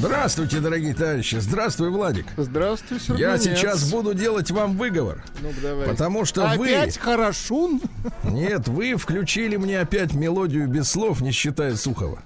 [0.00, 1.36] Здравствуйте, дорогие товарищи.
[1.40, 2.24] Здравствуй, Владик.
[2.38, 3.20] Здравствуй, Сергей.
[3.20, 5.22] Я сейчас буду делать вам выговор.
[5.42, 5.86] ну давай.
[5.86, 6.74] Потому что Опять вы...
[6.74, 7.78] Опять хорошо?
[8.24, 12.22] Нет, вы включили мне опять мелодию без слов, не считая Сухова.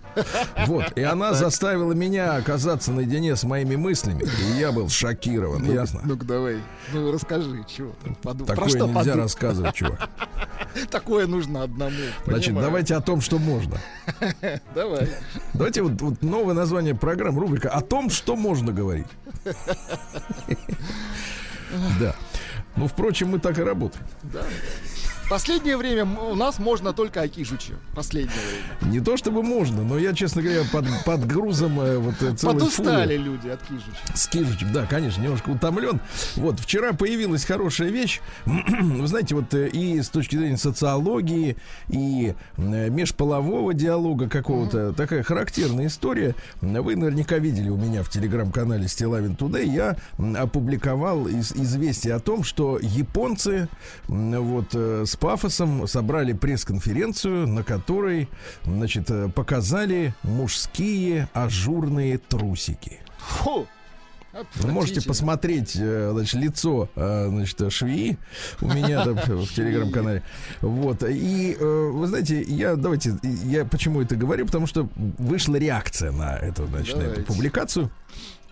[0.69, 5.73] Вот, и она заставила меня оказаться наедине с моими мыслями, и я был шокирован, ну,
[5.73, 6.01] ясно?
[6.05, 6.59] Ну-ка давай,
[6.93, 8.47] ну расскажи, чего Подум...
[8.47, 9.21] Такое что нельзя подум...
[9.21, 10.09] рассказывать, чувак.
[10.91, 11.97] Такое нужно одному.
[12.27, 12.67] Значит, понимаю.
[12.67, 13.77] давайте о том, что можно.
[14.75, 15.09] Давай.
[15.53, 19.07] Давайте вот, вот новое название программы, рубрика «О том, что можно говорить».
[21.99, 22.15] Да.
[22.77, 24.05] Ну, впрочем, мы так и работаем.
[24.23, 24.43] Да.
[25.29, 27.75] Последнее время у нас можно только Акишучи.
[27.95, 28.37] Последнее
[28.81, 28.93] время.
[28.93, 32.55] Не то чтобы можно, но я, честно говоря, под, под грузом э, вот э, целой
[32.55, 33.31] Подустали фуры.
[33.31, 34.15] люди от Кижучи.
[34.15, 36.01] С Кижучем, да, конечно, немножко утомлен.
[36.37, 38.21] Вот, вчера появилась хорошая вещь.
[38.45, 41.57] Вы знаете, вот э, и с точки зрения социологии,
[41.89, 44.95] и межполового диалога какого-то, mm-hmm.
[44.95, 46.35] такая характерная история.
[46.61, 49.97] Вы наверняка видели у меня в телеграм-канале Стилавин Today, я
[50.39, 53.69] опубликовал из, известие о том, что японцы
[54.09, 58.29] вот с пафосом собрали пресс-конференцию, на которой,
[58.67, 62.99] значит, э, показали мужские ажурные трусики.
[63.17, 63.67] Фу!
[64.57, 68.19] Вы можете посмотреть э, значит, лицо э, значит, швеи
[68.61, 70.23] у меня там в телеграм-канале.
[70.61, 71.03] Вот.
[71.09, 76.67] И вы знаете, я давайте я почему это говорю, потому что вышла реакция на эту,
[76.67, 77.91] значит, на эту публикацию.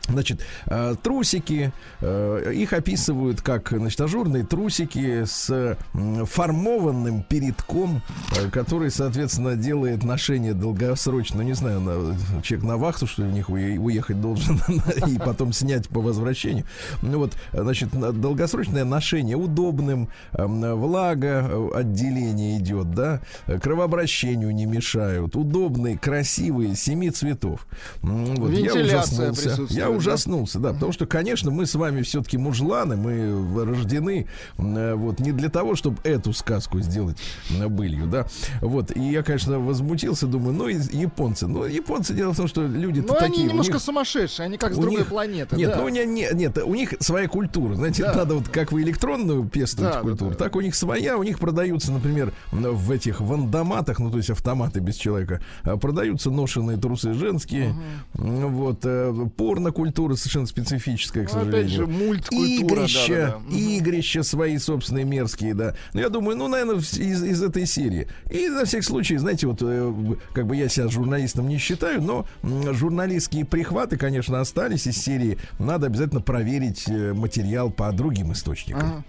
[0.08, 8.02] Значит, э, трусики, э, их описывают как, значит, ажурные трусики с формованным передком,
[8.36, 13.28] э, который, соответственно, делает ношение долгосрочно, ну, не знаю, на, человек на вахту, что ли,
[13.28, 14.60] в них уехать должен,
[15.06, 16.64] и потом снять по возвращению.
[17.00, 23.20] Ну вот, значит, долгосрочное ношение удобным, влага отделение идет, да,
[23.62, 27.66] кровообращению не мешают, удобные, красивые, семи цветов.
[28.02, 29.70] Вот, Вентиляция присутствует.
[29.70, 34.26] Я ужаснулся, да, потому что, конечно, мы с вами все-таки мужланы, мы рождены
[34.58, 37.18] э, вот не для того, чтобы эту сказку сделать
[37.50, 38.26] былью, да,
[38.60, 42.66] вот, и я, конечно, возмутился, думаю, ну, и японцы, ну, японцы, дело в том, что
[42.66, 43.26] люди ну, такие.
[43.26, 45.76] они немножко них, сумасшедшие, они как с другой них, планеты, Нет, да.
[45.78, 48.14] ну, у них, нет, у них своя культура, знаете, да.
[48.14, 50.44] надо вот, как вы электронную пестуете да, культуру, да, да.
[50.44, 54.80] так у них своя, у них продаются, например, в этих вандоматах, ну, то есть автоматы
[54.80, 57.74] без человека, а, продаются ношенные трусы женские,
[58.14, 58.48] угу.
[58.48, 61.60] вот, э, порно культура совершенно специфическая, к ну, сожалению.
[61.60, 62.82] Опять же, мульткультура.
[62.84, 63.56] Игрища, да, да, да.
[63.56, 65.74] игрища свои собственные мерзкие, да.
[65.92, 68.06] Но я думаю, ну, наверное, из, из этой серии.
[68.30, 69.92] И на всякий случай, знаете, вот, э,
[70.34, 75.36] как бы я себя журналистом не считаю, но журналистские прихваты, конечно, остались из серии.
[75.58, 79.04] Надо обязательно проверить э, материал по другим источникам.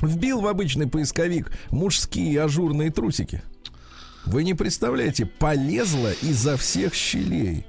[0.00, 0.08] Ага.
[0.14, 3.42] Вбил в обычный поисковик мужские ажурные трусики.
[4.26, 7.64] Вы не представляете, полезла изо всех щелей.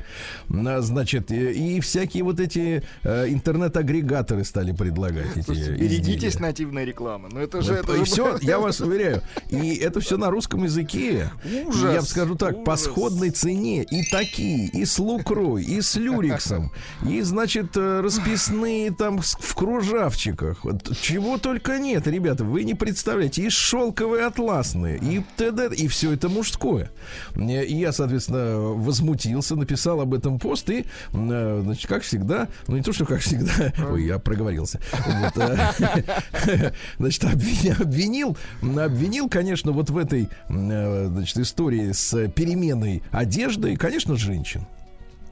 [0.49, 6.47] Значит, и, и всякие вот эти э, интернет-агрегаторы стали предлагать эти Берегитесь изделия.
[6.47, 7.29] нативной рекламы.
[7.31, 7.73] Но это же...
[7.73, 9.21] Это и все, я вас уверяю.
[9.49, 11.29] И это все на русском языке.
[11.67, 12.65] Ужас, я бы скажу так, ужас.
[12.65, 13.83] по сходной цене.
[13.83, 16.71] И такие, и с лукрой, и с люриксом,
[17.07, 20.65] и, значит, э, расписные там в кружавчиках.
[21.01, 23.43] Чего только нет, ребята, вы не представляете.
[23.43, 25.69] И шелковые атласные, и т.д.
[25.75, 26.89] И все это муж мужское.
[27.35, 32.83] И я, соответственно, возмутился, написал об этом пост и, э, значит, как всегда, ну не
[32.83, 34.79] то, что как всегда, ой, я проговорился.
[35.35, 44.15] Э, значит, обвинил, обвинил, конечно, вот в этой, э, значит, истории с переменой одежды, конечно,
[44.15, 44.65] женщин.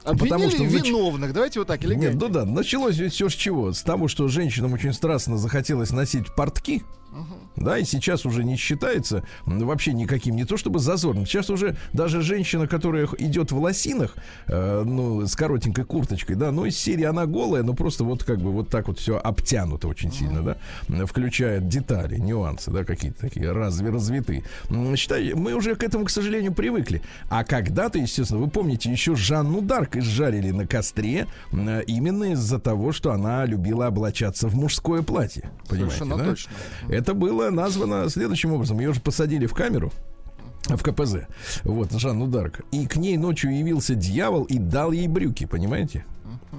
[0.04, 3.32] Обвинили потому что виновных, давайте вот так, или Нет, ну да, началось ведь все с
[3.32, 3.72] чего?
[3.72, 6.82] С того, что женщинам очень страстно захотелось носить портки,
[7.56, 11.26] да, и сейчас уже не считается вообще никаким, не то чтобы зазорным.
[11.26, 14.16] Сейчас уже даже женщина, которая идет в лосинах,
[14.46, 18.40] э, ну, с коротенькой курточкой, да, ну, из серии она голая, но просто вот как
[18.40, 23.50] бы вот так вот все обтянуто очень сильно, да, включает детали, нюансы, да, какие-то такие
[23.52, 24.44] разве развитые.
[24.96, 27.02] Считай, мы уже к этому, к сожалению, привыкли.
[27.30, 33.12] А когда-то, естественно, вы помните, еще Жанну Дарк изжарили на костре именно из-за того, что
[33.12, 35.50] она любила облачаться в мужское платье.
[35.68, 36.30] Понимаете, Совершенно да?
[36.30, 36.52] точно.
[36.96, 38.80] Это было названо следующим образом.
[38.80, 39.92] Ее же посадили в камеру
[40.64, 41.26] в КПЗ.
[41.62, 42.62] Вот, Жанну Дарк.
[42.72, 46.04] И к ней ночью явился дьявол и дал ей брюки, понимаете?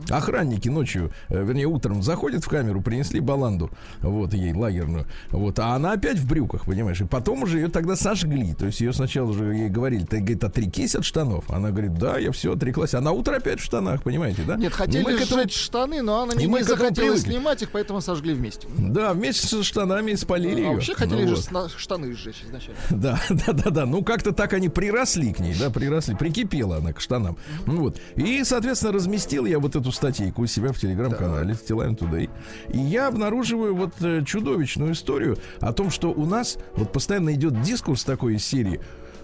[0.10, 3.70] Охранники ночью, э, вернее, утром заходят в камеру, принесли баланду,
[4.02, 7.96] вот, ей лагерную, вот, а она опять в брюках, понимаешь, и потом уже ее тогда
[7.96, 11.96] сожгли, то есть ее сначала уже ей говорили, ты, говорит, отрекись от штанов, она говорит,
[11.96, 14.56] да, я все отреклась, а на утро опять в штанах, понимаете, да?
[14.56, 18.02] Нет, хотели мы к этому- сжечь штаны, но она не, не захотела снимать их, поэтому
[18.02, 18.68] сожгли вместе.
[18.78, 20.74] Да, вместе со штанами спалили А ее.
[20.76, 21.72] вообще хотели Ну же вот.
[21.78, 22.80] штаны сжечь изначально.
[22.90, 23.86] Да, да, да, да.
[23.86, 27.38] Ну, как-то так они приросли к ней, да, приросли, прикипела она к штанам.
[27.66, 27.98] Ну вот.
[28.16, 32.30] И, соответственно, разместил я вот эту статейку у себя в телеграм-канале Стилайн Today.
[32.70, 37.62] И я обнаруживаю вот э, чудовищную историю о том, что у нас вот постоянно идет
[37.62, 38.80] дискурс такой из серии.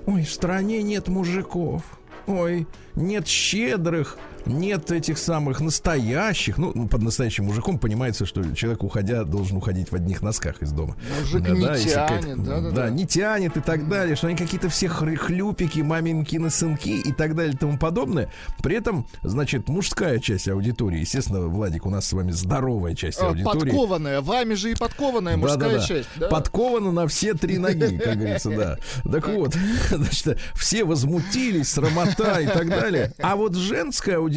[0.06, 1.83] Ой, в стране нет мужиков.
[2.27, 6.57] Ой, нет щедрых, нет этих самых настоящих.
[6.57, 10.71] Ну, ну, под настоящим мужиком понимается, что человек, уходя, должен уходить в одних носках из
[10.71, 10.95] дома.
[11.19, 12.89] Мужик не если тянет, какая-то- да-да-да.
[12.89, 17.53] не тянет и так далее, что они какие-то все хлюпики, маминкины сынки и так далее
[17.53, 18.29] и тому подобное.
[18.61, 23.27] При этом, значит, мужская часть аудитории, естественно, Владик, у нас с вами здоровая часть А,
[23.27, 23.69] аудитории.
[23.71, 25.85] Подкованная, вами же и подкованная мужская Да-да-да.
[25.85, 26.09] часть.
[26.17, 26.27] Да?
[26.27, 28.77] Подкована на все три ноги, как говорится, да.
[29.09, 29.55] Так вот,
[29.89, 33.13] значит, все возмутились, срамота и так далее.
[33.19, 34.32] А вот женская аудитория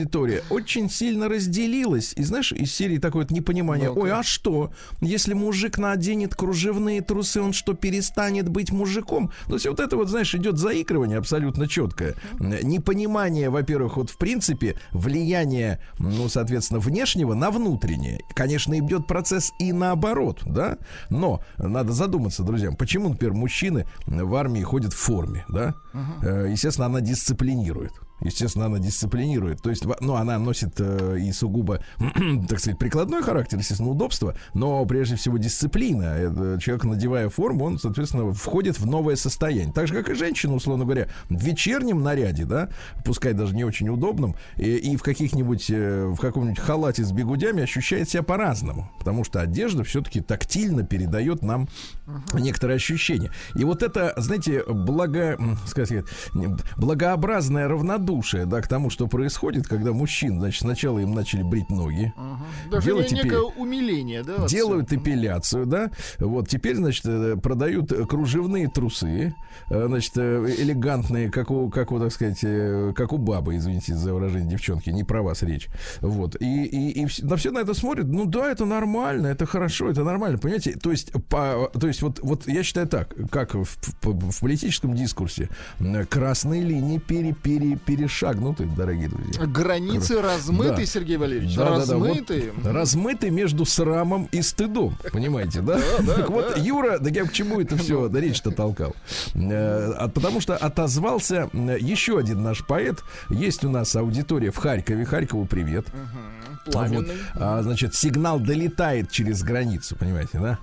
[0.51, 2.13] очень сильно разделилась.
[2.17, 3.91] И знаешь, из серии такое вот непонимание.
[3.91, 4.73] Ой, а что?
[5.01, 9.33] Если мужик наденет кружевные трусы, он что, перестанет быть мужиком?
[9.47, 12.15] То есть вот это вот, знаешь, идет заигрывание абсолютно четкое.
[12.41, 18.21] Непонимание, во-первых, вот в принципе, влияние, ну, соответственно, внешнего на внутреннее.
[18.35, 20.79] Конечно, идет процесс и наоборот, да?
[21.11, 25.75] Но надо задуматься, друзья, почему, например, мужчины в армии ходят в форме, да?
[26.23, 27.93] Э, Естественно, она дисциплинирует.
[28.21, 29.63] Естественно, она дисциплинирует.
[29.63, 31.81] То есть, ну, она носит э, и сугубо,
[32.49, 36.03] так сказать, прикладной характер, естественно, удобство, но прежде всего дисциплина.
[36.05, 39.73] Это человек, надевая форму, он, соответственно, входит в новое состояние.
[39.73, 42.71] Так же, как и женщина, условно говоря, в вечернем наряде, да,
[43.05, 47.63] пускай даже не очень удобном, и, и в каких-нибудь, э, в каком-нибудь халате с бегудями
[47.63, 48.91] ощущает себя по-разному.
[48.99, 51.69] Потому что одежда все-таки тактильно передает нам
[52.35, 53.31] некоторые ощущения.
[53.55, 56.05] И вот это, знаете, благо, сказать,
[56.77, 62.13] благообразное равнодушие, да, к тому, что происходит, когда мужчин, значит, сначала им начали брить ноги.
[62.71, 64.47] Даже не- пе- некое умиление, да?
[64.47, 65.03] делают всего.
[65.03, 69.35] эпиляцию, да, вот теперь, значит, э, продают кружевные трусы,
[69.71, 72.41] э, значит, э, элегантные, как у, как у, так сказать,
[72.95, 75.69] как у бабы, извините за выражение девчонки, не про вас речь,
[76.01, 79.91] вот, и, и, и на все на это смотрят, ну да, это нормально, это хорошо,
[79.91, 83.65] это нормально, понимаете, то есть, по, то есть вот, вот я считаю так, как в,
[83.65, 85.49] в- в политическом дискурсе,
[86.09, 89.45] красные линии пере, пере, перешагнуты, дорогие друзья.
[89.47, 90.87] Границы размыты, Да.
[90.87, 91.55] Сергей Валерьевич.
[91.57, 92.53] Да-да-да, вот размыты.
[92.65, 95.81] размыты между срамом и стыдом, понимаете, да?
[96.07, 98.95] Так вот, Юра, да я к чему это все речь-то толкал?
[99.35, 103.03] Э, а Потому что отозвался еще один наш поэт.
[103.29, 105.05] Есть у нас аудитория в Харькове.
[105.05, 105.87] Харькову привет.
[106.71, 107.15] Пламенный.
[107.35, 107.43] Вот.
[107.43, 110.59] А, значит, сигнал долетает через границу, понимаете, да?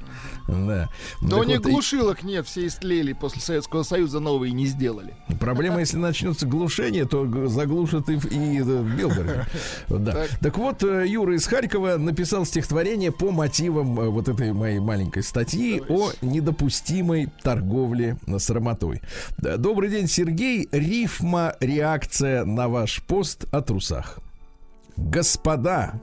[0.47, 0.89] Да.
[1.21, 4.65] Да Так у них вот, и- глушилок нет, все истлели после Советского Союза, новые не
[4.65, 5.13] сделали.
[5.39, 9.45] Проблема, если начнется глушение, то заглушат и в, и в Белгороде.
[9.89, 10.11] Да.
[10.13, 10.29] Так.
[10.39, 10.57] Так.
[10.57, 15.81] вот, э, Юра из Харькова написал стихотворение по мотивам э, вот этой моей маленькой статьи
[15.89, 19.01] о недопустимой торговле э, срамотой.
[19.37, 20.67] Добрый день, Сергей.
[20.71, 24.19] Рифма, реакция на ваш пост о трусах.
[24.97, 25.99] Господа,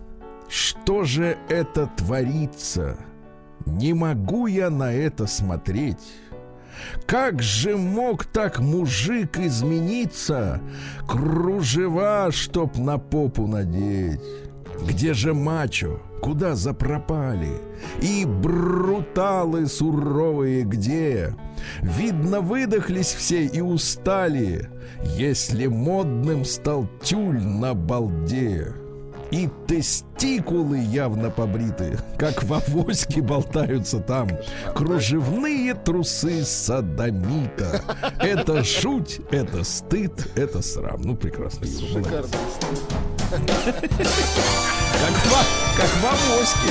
[0.49, 2.97] что же это творится?
[3.67, 5.99] Не могу я на это смотреть.
[7.07, 10.61] Как же мог так мужик измениться?
[11.07, 14.21] Кружева, чтоб на попу надеть.
[14.87, 16.01] Где же мачо?
[16.23, 17.61] Куда запропали?
[18.01, 21.35] И бруталы суровые где?
[21.83, 24.69] Видно, выдохлись все и устали,
[25.17, 28.75] Если модным стал тюль на балде.
[29.31, 34.29] И тестикулы явно побриты, как в авоське болтаются там.
[34.75, 37.83] Кружевные трусы садомита.
[38.19, 41.01] Это жуть, это стыд, это срам.
[41.03, 41.67] Ну, прекрасно.
[41.67, 42.29] Шикарно.
[43.31, 45.31] Как в,
[45.77, 46.71] как в авоське.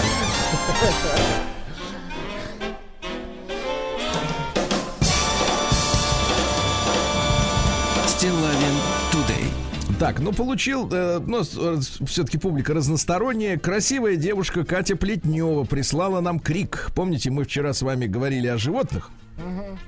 [10.00, 13.60] Так, ну получил, э, ну, все-таки публика разносторонняя.
[13.60, 16.92] Красивая девушка Катя Плетнева прислала нам крик.
[16.96, 19.12] Помните, мы вчера с вами говорили о животных?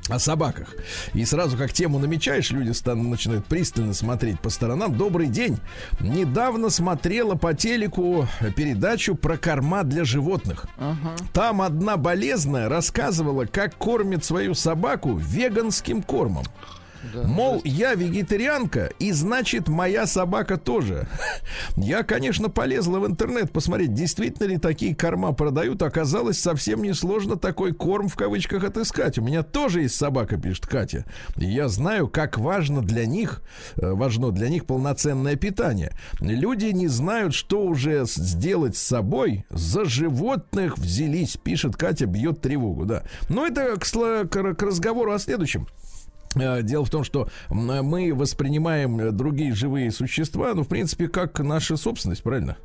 [0.10, 0.76] О собаках.
[1.14, 4.98] И сразу как тему намечаешь, люди станут, начинают пристально смотреть по сторонам.
[4.98, 5.60] Добрый день.
[6.02, 8.28] Недавно смотрела по телеку
[8.58, 10.66] передачу про корма для животных.
[11.32, 16.44] Там одна болезная рассказывала, как кормит свою собаку веганским кормом.
[17.14, 21.08] Да, Мол, я вегетарианка, и значит, моя собака тоже.
[21.76, 25.82] Я, конечно, полезла в интернет посмотреть, действительно ли такие корма продают.
[25.82, 29.18] Оказалось, совсем несложно такой корм в кавычках отыскать.
[29.18, 31.06] У меня тоже есть собака, пишет Катя.
[31.38, 33.42] И я знаю, как важно для них,
[33.78, 35.94] э, важно для них полноценное питание.
[36.20, 39.46] Люди не знают, что уже сделать с собой.
[39.50, 43.04] За животных взялись, пишет Катя, бьет тревогу, да.
[43.30, 45.68] Но это к, к, к разговору о следующем.
[46.36, 51.78] Э, дело в том, что мы воспринимаем другие живые существа, ну, в принципе, как наша
[51.78, 52.58] собственность, правильно?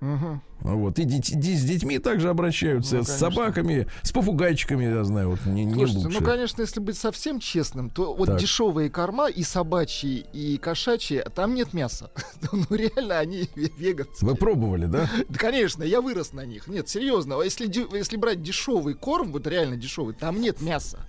[0.00, 0.40] Угу.
[0.60, 0.98] Вот.
[0.98, 5.64] И дети, с детьми также обращаются, ну, с собаками, с попугайчиками, я знаю, вот не,
[5.64, 6.20] не Слушайте, лучше.
[6.20, 8.38] ну, конечно, если быть совсем честным, то вот так.
[8.38, 12.10] дешевые корма и собачьи, и кошачьи, там нет мяса.
[12.52, 14.24] ну, реально, они веганцы.
[14.24, 15.08] Вы пробовали, да?
[15.28, 15.38] да?
[15.38, 16.66] Конечно, я вырос на них.
[16.66, 17.66] Нет, серьезно, а если,
[17.96, 21.06] если брать дешевый корм, вот реально дешевый, там нет мяса.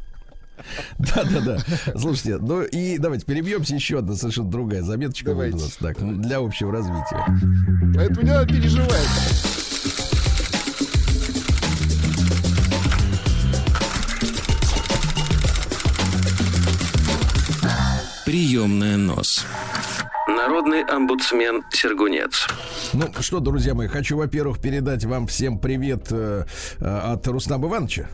[1.00, 1.58] Да, да, да.
[1.98, 3.76] Слушайте, ну и давайте перебьемся.
[3.76, 5.78] Еще одна совершенно другая заметочка у нас.
[5.80, 7.26] Так, для общего развития.
[7.96, 8.92] Поэтому не надо переживать.
[18.26, 19.46] Приемная нос.
[20.28, 22.48] Народный омбудсмен Сергунец.
[22.94, 26.46] Ну что, друзья мои, хочу, во-первых, передать вам всем привет э,
[26.80, 28.08] э, от Рустама Ивановича.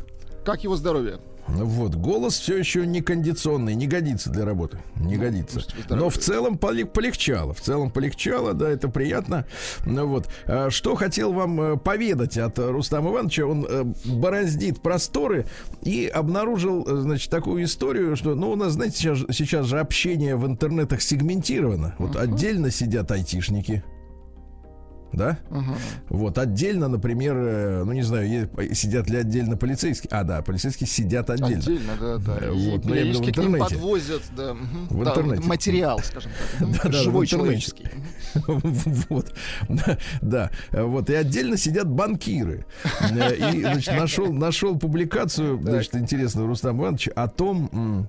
[0.44, 1.20] Как его здоровье?
[1.48, 5.62] Вот, голос все еще не кондиционный, не годится для работы, не ну, годится.
[5.90, 9.46] Но в целом полегчало, в целом полегчало, да, это приятно.
[9.86, 15.46] Ну вот, а что хотел вам э, поведать от Рустама Ивановича, он э, бороздит просторы
[15.82, 20.36] и обнаружил, э, значит, такую историю, что, ну, у нас, знаете, сейчас, сейчас же общение
[20.36, 21.96] в интернетах сегментировано.
[21.98, 22.22] Вот uh-huh.
[22.22, 23.84] отдельно сидят айтишники,
[25.14, 25.40] да?
[25.50, 26.18] Угу.
[26.18, 30.10] Вот отдельно, например, э, ну не знаю, сидят ли отдельно полицейские.
[30.12, 31.60] А, да, полицейские сидят отдельно.
[31.60, 32.38] Отдельно, да, да.
[32.42, 33.76] Э, вот, но я в интернете.
[33.76, 35.48] Подвозят, да, в да, интернете.
[35.48, 37.86] материал, скажем так, да, да, живой человеческий.
[39.10, 39.34] Вот,
[40.22, 42.66] да, вот и отдельно сидят банкиры.
[43.12, 48.08] Э, и, значит, нашел, нашел публикацию, значит, интересную Рустам Иванович о том,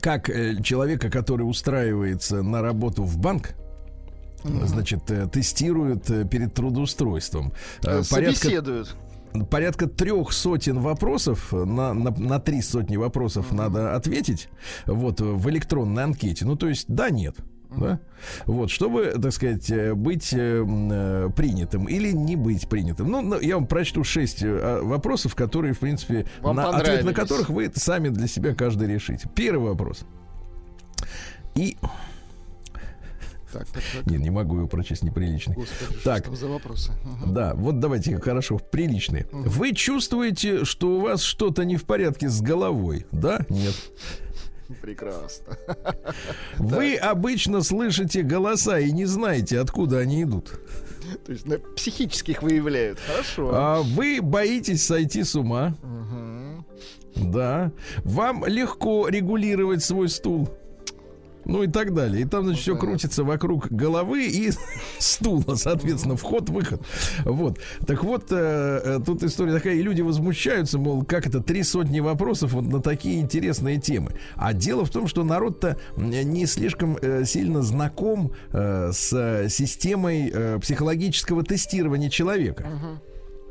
[0.00, 0.30] как
[0.62, 3.54] человека, который устраивается на работу в банк,
[4.44, 7.52] значит, э, тестируют э, перед трудоустройством.
[7.84, 8.94] Э, Собеседуют.
[9.32, 13.56] Порядка, порядка трех сотен вопросов, на, на, на три сотни вопросов mm-hmm.
[13.56, 14.48] надо ответить
[14.86, 16.44] вот, в электронной анкете.
[16.44, 17.36] Ну, то есть, да, нет.
[17.76, 18.00] Да?
[18.46, 23.10] Вот, чтобы, так сказать, быть э, принятым или не быть принятым.
[23.10, 28.08] Ну, я вам прочту шесть вопросов, которые, в принципе, на, ответ на которых вы сами
[28.08, 29.28] для себя каждый решите.
[29.34, 30.04] Первый вопрос.
[31.54, 31.76] И
[33.52, 34.06] так, так, так.
[34.06, 35.54] Не, не могу его прочесть, неприличный.
[35.54, 36.24] Господи, так.
[36.24, 36.92] Что за вопросы?
[37.04, 37.32] Угу.
[37.32, 39.26] Да, вот давайте хорошо, приличные.
[39.32, 39.48] Угу.
[39.48, 43.06] Вы чувствуете, что у вас что-то не в порядке с головой?
[43.12, 43.44] Да?
[43.48, 43.74] Нет.
[44.82, 45.56] Прекрасно.
[46.58, 50.60] Вы обычно слышите голоса и не знаете, откуда они идут.
[51.24, 52.98] То есть на психических выявляют.
[53.00, 53.50] Хорошо.
[53.54, 55.74] А вы боитесь сойти с ума.
[55.82, 57.28] Угу.
[57.30, 57.72] Да.
[58.04, 60.50] Вам легко регулировать свой стул
[61.44, 62.22] ну и так далее.
[62.22, 64.50] И там, значит, все крутится вокруг головы и
[64.98, 66.82] стула, соответственно, вход-выход.
[67.24, 67.58] Вот.
[67.86, 72.00] Так вот, э, э, тут история такая, и люди возмущаются, мол, как это, три сотни
[72.00, 74.12] вопросов вот на такие интересные темы.
[74.36, 80.58] А дело в том, что народ-то не слишком э, сильно знаком э, с системой э,
[80.60, 82.64] психологического тестирования человека.
[82.64, 83.07] Uh-huh.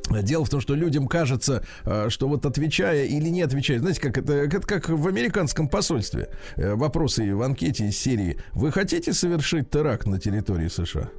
[0.09, 4.17] Дело в том, что людям кажется, э, что вот отвечая или не отвечая, знаете, как
[4.17, 6.29] это, это как в американском посольстве.
[6.55, 11.09] Э, вопросы в анкете из серии «Вы хотите совершить теракт на территории США?»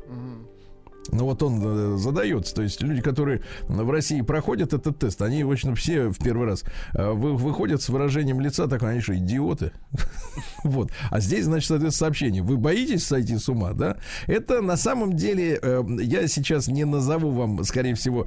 [1.11, 2.55] Ну вот он э, задается.
[2.55, 6.47] То есть люди, которые в России проходят этот тест, они, в общем, все в первый
[6.47, 9.73] раз э, вы, выходят с выражением лица, так они что, идиоты?
[10.65, 10.91] вот.
[11.11, 12.43] А здесь, значит, это сообщение.
[12.43, 13.97] Вы боитесь сойти с ума, да?
[14.27, 18.27] Это на самом деле, э, я сейчас не назову вам, скорее всего,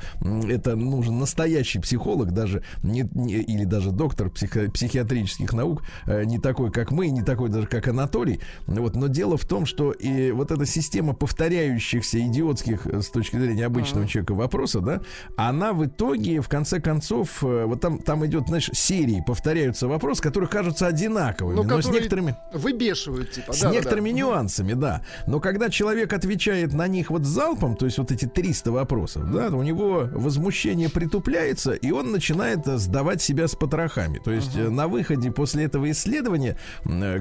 [0.50, 6.72] это нужен настоящий психолог, даже не, не, или даже доктор психо, психиатрических наук, не такой,
[6.72, 8.40] как мы, не такой даже, как Анатолий.
[8.68, 8.96] Вот.
[8.96, 13.38] Но дело в том, что и вот эта система повторяющихся идиотских логических э, с точки
[13.38, 14.08] зрения обычного uh-huh.
[14.08, 15.02] человека вопроса, да,
[15.36, 20.22] она в итоге, в конце концов, э, вот там, там идет, знаешь, серии, повторяются вопросы,
[20.22, 22.36] которые кажутся одинаковыми, но, но с некоторыми...
[22.54, 25.02] Выбешивают, типа, С да, некоторыми да, нюансами, да.
[25.28, 29.48] Но когда человек отвечает на них вот залпом, то есть вот эти 300 вопросов, да,
[29.48, 34.20] у него возмущение притупляется, и он начинает э, сдавать себя с потрохами.
[34.24, 34.70] То есть uh-huh.
[34.70, 36.58] на выходе после этого исследования,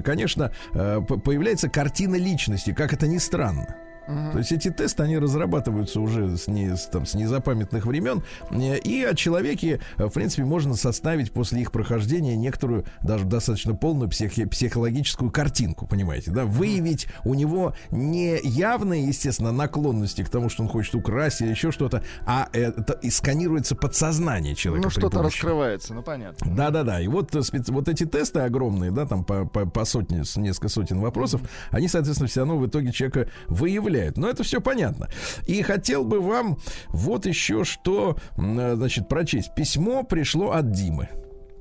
[0.03, 3.75] конечно, появляется картина личности, как это ни странно.
[4.07, 8.23] То есть эти тесты, они разрабатываются уже с, не, с, там, с незапамятных времен.
[8.49, 13.75] Э, и о человеке, э, в принципе, можно составить после их прохождения некоторую, даже достаточно
[13.75, 16.45] полную психи- психологическую картинку, понимаете, да?
[16.45, 21.71] Выявить у него не явные, естественно, наклонности к тому, что он хочет украсть или еще
[21.71, 24.87] что-то, а это и сканируется подсознание человека.
[24.87, 25.35] Ну, что-то помощи.
[25.35, 26.55] раскрывается, ну, понятно.
[26.55, 27.01] Да-да-да.
[27.01, 30.99] И вот, э, вот эти тесты огромные, да, там по, по, по сотне, несколько сотен
[30.99, 34.17] вопросов, они, соответственно, все равно в итоге человека выявляют составляют.
[34.17, 35.09] Но это все понятно.
[35.45, 36.57] И хотел бы вам
[36.89, 39.55] вот еще что, значит, прочесть.
[39.55, 41.09] Письмо пришло от Димы.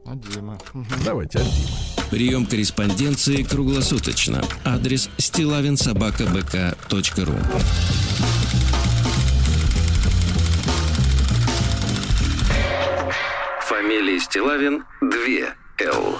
[0.04, 0.58] От Димы.
[1.04, 1.68] Давайте, от Димы.
[2.10, 4.42] Прием корреспонденции круглосуточно.
[4.64, 7.34] Адрес стилавинсобакабк.ру
[13.68, 15.10] Фамилия Стилавин 2
[15.86, 16.18] Л.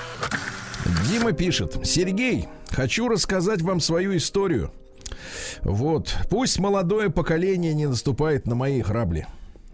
[1.09, 1.77] Дима пишет.
[1.85, 4.73] Сергей, хочу рассказать вам свою историю.
[5.63, 6.17] Вот.
[6.29, 9.27] Пусть молодое поколение не наступает на мои грабли.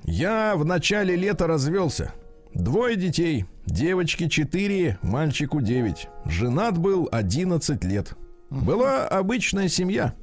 [0.04, 2.12] Я в начале лета развелся.
[2.54, 3.44] Двое детей.
[3.66, 6.08] Девочки 4, мальчику 9.
[6.26, 8.14] Женат был 11 лет.
[8.50, 10.14] Была обычная семья.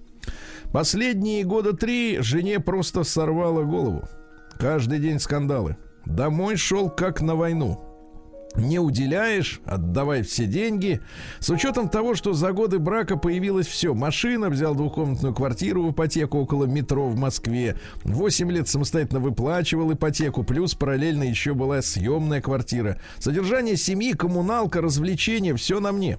[0.71, 4.07] Последние года три жене просто сорвало голову.
[4.57, 5.77] Каждый день скандалы.
[6.05, 7.92] Домой шел как на войну
[8.55, 11.01] не уделяешь, отдавай все деньги.
[11.39, 13.93] С учетом того, что за годы брака появилось все.
[13.93, 17.77] Машина, взял двухкомнатную квартиру в ипотеку около метро в Москве.
[18.03, 23.00] Восемь лет самостоятельно выплачивал ипотеку, плюс параллельно еще была съемная квартира.
[23.19, 26.17] Содержание семьи, коммуналка, развлечения, все на мне.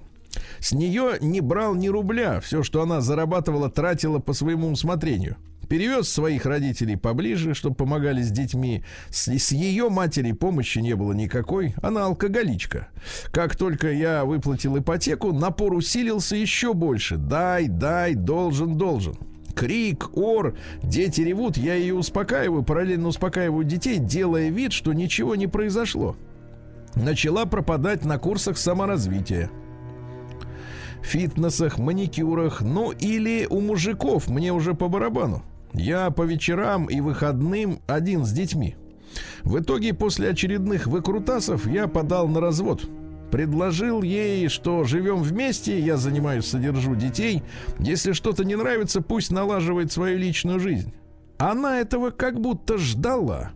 [0.59, 2.39] С нее не брал ни рубля.
[2.41, 5.37] Все, что она зарабатывала, тратила по своему усмотрению.
[5.69, 8.83] Перевез своих родителей поближе, чтобы помогали с детьми.
[9.09, 11.73] С, с ее матери помощи не было никакой.
[11.81, 12.87] Она алкоголичка.
[13.31, 17.17] Как только я выплатил ипотеку, напор усилился еще больше.
[17.17, 19.15] Дай, дай, должен, должен.
[19.55, 25.47] Крик, ор, дети ревут, я ее успокаиваю, параллельно успокаиваю детей, делая вид, что ничего не
[25.47, 26.17] произошло.
[26.95, 29.49] Начала пропадать на курсах саморазвития
[31.05, 35.43] фитнесах, маникюрах, ну или у мужиков, мне уже по барабану.
[35.77, 38.75] Я по вечерам и выходным один с детьми.
[39.43, 42.87] В итоге после очередных выкрутасов я подал на развод.
[43.31, 47.43] Предложил ей, что живем вместе, я занимаюсь, содержу детей.
[47.79, 50.93] Если что-то не нравится, пусть налаживает свою личную жизнь.
[51.37, 53.51] Она этого как будто ждала.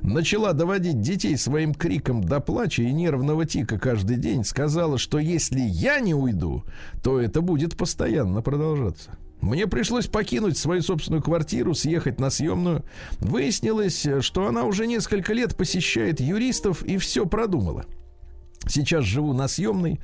[0.00, 4.44] Начала доводить детей своим криком до плача и нервного тика каждый день.
[4.44, 6.64] Сказала, что если я не уйду,
[7.02, 9.18] то это будет постоянно продолжаться.
[9.40, 12.84] Мне пришлось покинуть свою собственную квартиру, съехать на съемную.
[13.20, 17.84] Выяснилось, что она уже несколько лет посещает юристов и все продумала.
[18.68, 20.00] Сейчас живу на съемной.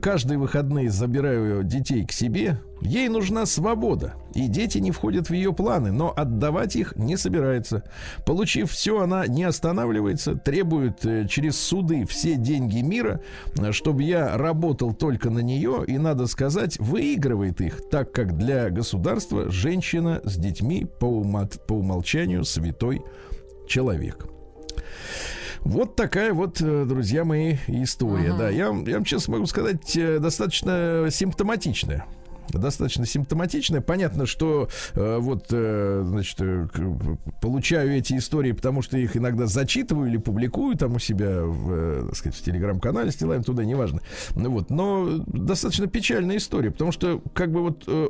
[0.00, 2.60] Каждые выходные забираю детей к себе.
[2.80, 4.14] Ей нужна свобода.
[4.34, 7.82] И дети не входят в ее планы, но отдавать их не собирается.
[8.24, 13.20] Получив все, она не останавливается, требует э, через суды все деньги мира,
[13.70, 15.84] чтобы я работал только на нее.
[15.86, 21.74] И, надо сказать, выигрывает их, так как для государства женщина с детьми по, ума- по
[21.74, 23.02] умолчанию святой
[23.66, 24.26] человек.
[25.66, 28.28] Вот такая вот, э, друзья мои, история.
[28.28, 28.38] Ага.
[28.38, 32.06] Да, я, я вам честно могу сказать, э, достаточно симптоматичная
[32.52, 33.80] достаточно симптоматичная.
[33.80, 36.66] Понятно, что э, вот, э, значит, э,
[37.40, 42.04] получаю эти истории, потому что их иногда зачитываю или публикую там у себя в, э,
[42.08, 44.00] так сказать, в телеграм-канале, стилаем туда, неважно.
[44.34, 48.06] Ну, вот, но достаточно печальная история, потому что как бы вот э,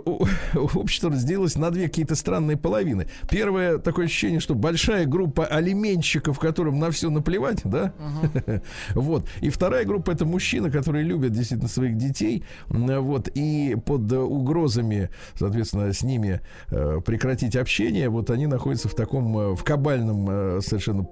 [0.55, 3.09] общество разделилось на две какие-то странные половины.
[3.31, 8.63] Первое такое ощущение, что большая группа алименщиков, которым на все наплевать, да, uh-huh.
[8.95, 9.29] вот.
[9.41, 15.93] И вторая группа это мужчины, которые любят действительно своих детей, вот, и под угрозами, соответственно,
[15.93, 21.07] с ними э, прекратить общение, вот они находятся в таком, э, в кабальном э, совершенно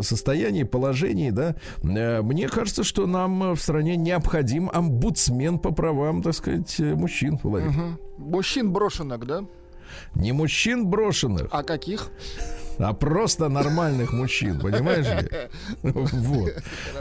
[0.00, 1.56] состоянии, положении, да.
[1.82, 7.96] Мне кажется, что нам в стране необходим омбудсмен по правам, так сказать, мужчин, Владимир.
[8.18, 8.28] Угу.
[8.30, 9.44] Мужчин брошенок, да?
[10.14, 11.48] Не мужчин брошенных.
[11.50, 12.10] А каких?
[12.78, 15.30] а просто нормальных мужчин, понимаешь ли?
[15.92, 16.52] Вот.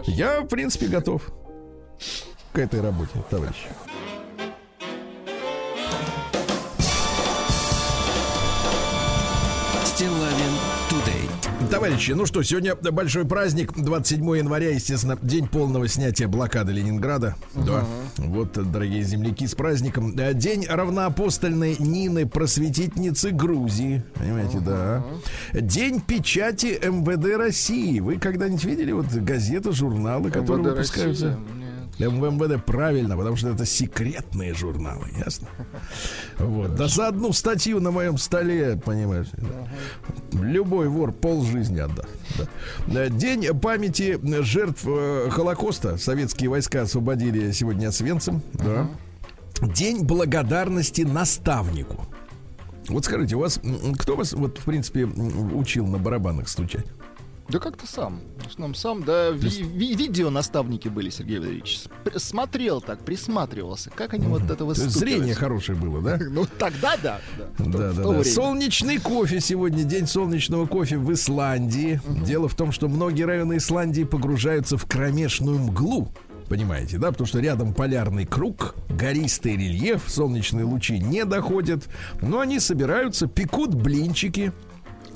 [0.06, 1.30] Я, в принципе, готов
[2.54, 3.68] к этой работе, товарищи.
[11.76, 17.36] Товарищи, ну что, сегодня большой праздник, 27 января, естественно, день полного снятия блокады Ленинграда.
[17.54, 17.66] Uh-huh.
[17.66, 17.86] Да.
[18.18, 20.18] Вот, дорогие земляки, с праздником.
[20.18, 24.04] Э, день равноапостольной Нины, просветительницы Грузии.
[24.14, 25.04] Понимаете, uh-huh.
[25.54, 25.60] да.
[25.60, 28.00] День печати МВД России.
[28.00, 31.28] Вы когда-нибудь видели вот газеты, журналы, которые МВД выпускаются?
[31.28, 31.65] Россия.
[32.00, 35.48] МВД правильно, потому что это секретные журналы, ясно?
[36.38, 36.76] Вот.
[36.76, 39.28] Да за одну статью на моем столе, понимаешь,
[40.34, 42.10] любой вор пол жизни отдаст.
[42.88, 43.10] Да.
[43.10, 45.98] День памяти жертв э, Холокоста.
[45.98, 48.42] Советские войска освободили сегодня Освенцим.
[48.54, 48.90] Да.
[49.62, 52.06] День благодарности наставнику.
[52.90, 53.60] Вот скажите, у вас
[53.98, 56.86] кто вас, вот, в принципе, учил на барабанах стучать?
[57.48, 58.22] Да как-то сам.
[58.44, 61.82] В основном сам, да, ви- ви- видео наставники были, Сергей Валерьевич.
[62.18, 64.94] Смотрел так, присматривался, как они вот это выступают.
[64.98, 66.18] Зрение хорошее было, да?
[66.30, 67.22] Ну, тогда да.
[67.60, 68.24] Да, да, да.
[68.24, 72.02] Солнечный кофе сегодня, день солнечного кофе в Исландии.
[72.26, 76.10] Дело в том, что многие районы Исландии погружаются в кромешную мглу.
[76.50, 77.12] Понимаете, да?
[77.12, 81.86] Потому что рядом полярный круг, гористый рельеф, солнечные лучи не доходят.
[82.22, 84.52] Но они собираются, пекут блинчики,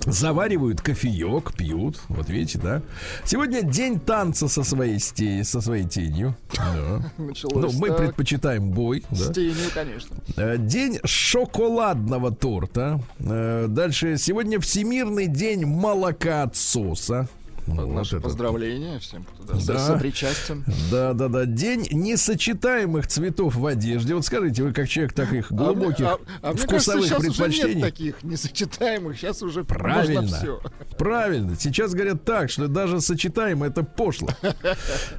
[0.06, 2.02] заваривают кофеек, пьют.
[2.10, 2.82] Вот видите, да?
[3.26, 6.36] Сегодня день танца со своей стеей, со своей тенью.
[6.56, 7.12] Да.
[7.18, 7.98] Ну, мы так.
[7.98, 9.04] предпочитаем бой.
[9.12, 9.34] С да.
[9.34, 10.16] тенью, конечно.
[10.38, 13.02] Э, день шоколадного торта.
[13.20, 17.28] Э, дальше сегодня Всемирный день молока отсоса.
[17.76, 19.00] Ну, Наши вот поздравления это.
[19.04, 19.80] всем, кто да, да.
[19.80, 20.66] сопричастен.
[20.92, 21.46] Да, да, да.
[21.46, 24.16] День несочетаемых цветов в одежде.
[24.16, 27.70] Вот скажите, вы как человек таких глубоких а, а, а вкусовых кажется, предпочтений.
[27.70, 29.18] Уже нет таких несочетаемых.
[29.18, 30.28] Сейчас уже правильно.
[30.28, 30.62] все.
[30.98, 31.56] Правильно.
[31.56, 34.30] Сейчас говорят так, что даже сочетаемое это пошло.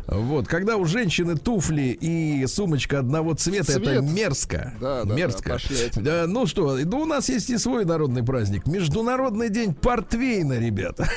[0.07, 3.89] Вот, когда у женщины туфли и сумочка одного цвета, Цвет.
[3.89, 4.75] это мерзко.
[4.81, 5.59] Да, да, мерзко.
[5.97, 8.67] Да, да, ну что, ну у нас есть и свой народный праздник.
[8.67, 11.09] Международный день портвейна, ребята.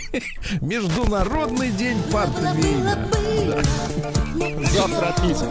[0.60, 3.08] Международный день портвейна.
[4.72, 5.48] Завтра отметим.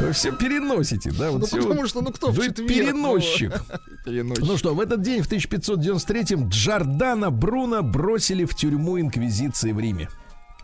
[0.00, 1.30] Вы все переносите, да?
[1.30, 1.62] Вот ну, все.
[1.62, 3.52] потому что, ну кто Вы четверг, переносчик.
[4.04, 4.44] переносчик.
[4.44, 10.08] Ну что, в этот день, в 1593-м, Джордана Бруно бросили в тюрьму Инквизиции в Риме.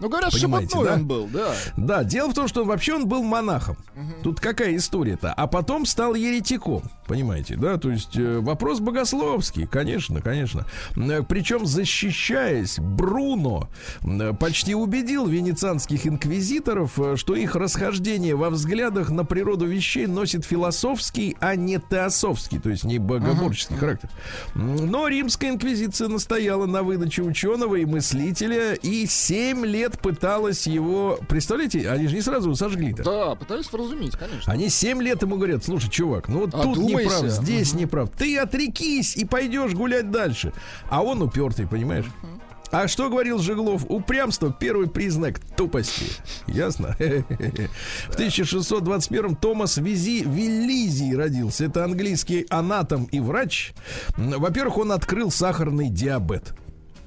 [0.00, 0.94] Ну, говорят, Понимаете, да?
[0.94, 1.54] он был, да.
[1.76, 3.76] Да, дело в том, что вообще он был монахом.
[3.94, 4.22] Угу.
[4.22, 5.32] Тут какая история-то?
[5.32, 6.82] А потом стал еретиком.
[7.06, 7.76] Понимаете, да?
[7.76, 10.64] То есть э, вопрос богословский, конечно, конечно.
[10.96, 13.68] Э, причем, защищаясь, Бруно
[14.02, 21.36] э, почти убедил венецианских инквизиторов, что их расхождение во взглядах на природу вещей носит философский,
[21.40, 24.08] а не теософский, то есть не богоборческий uh характер.
[24.54, 31.18] Но римская инквизиция настояла на выдаче ученого и мыслителя и семь лет лет пыталась его...
[31.28, 33.02] Представляете, они же не сразу сожгли-то.
[33.02, 34.52] Да, пытались вразумить, конечно.
[34.52, 37.78] Они 7 лет ему говорят, слушай, чувак, ну вот тут не прав, здесь угу.
[37.78, 38.10] не прав.
[38.16, 40.52] Ты отрекись и пойдешь гулять дальше.
[40.88, 42.06] А он упертый, понимаешь?
[42.06, 42.40] Угу.
[42.72, 43.84] А что говорил Жеглов?
[43.88, 46.06] Упрямство– первый признак тупости.
[46.46, 46.94] Ясно?
[46.98, 51.64] В 1621-м Томас Визи, Виллизий родился.
[51.64, 53.72] Это английский анатом и врач.
[54.16, 56.54] Во-первых, он открыл сахарный диабет.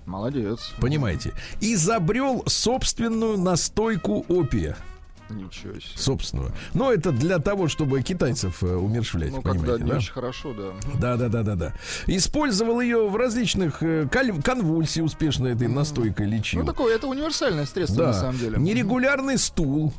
[0.06, 0.74] Молодец.
[0.80, 1.34] Понимаете?
[1.62, 4.78] Изобрел собственную настойку опия.
[5.30, 5.98] Ничего себе.
[5.98, 6.52] Собственную.
[6.74, 9.32] Но это для того, чтобы китайцев э, умершвлять.
[9.32, 9.98] Ну, когда не да?
[9.98, 10.74] очень хорошо, да.
[11.00, 11.74] Да, да, да, да, да.
[12.08, 14.08] Использовал ее в различных э,
[14.44, 16.60] конвульсии успешно этой настойкой лечил.
[16.60, 18.08] Ну, такое, это универсальное средство, да.
[18.08, 18.58] на самом деле.
[18.58, 19.94] Нерегулярный стул.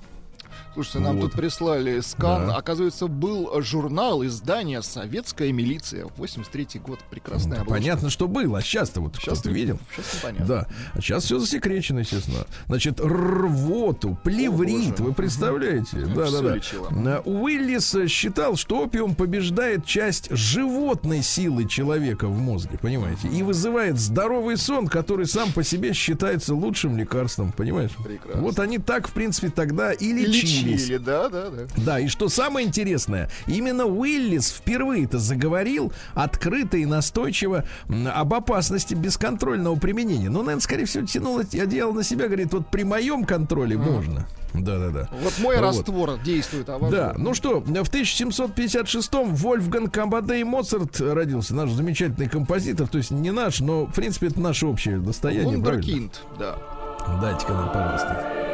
[0.75, 1.31] Слушайте, нам вот.
[1.31, 2.49] тут прислали скан.
[2.49, 2.57] Да.
[2.57, 6.07] Оказывается, был журнал издания «Советская милиция».
[6.19, 6.99] 83-й год.
[7.11, 7.75] Прекрасная обложка.
[7.75, 8.59] Понятно, что было.
[8.59, 9.79] А сейчас-то вот сейчас ты видел?
[9.95, 10.47] Сейчас непонятно.
[10.47, 10.67] Да.
[10.95, 12.45] А сейчас все засекречено, естественно.
[12.67, 14.99] Значит, рвоту, плеврит.
[14.99, 15.97] О, вы представляете?
[15.97, 16.59] Да, да,
[16.91, 17.21] да.
[17.21, 23.29] Уиллис считал, что опиум побеждает часть животной силы человека в мозге, понимаете?
[23.29, 27.93] И вызывает здоровый сон, который сам по себе считается лучшим лекарством, понимаешь?
[28.05, 28.43] Прекрасно.
[28.43, 30.97] Вот они так, в принципе, тогда и лечили лечили.
[30.99, 31.63] Да, да, да.
[31.77, 37.65] Да, и что самое интересное, именно Уиллис впервые-то заговорил открыто и настойчиво
[38.13, 40.29] об опасности бесконтрольного применения.
[40.29, 43.91] Ну, наверное, скорее всего, тянул одеяло на себя, говорит, вот при моем контроле mm.
[43.91, 44.27] можно.
[44.55, 45.09] Да, да, да.
[45.21, 45.63] Вот мой вот.
[45.63, 46.79] раствор действует, а.
[46.79, 53.33] Да, ну что, в 1756-м Вольфганг Амадей Моцарт родился, наш замечательный композитор, то есть не
[53.33, 56.57] наш, но, в принципе, это наше общее достояние, Вундеркинд, да.
[57.21, 58.54] Дайте-ка нам, пожалуйста.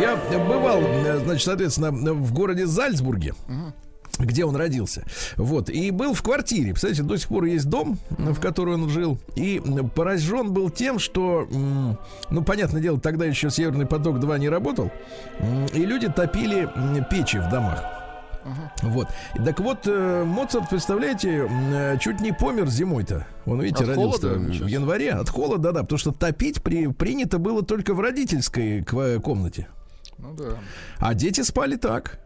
[0.00, 0.80] Я бывал,
[1.24, 3.34] значит, соответственно, в городе Зальцбурге.
[4.18, 5.04] где он родился.
[5.36, 5.68] Вот.
[5.68, 6.70] И был в квартире.
[6.70, 9.18] Представляете, до сих пор есть дом, в который он жил.
[9.34, 9.60] И
[9.94, 11.48] поражен был тем, что,
[12.30, 14.90] ну, понятное дело, тогда еще Северный поток 2 не работал.
[15.72, 16.68] И люди топили
[17.10, 17.82] печи в домах.
[18.82, 19.08] Вот.
[19.44, 21.48] Так вот, э, Моцарт, представляете,
[21.98, 23.26] чуть не помер зимой-то.
[23.46, 25.10] Он, видите, от родился холода, в январе.
[25.12, 29.66] От холода, да, потому что топить при, принято было только в родительской комнате.
[30.18, 30.58] Ну да.
[30.98, 32.18] А дети спали так.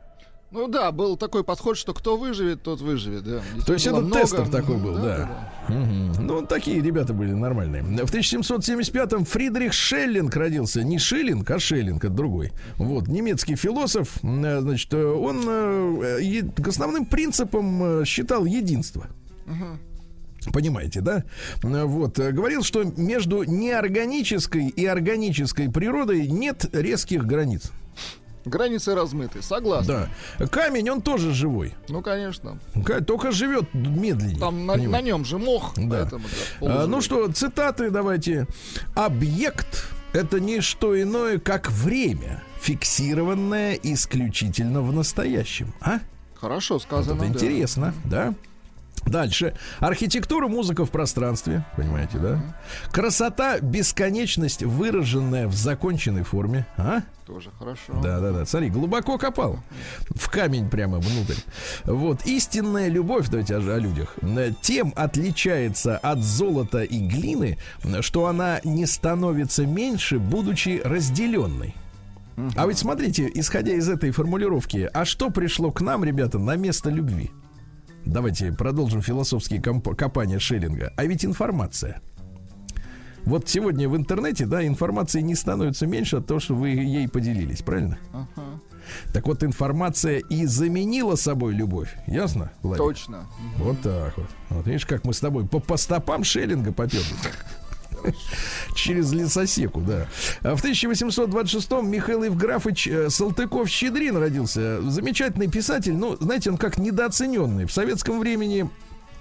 [0.50, 3.42] Ну да, был такой подход, что кто выживет, тот выживет, да.
[3.66, 4.20] То есть это много...
[4.20, 5.02] тестер такой был, да.
[5.02, 5.48] да.
[5.68, 5.74] да.
[5.74, 6.22] Угу.
[6.22, 7.82] Ну, такие ребята были нормальные.
[7.82, 10.82] В 1775-м Фридрих Шеллинг родился.
[10.82, 12.52] Не Шиллинг, а Шеллинг, это другой.
[12.76, 14.16] Вот, немецкий философ.
[14.22, 19.06] Э, значит, э, он э, основным принципом считал единство.
[19.46, 19.87] Угу.
[20.52, 21.24] Понимаете, да?
[21.62, 22.18] Вот.
[22.18, 27.72] Говорил, что между неорганической и органической природой нет резких границ.
[28.44, 30.08] Границы размыты, согласен.
[30.38, 30.46] Да.
[30.46, 31.74] Камень, он тоже живой.
[31.88, 32.58] Ну, конечно.
[33.06, 34.38] Только живет медленнее.
[34.38, 35.74] Там на, на нем же мох.
[35.76, 35.98] Да.
[36.00, 36.24] Поэтому,
[36.60, 38.46] да а, ну что, цитаты давайте.
[38.94, 45.74] Объект это не что иное, как время, фиксированное исключительно в настоящем.
[45.80, 46.00] А?
[46.34, 47.14] Хорошо сказано.
[47.14, 47.38] Вот это да.
[47.38, 48.34] интересно, да?
[49.08, 49.54] Дальше.
[49.78, 51.64] Архитектура, музыка в пространстве.
[51.76, 52.40] Понимаете, да?
[52.92, 56.66] Красота, бесконечность, выраженная в законченной форме.
[56.76, 57.00] А?
[57.26, 58.00] Тоже хорошо.
[58.02, 58.46] Да, да, да.
[58.46, 59.58] Смотри, глубоко копал.
[60.10, 61.40] В камень прямо внутрь.
[61.84, 62.24] Вот.
[62.24, 64.16] Истинная любовь, давайте о, о людях,
[64.62, 67.58] тем отличается от золота и глины,
[68.00, 71.74] что она не становится меньше, будучи разделенной.
[72.56, 76.88] А ведь смотрите, исходя из этой формулировки, а что пришло к нам, ребята, на место
[76.88, 77.30] любви?
[78.08, 80.94] Давайте продолжим философские копания Шеллинга.
[80.96, 82.00] А ведь информация.
[83.24, 87.60] Вот сегодня в интернете, да, информации не становится меньше от того, что вы ей поделились,
[87.60, 87.98] правильно?
[88.14, 88.60] Uh-huh.
[89.12, 91.94] Так вот, информация и заменила собой любовь.
[92.06, 92.94] Ясно, Владимир?
[92.94, 93.26] Точно.
[93.58, 94.28] Вот так вот.
[94.48, 97.04] Вот видишь, как мы с тобой по, по стопам Шеллинга поперли.
[98.74, 100.08] Через лесосеку, да.
[100.42, 104.80] А в 1826-м Михаил Евграфович э, Салтыков-Щедрин родился.
[104.82, 105.94] Замечательный писатель.
[105.94, 107.66] Ну, знаете, он как недооцененный.
[107.66, 108.68] В советском времени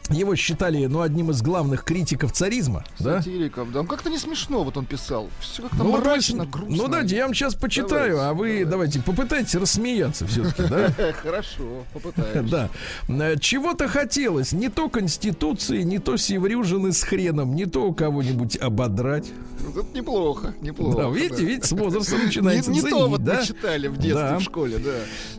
[0.09, 2.83] его считали, ну, одним из главных критиков царизма.
[2.97, 3.81] Сатириков, да?
[3.81, 3.87] да.
[3.87, 5.29] как-то не смешно, вот он писал.
[5.39, 6.75] Все как-то ну, мрачно, есть, грустно.
[6.75, 10.93] Ну, давайте, я вам сейчас почитаю, давайте, а вы давайте, давайте попытайтесь рассмеяться все-таки, да?
[11.21, 12.37] Хорошо, попытаемся.
[12.47, 12.69] Да.
[13.09, 19.31] Э, чего-то хотелось, не то Конституции, не то Севрюжины с хреном, не то кого-нибудь ободрать.
[19.59, 20.97] Ну, это неплохо, неплохо.
[20.97, 24.41] Да, видите, видите, с возрастом начинается Не, не то вот мы читали в детстве, в
[24.41, 24.91] школе, да.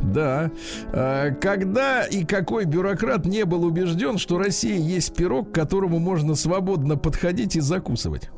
[0.02, 0.50] Да.
[0.92, 6.00] Э, когда и какой бюрократ не был убежден, что Россия России есть пирог, к которому
[6.00, 8.28] можно свободно подходить и закусывать.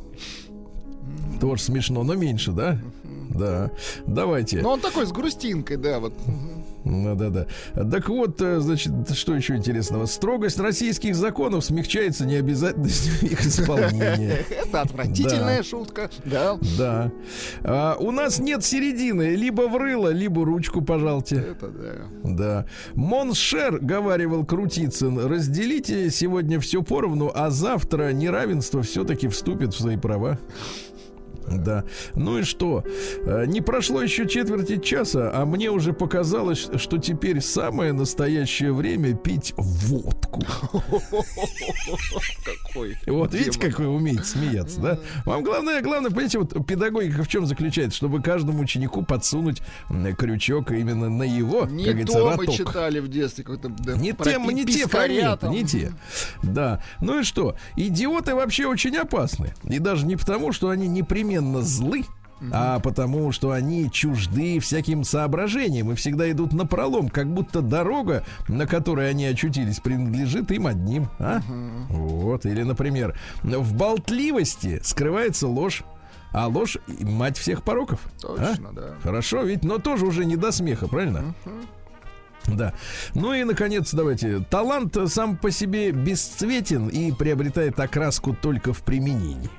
[1.41, 2.79] Тоже смешно, но меньше, да?
[3.31, 3.71] Да.
[4.07, 4.61] Давайте.
[4.61, 6.13] Ну, он такой с грустинкой, да, вот.
[6.85, 7.47] Ну да, да.
[7.91, 10.07] Так вот, э, значит, что еще интересного?
[10.07, 14.45] Строгость российских законов смягчается необязательностью их исполнения.
[14.51, 16.11] Это отвратительная шутка.
[16.25, 16.59] Да.
[16.79, 17.13] Да.
[17.63, 19.35] А, у нас нет середины.
[19.35, 21.37] Либо в рыло, либо ручку, пожалуйте.
[21.37, 21.95] Это да.
[22.23, 22.67] Да.
[22.95, 29.97] Mon cher, говаривал Крутицын, разделите сегодня все поровну, а завтра неравенство все-таки вступит в свои
[29.97, 30.39] права.
[31.49, 31.85] Да.
[32.15, 32.85] Ну и что?
[33.25, 39.15] Э, не прошло еще четверти часа, а мне уже показалось, что теперь самое настоящее время
[39.15, 40.43] пить водку.
[42.45, 42.97] Какой.
[43.07, 44.99] Вот видите, как вы умеете смеяться, да?
[45.25, 47.97] Вам главное, главное, понимаете, вот педагогика в чем заключается?
[47.97, 49.63] Чтобы каждому ученику подсунуть
[50.19, 53.45] крючок именно на его, не как говорится, то мы читали в детстве.
[53.45, 54.87] Да, не те, не те
[55.49, 55.93] не те.
[56.43, 56.83] Да.
[57.01, 57.57] Ну и что?
[57.77, 59.55] Идиоты вообще очень опасны.
[59.65, 62.05] И даже не потому, что они непременно непременно злы,
[62.53, 68.25] а потому что они чужды всяким соображениям и всегда идут на пролом, как будто дорога,
[68.49, 71.09] на которой они очутились, принадлежит им одним.
[71.19, 71.41] А?
[71.91, 72.47] Вот.
[72.47, 75.85] Или, например, в болтливости скрывается ложь.
[76.33, 78.01] А ложь мать всех пороков.
[78.21, 78.73] Точно, а?
[78.73, 78.95] да.
[79.03, 81.35] Хорошо, ведь, но тоже уже не до смеха, правильно?
[82.47, 82.73] Да.
[83.15, 84.39] Ну и, наконец, давайте.
[84.49, 89.51] Талант сам по себе бесцветен и приобретает окраску только в применении.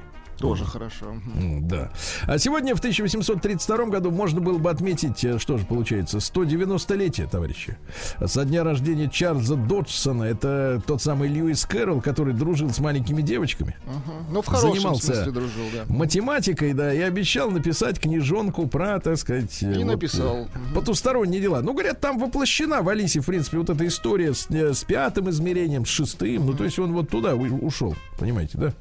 [0.41, 1.13] Тоже хорошо.
[1.61, 1.91] Да.
[2.25, 7.77] А сегодня в 1832 году можно было бы отметить, э, что же получается, 190-летие, товарищи.
[8.25, 10.23] Со дня рождения Чарльза Доджсона.
[10.23, 13.75] Это тот самый Льюис Кэрролл, который дружил с маленькими девочками.
[13.85, 14.33] Угу.
[14.33, 15.93] Ну, в хорошем Занимался смысле дружил, да.
[15.93, 19.61] математикой, да, и обещал написать книжонку про, так сказать...
[19.61, 20.41] И вот, написал.
[20.41, 20.49] Угу.
[20.75, 21.61] Потусторонние дела.
[21.61, 25.29] Ну, говорят, там воплощена в Алисе, в принципе, вот эта история с, э, с пятым
[25.29, 26.43] измерением, с шестым.
[26.43, 26.51] Угу.
[26.51, 28.73] Ну, то есть он вот туда ушел, понимаете, да?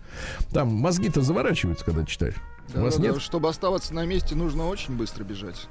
[0.53, 2.37] Там мозги-то заворачиваются когда читаешь.
[2.75, 3.15] Да, У вас да, нет?
[3.15, 3.21] Да.
[3.21, 5.69] Чтобы оставаться на месте, нужно очень быстро бежать.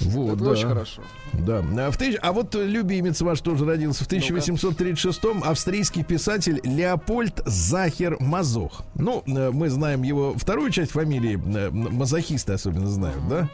[0.00, 0.50] Вот, Это да.
[0.50, 1.02] очень хорошо.
[1.32, 1.64] Да.
[1.78, 2.18] А, в тысяч...
[2.20, 5.44] а вот любимец ваш тоже родился в 1836-м.
[5.44, 8.82] Австрийский писатель Леопольд Захер Мазох.
[8.94, 11.40] Ну, э, мы знаем его вторую часть фамилии.
[11.56, 13.48] Э, мазохисты особенно знают, uh-huh.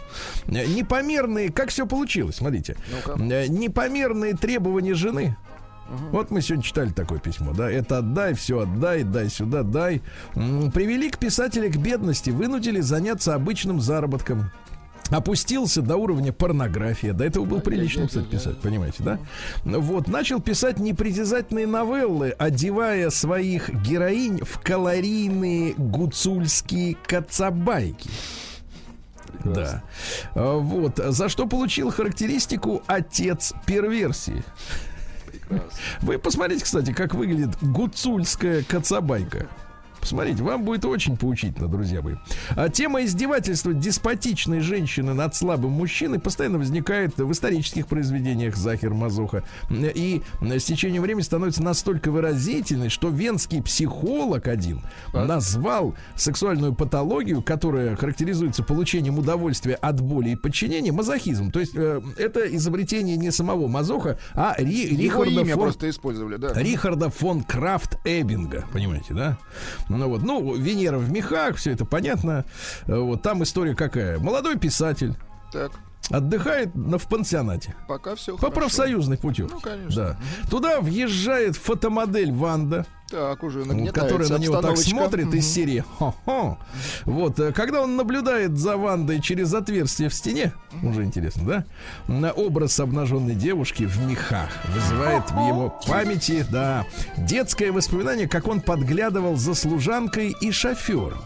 [0.46, 0.64] да?
[0.64, 1.52] Непомерные...
[1.52, 2.76] Как все получилось, смотрите.
[3.16, 5.36] ну Непомерные требования жены
[5.90, 6.08] Угу.
[6.12, 10.00] Вот мы сегодня читали такое письмо, да, это отдай, все отдай, дай сюда, дай.
[10.34, 14.50] Привели к писателя к бедности, вынудили заняться обычным заработком.
[15.10, 17.08] опустился до уровня порнографии.
[17.08, 19.18] До этого был прилично, кстати, писать, понимаете, да?
[19.64, 28.08] Вот, начал писать непритязательные новеллы, одевая своих героинь в калорийные гуцульские кацабайки.
[29.44, 29.82] Да.
[30.34, 30.98] А, Вот.
[30.98, 34.44] За что получил характеристику отец перверсии.
[36.00, 39.48] Вы посмотрите, кстати, как выглядит гуцульская кацабайка.
[40.02, 42.16] Посмотрите, вам будет очень поучительно, друзья мои.
[42.50, 49.44] А тема издевательства деспотичной женщины над слабым мужчиной постоянно возникает в исторических произведениях Захер Мазуха.
[49.70, 57.94] И с течением времени становится настолько выразительной, что венский психолог один назвал сексуальную патологию, которая
[57.94, 61.52] характеризуется получением удовольствия от боли и подчинения, мазохизм.
[61.52, 66.52] То есть э, это изобретение не самого Мазоха, а Ри- Рихарда фон просто использовали, да.
[66.54, 69.38] Рихарда фон Крафт Эббинга, понимаете, да?
[69.98, 72.44] Ну вот, ну, Венера в мехах, все это понятно.
[72.86, 74.18] Э, Вот там история какая?
[74.18, 75.14] Молодой писатель
[75.52, 75.72] Так,
[76.10, 79.54] отдыхает на, в пансионате пока все по профсоюзной путевке.
[79.54, 79.94] Ну, конечно.
[80.42, 80.48] Да.
[80.50, 86.56] Туда въезжает фотомодель Ванда, Так, уже нагнетается которая на него так смотрит из серии «Хо-хо».
[87.04, 91.64] Вот, э, когда он наблюдает за Вандой через отверстие в стене, уже интересно, да?
[92.08, 96.86] На образ обнаженной девушки в мехах вызывает в его памяти, да,
[97.18, 101.18] детское воспоминание, как он подглядывал за служанкой и шофером.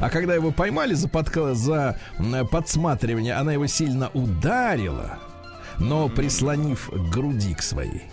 [0.00, 2.00] А когда его поймали за, подка- за
[2.50, 5.18] подсматривание, она его сильно ударила,
[5.78, 8.04] но прислонив к груди к своей.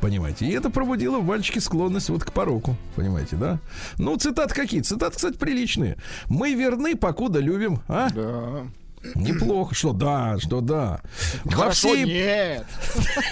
[0.00, 0.46] Понимаете?
[0.46, 2.76] И это пробудило в мальчике склонность вот к пороку.
[2.96, 3.58] Понимаете, да?
[3.98, 4.80] Ну, цитаты какие?
[4.80, 5.96] Цитаты, кстати, приличные.
[6.28, 7.80] Мы верны, покуда любим.
[7.86, 8.08] А?
[8.10, 8.66] Да.
[9.14, 9.74] Неплохо.
[9.74, 11.00] Что да, что да.
[11.44, 12.66] Во Хорошо, всей нет.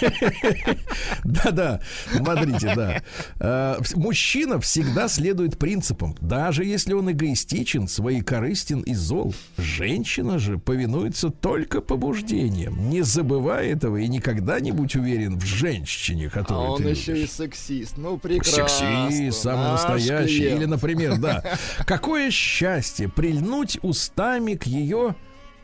[1.23, 1.79] да-да,
[2.15, 3.01] смотрите, да.
[3.39, 9.33] Э, Мужчина всегда следует принципам, даже если он эгоистичен, своекорыстен и зол.
[9.57, 12.89] Женщина же повинуется только побуждениям.
[12.89, 17.23] Не забывай этого и никогда не будь уверен в женщине, А которую он ты еще
[17.23, 17.97] и сексист.
[17.97, 19.07] Ну, прекрасно.
[19.09, 20.37] Сексист, самый Наш настоящий.
[20.39, 20.57] клиент.
[20.59, 21.43] Или, например, да.
[21.85, 25.15] Какое счастье прильнуть устами к ее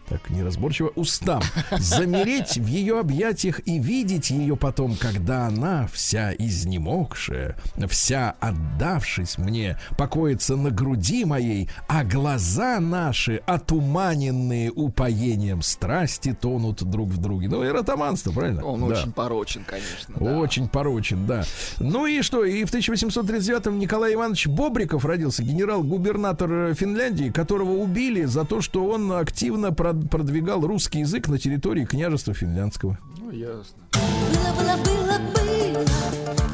[0.07, 1.41] так неразборчиво, устам,
[1.71, 7.57] замереть в ее объятиях и видеть ее потом, когда она, вся изнемогшая,
[7.89, 17.09] вся отдавшись мне, покоится на груди моей, а глаза наши, отуманенные упоением страсти, тонут друг
[17.09, 17.47] в друге.
[17.49, 18.63] Ну, эротоманство, правильно?
[18.63, 18.85] Он Да.
[18.87, 20.15] очень порочен, конечно.
[20.19, 20.37] да.
[20.39, 21.43] Очень порочен, да.
[21.79, 22.43] Ну и что?
[22.43, 29.11] И в 1839-м Николай Иванович Бобриков родился, генерал-губернатор Финляндии, которого убили за то, что он
[29.11, 32.97] активно прод- продвигал русский язык на территории княжества финляндского.
[33.17, 33.77] Ну, ясно.
[33.93, 35.85] Было, было, было, было,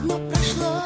[0.04, 0.84] но прошло.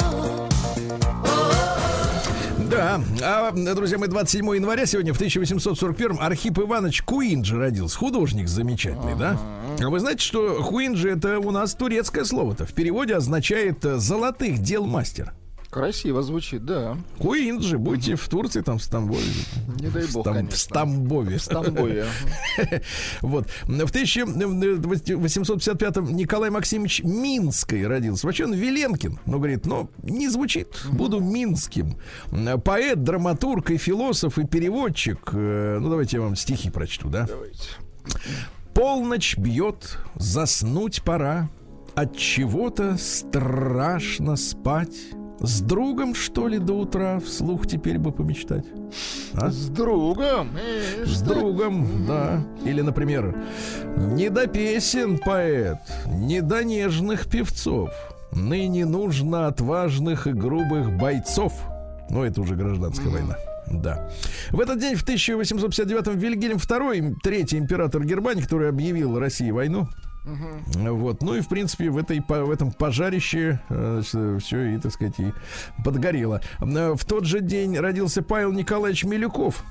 [2.70, 9.15] Да, а, друзья мои, 27 января сегодня в 1841 Архип Иванович Куинджи родился, художник замечательный,
[9.15, 9.39] да?
[9.80, 14.86] А вы знаете, что Хуинджи это у нас турецкое слово-то, в переводе означает «золотых дел
[14.86, 15.34] мастер».
[15.76, 16.96] Красиво звучит, да.
[17.20, 19.20] Куинджи, будете в Турции, там, в Стамбуле.
[19.82, 20.56] Не дай бог, Стам- в.
[20.58, 21.38] Стамбове.
[21.38, 22.06] В Стамбове.
[23.22, 23.48] Вот.
[23.64, 28.26] В 1855-м Николай Максимович Минской родился.
[28.26, 29.20] Вообще он Веленкин.
[29.26, 30.70] Но говорит, ну, не звучит.
[30.94, 31.98] Буду Минским.
[32.64, 35.30] Поэт, драматург и философ, и переводчик.
[35.34, 37.26] Э, Ну, давайте я вам стихи прочту, да?
[37.28, 37.68] Давайте.
[38.74, 41.50] Полночь бьет, заснуть пора.
[41.96, 44.96] От чего-то страшно спать.
[45.39, 48.65] С другом, что ли, до утра вслух теперь бы помечтать?
[49.34, 49.50] А?
[49.52, 50.50] С другом.
[50.58, 52.41] э, С другом, да.
[52.63, 53.36] Или, например,
[53.98, 57.89] не до песен поэт, не до нежных певцов.
[58.32, 61.54] Ныне нужно отважных и грубых бойцов.
[62.10, 63.36] Ну, это уже гражданская война.
[63.67, 64.10] Да.
[64.52, 69.88] В этот день, в 1859-м, Вильгельм II, третий император Германии, который объявил России войну,
[70.26, 71.22] вот.
[71.22, 73.60] Ну и, в принципе, в, этой, в этом пожарище
[74.40, 75.34] все и, так сказать, и
[75.84, 76.42] подгорело.
[76.62, 79.64] Э, В тот же день родился Павел Николаевич Милюков.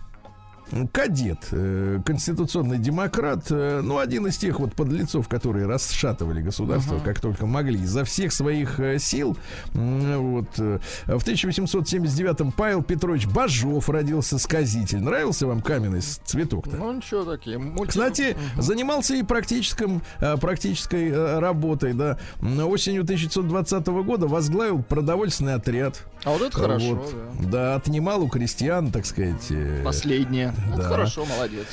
[0.92, 7.20] Кадет, э, конституционный демократ, э, ну, один из тех вот подлецов, которые расшатывали государство, как
[7.20, 9.36] только могли, изо всех своих э, сил.
[9.74, 10.56] Вот.
[10.56, 15.00] В 1879-м Павел Петрович Бажов родился сказитель.
[15.00, 16.76] Нравился вам каменный цветок-то?
[16.76, 17.58] Ну, ничего такие.
[17.58, 22.18] мульти- Кстати, занимался и практическом, э, практической работой, да.
[22.40, 26.02] Осенью 1920 года возглавил продовольственный отряд.
[26.24, 27.14] А вот это хорошо, Вот.
[27.42, 27.48] да.
[27.50, 29.52] Да, отнимал у крестьян, так сказать.
[29.84, 30.53] Последнее.
[30.68, 30.88] Это да.
[30.88, 31.66] хорошо, молодец.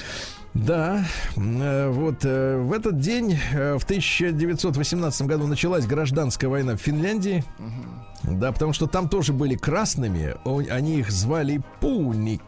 [0.53, 1.05] Да,
[1.37, 7.43] э, вот э, в этот день, э, в 1918 году, началась гражданская война в Финляндии.
[8.23, 10.35] Да, потому что там тоже были красными,
[10.69, 12.41] они их звали пуники.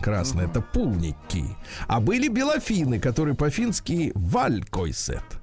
[0.00, 1.44] красные, это пулники.
[1.86, 5.37] А были белофины, которые по-фински валькойсет.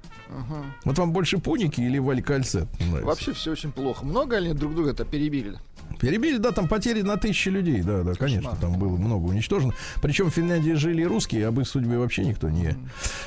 [0.84, 3.06] Вот вам больше пуники или валькальсет нравится?
[3.06, 4.04] Вообще все очень плохо.
[4.04, 5.58] Много они друг друга это перебили?
[6.00, 9.72] Перебили, да, там потери на тысячи людей, да, да, конечно, там было много уничтожено.
[10.02, 12.76] Причем в Финляндии жили и русские, об их судьбе вообще никто не,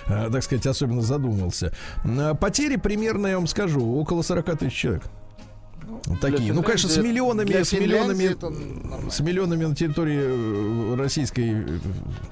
[0.07, 1.73] э, так сказать, особенно задумывался.
[2.03, 5.03] Э, Потери примерно, я вам скажу, около 40 тысяч человек.
[6.21, 6.53] Такие.
[6.53, 11.79] Ну, конечно, с миллионами, с миллионами, с миллионами на территории э, Российской э,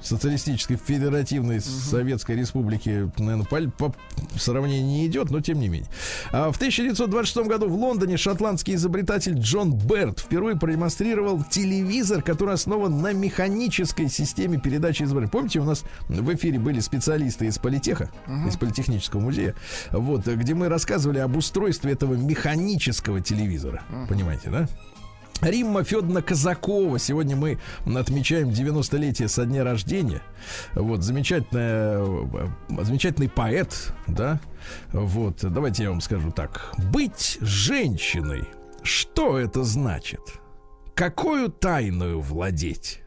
[0.02, 3.94] социалистической федеративной Советской Республики, наверное, по, по
[4.36, 5.88] сравнению не идет, но тем не менее.
[6.30, 13.00] А в 1926 году в Лондоне шотландский изобретатель Джон Берт впервые продемонстрировал телевизор, который основан
[13.00, 15.30] на механической системе передачи изображений.
[15.30, 18.10] Помните, у нас в эфире были специалисты из политеха,
[18.46, 19.54] из политехнического музея,
[19.90, 23.47] вот, где мы рассказывали об устройстве этого механического телевизора.
[24.08, 24.68] Понимаете, да?
[25.40, 26.98] Римма Федоровна Казакова.
[26.98, 27.58] Сегодня мы
[27.96, 30.22] отмечаем 90-летие со дня рождения.
[30.74, 34.40] Вот, замечательная, э, замечательный поэт, да?
[34.92, 36.74] Вот, давайте я вам скажу так.
[36.92, 38.48] Быть женщиной,
[38.82, 40.20] что это значит?
[40.94, 43.02] Какую тайную владеть?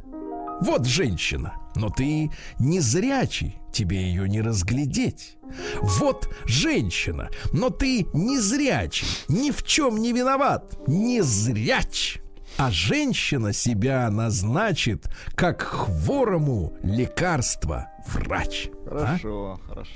[0.62, 5.38] Вот женщина, но ты незрячий, тебе ее не разглядеть.
[5.82, 12.20] Вот женщина, но ты незрячий, ни в чем не виноват, не зряч.
[12.58, 18.68] А женщина себя назначит, как хворому лекарство врач.
[18.86, 19.06] А?
[19.06, 19.92] Хорошо, хорошо.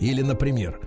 [0.00, 0.80] Или, например,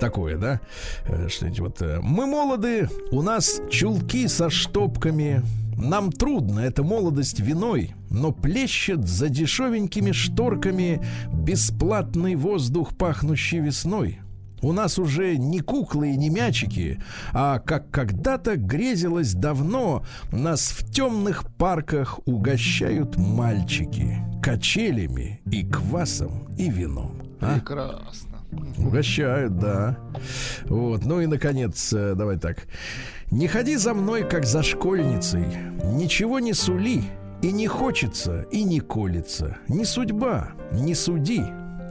[0.00, 0.60] такое, да?
[1.06, 1.82] э, Что-нибудь вот.
[1.82, 5.42] э, Мы молоды, у нас чулки со штопками.
[5.78, 11.00] Нам трудно, эта молодость виной, но плещет за дешевенькими шторками
[11.32, 14.18] бесплатный воздух, пахнущий весной.
[14.60, 17.00] У нас уже не куклы и не мячики,
[17.32, 26.68] а как когда-то грезилось давно, нас в темных парках угощают мальчики качелями и квасом и
[26.68, 27.22] вином.
[27.40, 27.54] А?
[27.54, 28.38] Прекрасно.
[28.78, 29.96] Угощают, да.
[30.64, 31.04] Вот.
[31.04, 32.66] Ну и, наконец, э, давай так.
[33.30, 35.44] Не ходи за мной, как за школьницей.
[35.84, 37.02] Ничего не сули.
[37.42, 39.58] И не хочется, и не колется.
[39.68, 41.42] Ни судьба, не суди.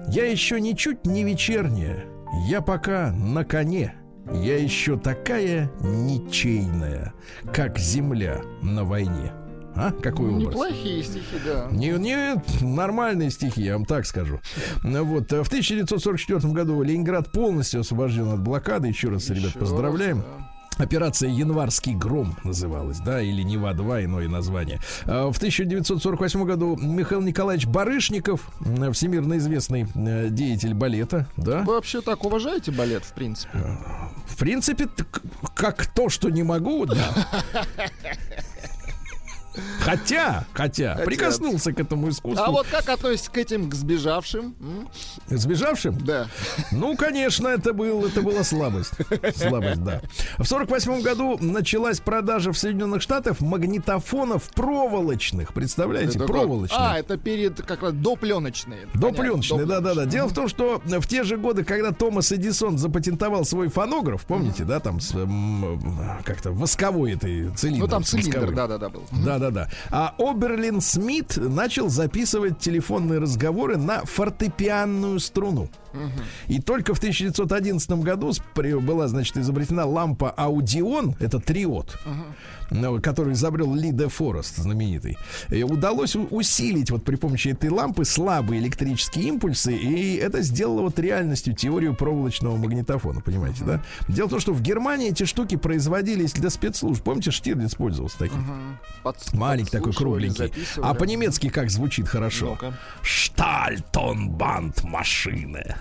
[0.10, 2.04] Я еще ничуть не вечерняя.
[2.50, 3.94] Я пока на коне.
[4.34, 7.14] Я еще такая ничейная,
[7.54, 9.32] как земля на войне.
[9.74, 9.92] А?
[9.92, 10.48] Какой образ?
[10.48, 11.68] Неплохие стихи, да.
[11.72, 14.42] Не, не нормальные стихи, я вам так скажу.
[14.84, 18.88] Вот, э, в 1944 году Ленинград полностью освобожден от блокады.
[18.90, 20.18] Еще раз, ребят, Еще поздравляем.
[20.18, 20.57] раз, да.
[20.78, 24.80] Операция «Январский гром» называлась, да, или «Нева-2», иное название.
[25.06, 28.50] А В 1948 году Михаил Николаевич Барышников,
[28.94, 33.58] всемирно известный э, деятель балета, да, Вы вообще так уважаете балет, в принципе?
[34.28, 34.88] в принципе,
[35.56, 36.96] как то, что не могу, да.
[39.80, 41.06] Хотя, хотя, Хотя.
[41.06, 42.44] прикоснулся к этому искусству.
[42.46, 44.56] А вот как относитесь к этим, к сбежавшим?
[45.28, 45.98] Сбежавшим?
[46.00, 46.28] Да.
[46.72, 48.94] Ну, конечно, это, был, это была слабость.
[49.36, 50.02] Слабость, да.
[50.38, 55.54] В сорок восьмом году началась продажа в Соединенных Штатах магнитофонов проволочных.
[55.54, 56.28] Представляете, Это как?
[56.28, 56.80] проволочных.
[56.80, 58.88] А, это перед, как раз, допленочные.
[58.94, 59.90] До Понятно, пленочной, да, да, да.
[59.90, 60.12] допленочные.
[60.12, 64.64] Дело в том, что в те же годы, когда Томас Эдисон запатентовал свой фонограф, помните,
[64.64, 65.12] да, там с,
[66.24, 67.82] как-то восковой этой цилиндр.
[67.82, 69.04] Ну там цилиндр, да-да-да, был.
[69.12, 69.70] Да, да.
[69.92, 75.70] А Оберлин Смит начал записывать телефонные разговоры на фортепианную струну.
[76.48, 78.32] И только в 1911 году
[78.82, 81.98] была, значит, изобретена лампа Аудион, это триод,
[82.72, 85.18] ну, который изобрел Ли де Форест, знаменитый.
[85.50, 91.00] И удалось усилить вот при помощи этой лампы слабые электрические импульсы, и это сделало вот
[91.00, 93.82] реальностью теорию проволочного магнитофона, понимаете, да?
[94.08, 97.04] Дело в том, что в Германии эти штуки производились для спецслужб.
[97.04, 98.46] Помните, Штирлиц пользовался таким?
[99.04, 100.52] Под- Маленький такой кругленький.
[100.82, 102.50] А по-немецки как звучит хорошо?
[102.52, 102.74] Ну-ка.
[103.02, 105.76] Штальтонбанд машины.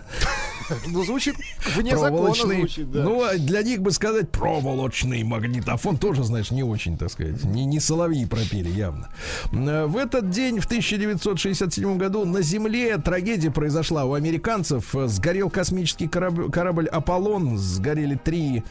[0.89, 1.37] Ну, звучит
[1.77, 3.05] вне закона звучит, да.
[3.05, 7.45] Ну, а для них бы сказать проволочный магнитофон тоже, знаешь, не очень, так сказать.
[7.45, 9.09] Не, не соловьи пропели явно.
[9.53, 14.95] Э, В этот день, в 1967 году, на Земле трагедия произошла у американцев.
[14.95, 17.57] Э, Сгорел космический корабль, корабль Аполлон.
[17.59, 18.65] Сгорели три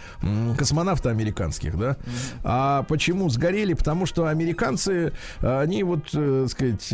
[0.58, 1.98] космонавта американских, да.
[2.44, 3.74] А почему сгорели?
[3.74, 6.94] Потому что американцы, э, они вот, э, сказать,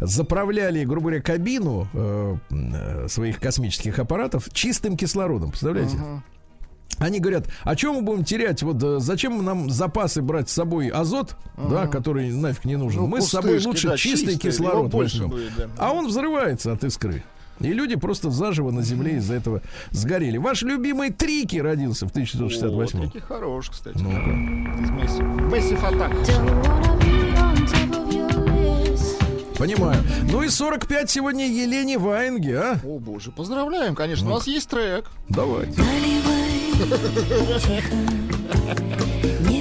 [0.00, 1.88] заправляли, грубо говоря, кабину
[3.08, 3.63] своих космических
[3.98, 5.50] аппаратов чистым кислородом.
[5.50, 5.96] Представляете?
[6.98, 8.62] Они говорят, а чем мы будем терять?
[8.62, 13.00] Вот э, зачем нам запасы брать с собой азот, да, который нафиг не нужен?
[13.02, 15.30] Ну, мы с собой лучше да, чистый чистые, кислород возьмем.
[15.30, 15.68] будет, да.
[15.76, 17.24] А он взрывается от искры.
[17.60, 20.38] И люди просто заживо на земле из-за этого сгорели.
[20.38, 23.98] Ваш любимый Трики родился в О, 1968 таки хорош, кстати.
[23.98, 24.82] Ну-ка.
[24.82, 25.22] Из Месси.
[29.64, 30.04] Понимаю.
[30.30, 32.80] Ну и 45 сегодня Елене Ваенге, а?
[32.84, 35.06] О боже, поздравляем, конечно, у нас есть трек.
[35.30, 35.68] Давай.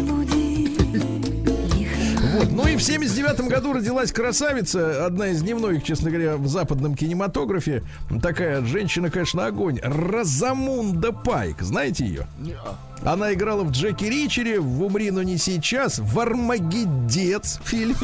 [2.34, 2.52] Вот.
[2.52, 7.84] Ну и в 79 году родилась красавица, одна из немногих, честно говоря, в западном кинематографе.
[8.24, 9.80] Такая женщина, конечно, огонь.
[9.84, 11.62] Розамунда Пайк.
[11.62, 12.28] Знаете ее?
[13.06, 17.96] Она играла в Джеки Ричере, в «Умри, но не сейчас», в «Армагеддец» фильме.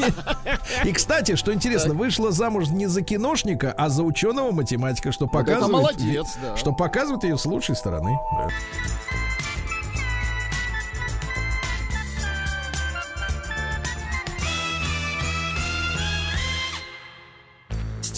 [0.84, 5.72] И, кстати, что интересно, вышла замуж не за киношника, а за ученого-математика, что показывает...
[5.72, 6.56] молодец, да.
[6.56, 8.10] Что показывает ее с лучшей стороны.
[8.36, 8.48] Да.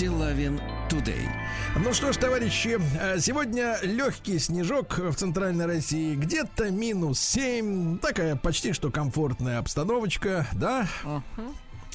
[0.02, 1.28] Стилавин Тудей.
[1.76, 8.34] Ну что ж, товарищи, э, сегодня легкий снежок в центральной России, где-то минус 7, такая
[8.34, 10.88] почти что комфортная обстановочка, да?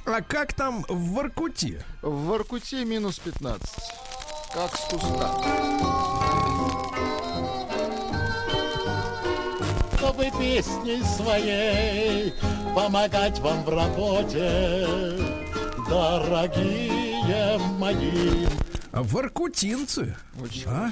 [0.06, 1.84] А как там в Воркуте?
[2.02, 3.68] В Воркуте минус 15.
[4.54, 5.34] Как с куста.
[9.98, 12.34] чтобы песней своей
[12.74, 14.88] помогать вам в работе,
[15.90, 17.07] дорогие
[17.80, 18.46] мои.
[18.92, 20.16] А Воркутинцы?
[20.42, 20.92] Очень А?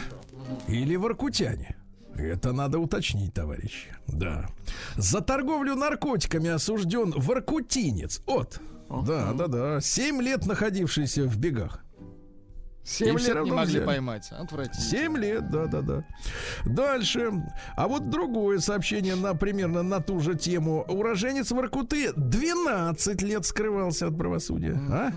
[0.67, 1.75] Или воркутяне?
[2.15, 3.95] Это надо уточнить, товарищи.
[4.07, 4.47] Да.
[4.95, 8.21] За торговлю наркотиками осужден воркутинец.
[8.25, 8.61] От.
[8.89, 9.81] Да, да, да.
[9.81, 11.83] Семь лет находившийся в бегах.
[12.83, 13.86] Семь лет не могли взяли.
[13.86, 14.31] поймать.
[14.31, 14.86] Отвратительно.
[14.86, 16.05] Семь лет, да, да, да.
[16.65, 17.31] Дальше.
[17.75, 20.86] А вот другое сообщение на примерно на ту же тему.
[20.88, 24.79] Уроженец Воркуты 12 лет скрывался от правосудия.
[24.91, 25.11] А?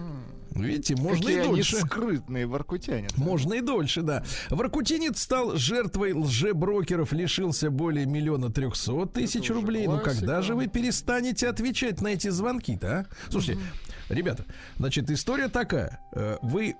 [0.63, 1.77] Видите, можно Какие и они дольше.
[1.79, 3.09] скрытные воркутяне.
[3.17, 4.25] Можно и дольше, да.
[4.51, 9.87] Воркутинец стал жертвой лжеброкеров, лишился более миллиона трехсот тысяч рублей.
[9.87, 13.07] Ну когда же вы перестанете отвечать на эти звонки-то, а?
[13.31, 13.61] Слушайте,
[14.09, 14.45] ребята,
[14.77, 16.01] значит, история такая.
[16.15, 16.77] Э, Вы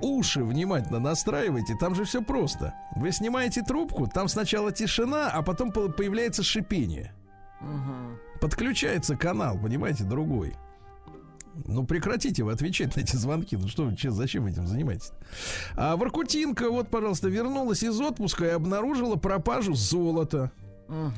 [0.00, 2.74] уши внимательно настраивайте, там же все просто.
[2.96, 7.12] Вы снимаете трубку, там сначала тишина, а потом по- появляется шипение.
[8.40, 10.54] Подключается канал, понимаете, другой.
[11.66, 13.56] Ну, прекратите вы отвечать на эти звонки.
[13.56, 15.12] Ну что, че- зачем этим занимаетесь?
[15.76, 20.50] А Воркутинка, вот, пожалуйста, вернулась из отпуска и обнаружила пропажу золота.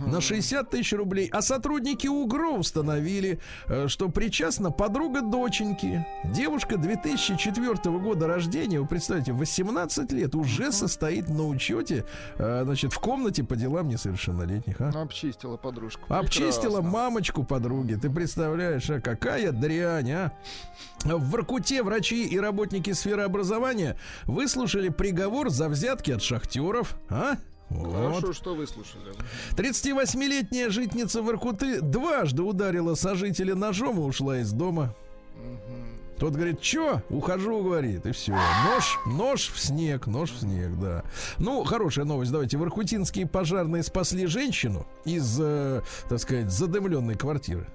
[0.06, 1.28] На 60 тысяч рублей.
[1.32, 6.06] А сотрудники УГРО установили, э, что причастна подруга доченьки.
[6.24, 12.04] Девушка 2004 года рождения, вы представьте, 18 лет уже состоит на учете,
[12.38, 14.80] э, значит, в комнате по делам несовершеннолетних.
[14.80, 14.90] А?
[15.02, 16.12] Обчистила подружку.
[16.12, 16.90] Обчистила Прекрасно.
[16.90, 17.94] мамочку подруги.
[17.94, 20.32] Ты представляешь, а какая дрянь, а?
[21.04, 26.96] В Воркуте врачи и работники сферы образования выслушали приговор за взятки от шахтеров.
[27.08, 27.36] А?
[27.68, 29.12] Хорошо, что выслушали.
[29.56, 34.94] 38-летняя житница Воркуты дважды ударила сожителя ножом и ушла из дома.
[36.18, 37.02] Тот говорит, чё?
[37.10, 38.32] Ухожу, говорит, и все.
[38.32, 41.04] Нож, нож в снег, нож в снег, да.
[41.38, 42.56] Ну, хорошая новость, давайте.
[42.56, 47.66] Воркутинские пожарные спасли женщину из, э, так сказать, задымленной квартиры.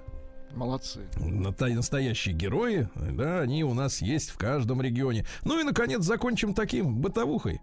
[0.54, 1.00] Молодцы.
[1.16, 5.26] Настоящие герои, да, они у нас есть в каждом регионе.
[5.44, 7.60] Ну и, наконец, закончим таким бытовухой.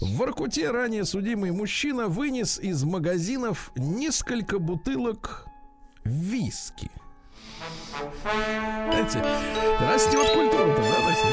[0.00, 5.46] В Воркуте ранее судимый мужчина вынес из магазинов несколько бутылок
[6.04, 6.90] виски.
[8.22, 9.22] Знаете,
[9.80, 11.26] растет культура-то, да, Настя?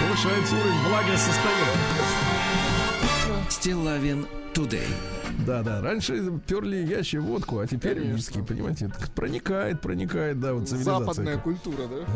[0.00, 1.76] Повышается уровень благосостояния.
[3.50, 4.88] Стилавин Тудей.
[5.46, 5.80] Да, да.
[5.82, 8.90] Раньше перли ящи водку, а теперь виски, понимаете?
[9.14, 11.06] Проникает, проникает, да, вот цивилизация.
[11.06, 12.06] Западная культура, да?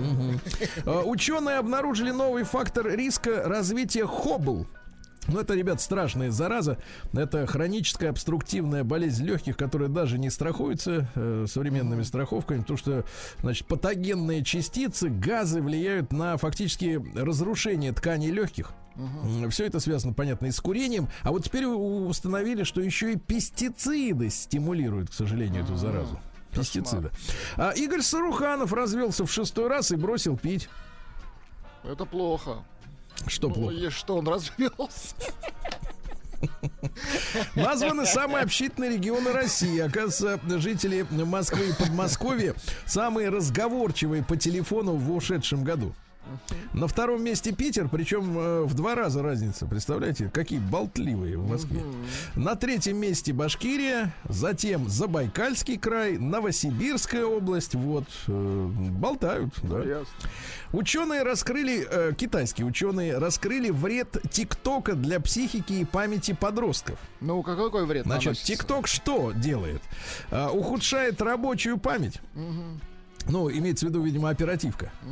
[0.86, 4.66] А, Ученые обнаружили новый фактор риска развития хоббл.
[5.28, 6.78] Ну, это, ребят, страшная зараза.
[7.12, 13.04] Это хроническая обструктивная болезнь легких, которая даже не страхуется э, современными страховками, потому что,
[13.40, 18.70] значит, патогенные частицы, газы влияют на фактически разрушение тканей легких.
[19.50, 21.08] Все это связано, понятно, и с курением.
[21.22, 26.18] А вот теперь установили, что еще и пестициды стимулируют, к сожалению, эту заразу.
[26.52, 27.10] Пестициды.
[27.56, 30.70] А Игорь Саруханов развелся в шестой раз и бросил пить.
[31.84, 32.64] Это плохо.
[33.26, 33.74] Что Ну, плохо?
[33.74, 35.14] и что, он развелся?
[37.54, 39.78] Названы самые общительные регионы России.
[39.80, 42.54] Оказывается, жители Москвы и Подмосковья
[42.84, 45.94] самые разговорчивые по телефону в ушедшем году.
[46.72, 49.66] На втором месте Питер, причем э, в два раза разница.
[49.66, 51.82] Представляете, какие болтливые в Москве.
[52.34, 57.74] На третьем месте Башкирия, затем Забайкальский край, Новосибирская область.
[57.74, 59.78] Вот, э, болтают, да.
[59.80, 60.06] Ясно.
[60.72, 66.98] Ученые раскрыли, э, китайские ученые раскрыли вред ТикТока для психики и памяти подростков.
[67.20, 68.38] Ну, какой вред Значит?
[68.38, 69.82] ТикТок что делает?
[70.30, 72.20] Ухудшает рабочую память.
[73.28, 74.92] Ну, имеется в виду, видимо, оперативка.
[75.02, 75.06] Э,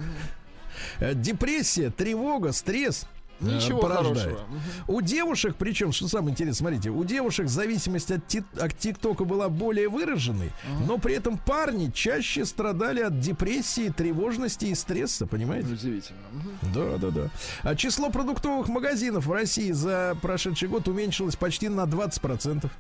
[1.15, 3.07] Депрессия, тревога, стресс
[3.41, 4.17] э, Ничего порождает.
[4.39, 4.47] хорошего.
[4.89, 9.49] У девушек, причем, что самое интересное, смотрите, у девушек зависимость от, ти- от ТикТока была
[9.49, 10.53] более выраженной,
[10.87, 15.69] но при этом парни чаще страдали от депрессии, тревожности и стресса, понимаете?
[15.73, 16.19] Удивительно.
[16.33, 16.73] Мгм.
[16.75, 17.31] Да, да, да.
[17.63, 22.71] А число продуктовых магазинов в России за прошедший год уменьшилось почти на 20%.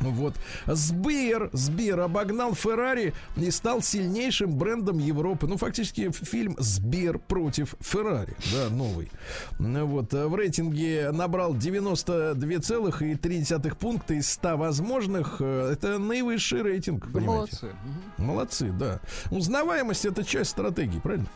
[0.00, 0.34] Вот.
[0.66, 5.46] Сбер, Сбер обогнал Феррари и стал сильнейшим брендом Европы.
[5.46, 9.10] Ну, фактически фильм Сбер против Феррари, да, новый.
[9.58, 10.12] Ну, Вот.
[10.14, 15.36] а В рейтинге набрал 92,3 пункта из 100 возможных.
[15.40, 17.32] Э, Это наивысший рейтинг, понимаете?
[17.32, 17.68] молодцы.
[18.18, 19.00] Молодцы, да.
[19.30, 21.26] Узнаваемость это часть стратегии, правильно?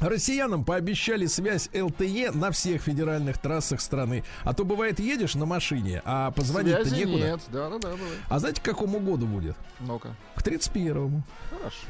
[0.00, 4.24] Россиянам пообещали связь ЛТЕ на всех федеральных трассах страны.
[4.44, 7.26] А то бывает едешь на машине, а позвонить-то Связи некуда.
[7.26, 7.40] нет.
[7.52, 8.20] Да, да, да, бывает.
[8.28, 9.56] А знаете, к какому году будет?
[9.80, 10.14] Ну-ка.
[10.34, 11.22] К 31-му.
[11.50, 11.86] Хорошо.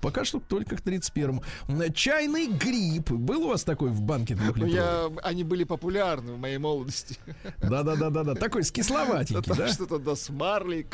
[0.00, 1.42] Пока что только к 31-му.
[1.68, 3.10] М, Чайный гриб.
[3.10, 4.72] Был у вас такой в банке двухлитровый?
[4.72, 7.16] я, они были популярны в моей молодости.
[7.62, 8.34] Да-да-да-да-да.
[8.34, 9.68] Такой с кисловатенький, да?
[9.68, 10.86] что-то да, с марлей,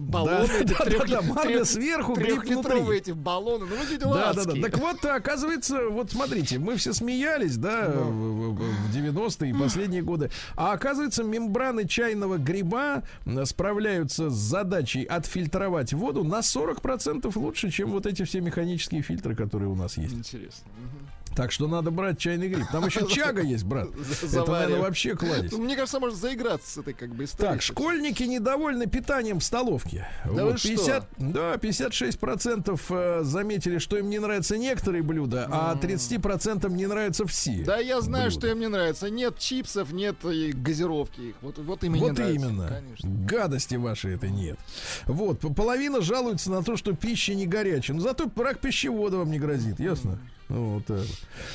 [0.00, 2.96] баллоны, эти да, трех- да, марля сверху, гриб внутри.
[2.96, 3.66] эти баллоны.
[3.66, 4.50] Ну, выглядели Да, да, да.
[4.50, 4.60] адски.
[4.62, 10.02] Так вот, оказывается, вот смотрите, мы все смеялись, да, в, в- в 90-е и последние
[10.02, 10.30] годы.
[10.56, 13.02] А оказывается, мембраны чайного гриба
[13.44, 19.68] справляются с задачей отфильтровать воду на 40% лучше, чем вот эти все механические фильтры, которые
[19.68, 20.14] у нас есть.
[20.14, 20.70] Интересно.
[20.78, 21.09] Мгм.
[21.34, 22.66] Так что надо брать чайный гриб.
[22.72, 23.88] Там еще чага есть, брат.
[24.22, 25.52] Это, наверное, вообще кладезь.
[25.52, 27.52] Ну, мне кажется, можно заиграться с этой как бы историей.
[27.52, 30.08] Так, школьники недовольны питанием в столовке.
[30.24, 31.06] Да вы что?
[31.18, 37.62] Да, 56% э, заметили, что им не нравятся некоторые блюда, а 30% не нравятся все.
[37.64, 38.40] Да, я знаю, блюда.
[38.40, 39.08] что им не нравится.
[39.10, 41.34] Нет чипсов, нет газировки их.
[41.42, 42.46] Вот, вот им и не Вот нравится.
[42.46, 42.68] именно.
[42.68, 43.10] Конечно.
[43.26, 44.58] Гадости ваши это нет.
[45.06, 47.96] Вот, половина жалуется на то, что пища не горячая.
[47.96, 50.18] Но зато рак пищевода вам не грозит, ясно?
[50.50, 50.82] Вот.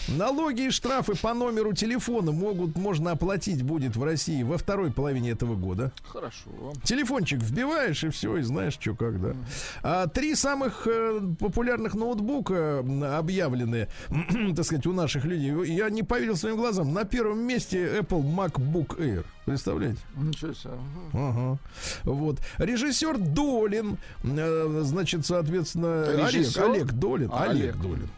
[0.07, 5.31] Налоги и штрафы по номеру телефона могут, можно оплатить будет в России во второй половине
[5.31, 5.91] этого года.
[6.07, 6.73] Хорошо.
[6.83, 9.35] Телефончик вбиваешь и все, и знаешь, что как, да.
[9.83, 12.79] А, три самых э, популярных ноутбука
[13.17, 13.87] объявлены,
[14.55, 15.53] так сказать, у наших людей.
[15.75, 16.93] Я не поверил своим глазам.
[16.93, 19.25] На первом месте Apple MacBook Air.
[19.45, 19.99] Представляете?
[20.15, 20.73] Ничего себе.
[21.13, 21.35] Ага.
[21.35, 21.59] Ага.
[22.03, 22.39] Вот.
[22.57, 26.63] Режиссер Долин, э, значит, соответственно, Режиссер?
[26.63, 27.29] Олег, Олег Долин.
[27.31, 27.77] А, Олег Олег.
[27.77, 28.09] Долин.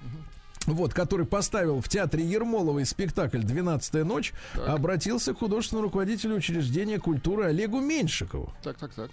[0.67, 4.33] Вот, который поставил в театре Ермоловой спектакль «Двенадцатая ночь»,
[4.67, 8.53] обратился к художественному руководителю учреждения культуры Олегу Меньшикову.
[8.61, 9.09] Так, так, так.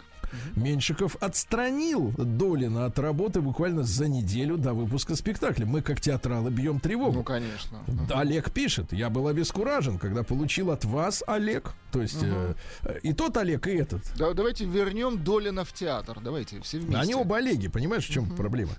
[0.57, 5.66] Меньшиков отстранил Долина от работы буквально за неделю до выпуска спектакля.
[5.66, 7.18] Мы, как театралы, бьем тревогу.
[7.18, 7.78] Ну, конечно.
[8.11, 13.12] Олег пишет, я был обескуражен, когда получил от вас, Олег, то есть э, э, и
[13.12, 14.03] тот Олег, и этот.
[14.16, 16.18] Да, давайте вернем Долина в театр.
[16.22, 17.01] Давайте все вместе.
[17.01, 18.72] Они оба Олеги, понимаешь, в чем проблема?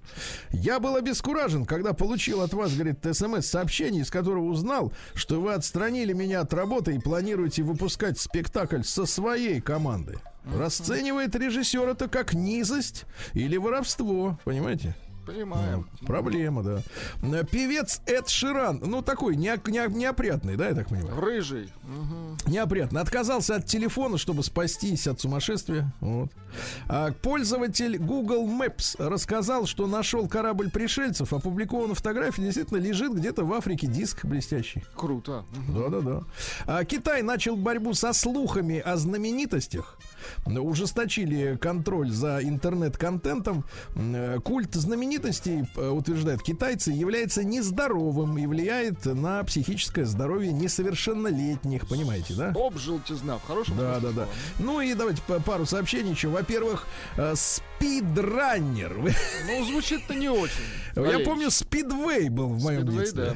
[0.51, 6.14] Я был обескуражен, когда получил от вас, говорит, смс-сообщение, из которого узнал, что вы отстранили
[6.14, 10.18] меня от работы и планируете выпускать спектакль со своей командой.
[10.54, 14.96] Расценивает режиссер это как низость или воровство, понимаете?
[15.26, 15.89] Понимаем.
[16.06, 16.84] Проблема, да.
[17.24, 21.20] Э, Певец Эд Ширан, ну такой нео- нео- неопрятный, да, я так понимаю?
[21.20, 21.74] Рыжий.
[21.82, 22.38] Мгм.
[22.46, 23.02] Неопрятно.
[23.02, 25.91] Отказался от телефона, чтобы спастись от сумасшествия.
[26.00, 26.30] Вот.
[26.88, 31.34] А пользователь Google Maps рассказал, что нашел корабль пришельцев.
[31.34, 32.43] Опубликована фотография.
[32.43, 34.84] Действительно, лежит где-то в Африке диск блестящий.
[34.96, 35.43] Круто.
[35.70, 36.22] Да-да-да.
[36.68, 39.98] А Китай начал борьбу со слухами о знаменитостях.
[40.45, 43.65] Ужесточили контроль за интернет-контентом.
[43.95, 51.88] Э, Культ знаменитостей, э, утверждают китайцы, является нездоровым и влияет на психическое здоровье несовершеннолетних.
[51.88, 52.53] Понимаете, да?
[52.55, 54.26] Об желтизна, в хорошем Да, да, смысле да.
[54.26, 54.30] слова.
[54.59, 56.28] Ну и давайте пару сообщений еще.
[56.30, 58.95] Во-первых, э, спидраннер.
[59.47, 60.51] Ну, звучит-то не очень.
[60.95, 63.23] Я помню, спидвей был в моем Спидвей, детстве.
[63.26, 63.36] да.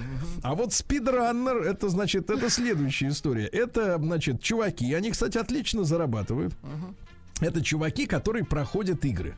[0.49, 3.45] А вот спидраннер, это значит, это следующая история.
[3.45, 6.53] Это, значит, чуваки, они, кстати, отлично зарабатывают.
[7.39, 9.35] Это чуваки, которые проходят игры.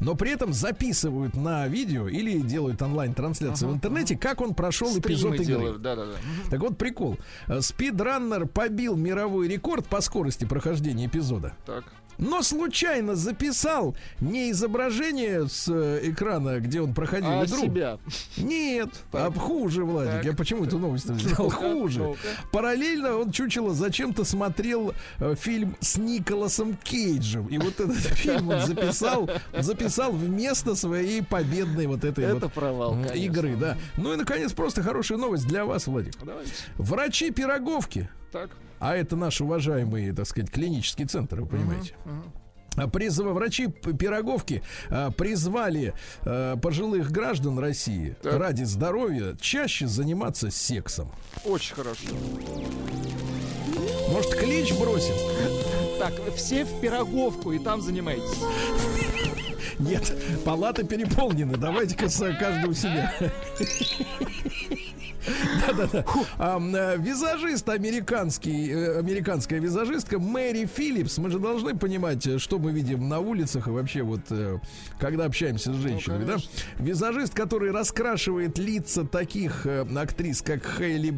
[0.00, 5.34] Но при этом записывают на видео или делают онлайн-трансляцию в интернете, как он прошел эпизод
[5.34, 5.44] Стримы игры.
[5.44, 6.12] делают, да-да-да.
[6.12, 6.50] Мгм.
[6.50, 7.18] Так вот, прикол.
[7.48, 11.52] Э, Спидраннер побил мировой рекорд по скорости прохождения эпизода.
[11.66, 11.84] Так.
[12.18, 17.58] Но случайно записал не изображение с э, экрана, где он проходил А игру.
[17.62, 17.98] себя?
[18.36, 19.32] Нет, Так.
[19.36, 20.12] а хуже, Владик.
[20.14, 20.24] Так.
[20.24, 21.50] Я почему эту новость взял?
[21.50, 22.00] Хуже.
[22.00, 22.18] ну-ка.
[22.52, 27.46] Параллельно он чучело зачем-то смотрел э, фильм с Николасом Кейджем.
[27.48, 32.94] И вот этот фильм он записал, записал вместо своей победной вот этой Это вот провал,
[32.94, 33.22] м, конечно.
[33.24, 33.76] игры, да.
[33.96, 36.14] Ну и наконец просто хорошая новость для вас, Владик.
[36.24, 36.52] Давайте.
[36.76, 38.50] Врачи пироговки, Так.
[38.84, 41.94] А это наш уважаемый, так сказать, клинический центр, вы понимаете.
[42.04, 42.32] Мгм.
[42.76, 48.38] а, Призыва врачи Пироговки а, призвали а, пожилых граждан России Так.
[48.38, 51.10] ради здоровья чаще заниматься сексом.
[51.46, 52.08] Очень хорошо.
[54.10, 55.14] Может, клич бросим?
[55.98, 58.38] Так, все в пироговку и там занимаетесь.
[59.78, 60.14] Нет,
[60.44, 61.56] палаты переполнены.
[61.56, 62.10] Давайте-ка
[62.68, 63.14] у себя.
[65.66, 66.04] Да-да-да.
[66.38, 71.18] Э, Визажист американский, э, американская визажистка Мэри Филлипс.
[71.18, 74.20] Мы же должны понимать, э, что мы видим на улицах и вообще вот,
[74.98, 76.36] когда общаемся с женщинами, да?
[76.78, 81.14] Визажист, который раскрашивает лица таких актрис, как Хейли,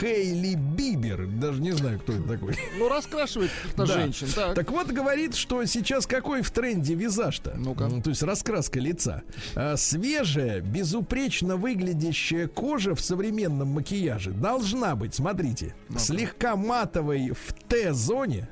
[0.00, 1.26] Хейли Бибер.
[1.26, 2.56] Даже не знаю, кто это такой.
[2.78, 4.28] Ну, раскрашивает каких-то женщин.
[4.34, 4.70] Так.
[4.70, 7.54] Вот, говорит, что сейчас какой в тренде визаж-то?
[7.56, 7.88] Ну-ка.
[8.02, 9.22] То есть раскраска лица.
[9.54, 18.48] А, свежая, безупречно выглядящая кожа в современном макияже должна быть, смотрите, слегка матовой в Т-зоне.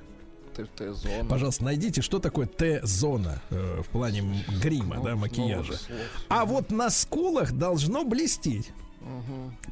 [0.55, 1.29] Ты- ты зона.
[1.29, 5.73] Пожалуйста, найдите, что такое Т-зона э, в плане грима, да, Новых макияжа.
[5.77, 5.99] слов.
[6.29, 8.73] А вот на скулах должно блестеть.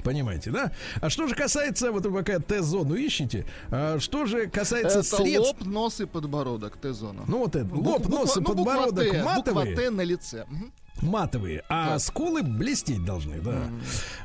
[0.04, 0.72] Понимаете, да?
[1.02, 5.60] А что же касается, вот вы пока Т-зону ищете, а что же касается Это средств...
[5.60, 7.24] лоб, нос и подбородок, Т-зона.
[7.26, 9.66] Ну вот это, Буква- лоб, нос и ну, буква подбородок Т, матовые.
[9.72, 10.46] Буква Т на лице.
[10.48, 10.72] Мгм.
[11.02, 12.00] Матовые, а Так.
[12.00, 13.62] скулы блестеть должны, да.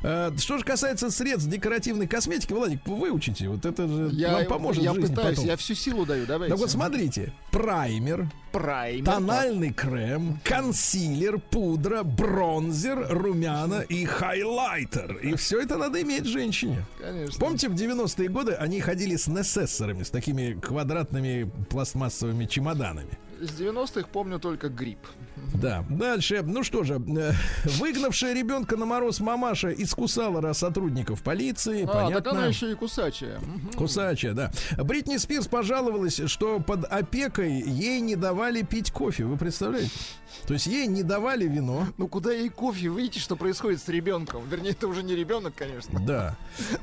[0.02, 4.82] Э, Что же касается средств декоративной косметики, Владик, выучите, вот это же Я, вам поможет
[4.82, 5.44] я пытаюсь, потом.
[5.46, 6.52] я всю силу даю, давайте.
[6.52, 9.04] Так вот смотрите, праймер, Праймер.
[9.04, 15.16] тональный крем, консилер, пудра, бронзер, румяна и хайлайтер.
[15.18, 16.84] И все это надо иметь женщине.
[16.98, 17.40] так, Конечно.
[17.40, 23.18] Помните, в 90-е годы они ходили с несессорами, с такими квадратными пластмассовыми чемоданами.
[23.40, 25.00] С 90-х помню только грипп.
[25.54, 26.42] Да, дальше.
[26.44, 27.32] Ну что же, э,
[27.64, 31.82] выгнавшая ребенка на мороз мамаша искусала раз сотрудников полиции.
[31.84, 32.30] А, так понятно.
[32.30, 33.40] она еще и кусачая.
[33.76, 34.50] Кусачая, да.
[34.78, 39.24] Бритни Спирс пожаловалась, что под опекой ей не давали пить кофе.
[39.24, 39.90] Вы представляете?
[40.46, 41.86] То есть ей не давали вино.
[41.96, 42.88] Ну куда ей кофе?
[42.88, 44.42] Видите, что происходит с ребенком?
[44.48, 46.00] Вернее, это уже не ребенок, конечно.
[46.04, 46.36] Да.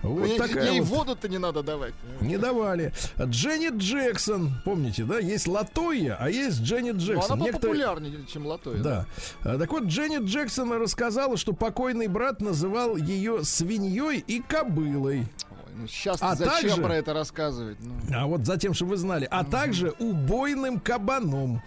[0.04, 0.97] Ну, Вот ей такая ей вот.
[0.99, 1.93] воду-то не надо давать.
[2.22, 2.93] Не давали.
[3.22, 5.20] Дженнет Джексон, помните, да?
[5.20, 7.28] Есть Латоя, а есть Дженнет Но Джексон.
[7.30, 8.80] Ну, она Некоторые- популярнее, чем Латой.
[8.80, 9.06] Да.
[9.44, 15.20] А, Так вот, Дженнет Джексон рассказала, что покойный брат называл ее свиньей и кобылой.
[15.20, 15.28] Ой,
[15.76, 17.78] ну сейчас А зачем также- про это рассказывать?
[17.82, 19.28] Ну, А вот затем, чтобы вы знали.
[19.32, 21.62] А также убойным кабаном.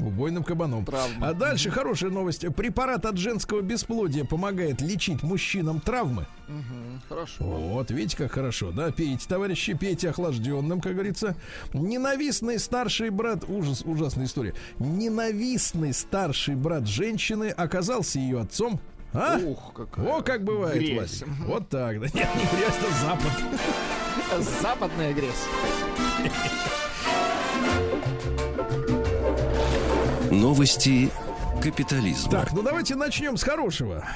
[0.00, 0.84] Убойным кабаном.
[0.84, 1.28] Травма.
[1.28, 2.46] А дальше хорошая новость.
[2.54, 6.26] Препарат от женского бесплодия помогает лечить мужчинам травмы.
[6.46, 7.42] мгм, хорошо.
[7.44, 8.92] Вот, видите, как хорошо, да?
[8.92, 11.36] Пейте, товарищи, пейте охлажденным, как говорится.
[11.72, 13.44] Ненавистный старший брат...
[13.48, 14.54] Ужас, ужасная история.
[14.78, 18.80] Ненавистный старший брат женщины оказался ее отцом.
[19.12, 19.38] А?
[19.38, 21.22] Ух, какая О, как бывает, грязь.
[21.22, 21.46] Владик.
[21.46, 22.06] Вот так, да.
[22.06, 23.32] Нет, не грязь, это запад.
[24.60, 25.44] Западная грязь.
[30.42, 31.10] Новости
[31.60, 32.30] капитализма.
[32.30, 34.06] Так, ну давайте начнем с хорошего.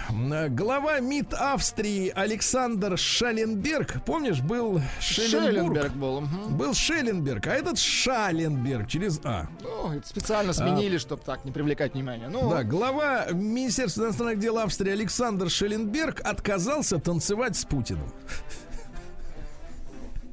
[0.51, 5.43] Глава МИД Австрии Александр Шаленберг, помнишь, был Шелленбург?
[5.81, 6.21] Шелленберг был.
[6.21, 6.57] мгм.
[6.57, 9.49] Был Шелленберг, а этот Шаленберг через А.
[9.63, 12.29] Ну, это специально сменили, чтобы так не привлекать внимание.
[12.29, 18.09] Ну, Да, глава Министерства иностранных дел Австрии Александр Шелленберг отказался танцевать с Путиным.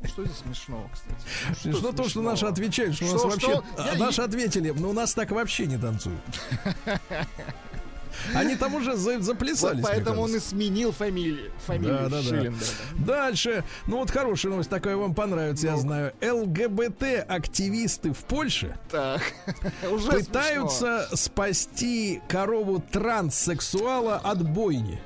[0.08, 1.62] Что здесь смешного, кстати?
[1.62, 2.30] Смешно то, что смешного?
[2.32, 3.48] наши отвечают, что, у нас Что, вообще...
[3.52, 3.64] что?
[3.78, 6.20] а, Я- наши ответили, но у нас так вообще не танцуют.
[8.36, 9.76] Они там уже за- Вот заплясались.
[9.76, 12.24] мне поэтому он и сменил фамилию, фамилию Да, да, да.
[12.24, 12.66] Шелленберга.
[12.98, 13.64] Дальше.
[13.88, 16.12] Ну вот хорошая новость, такая вам понравится, я знаю.
[16.22, 19.22] ЛГБТ-активисты в Польше Так,
[19.92, 25.02] уже пытаются спасти корову транссексуала от бойни.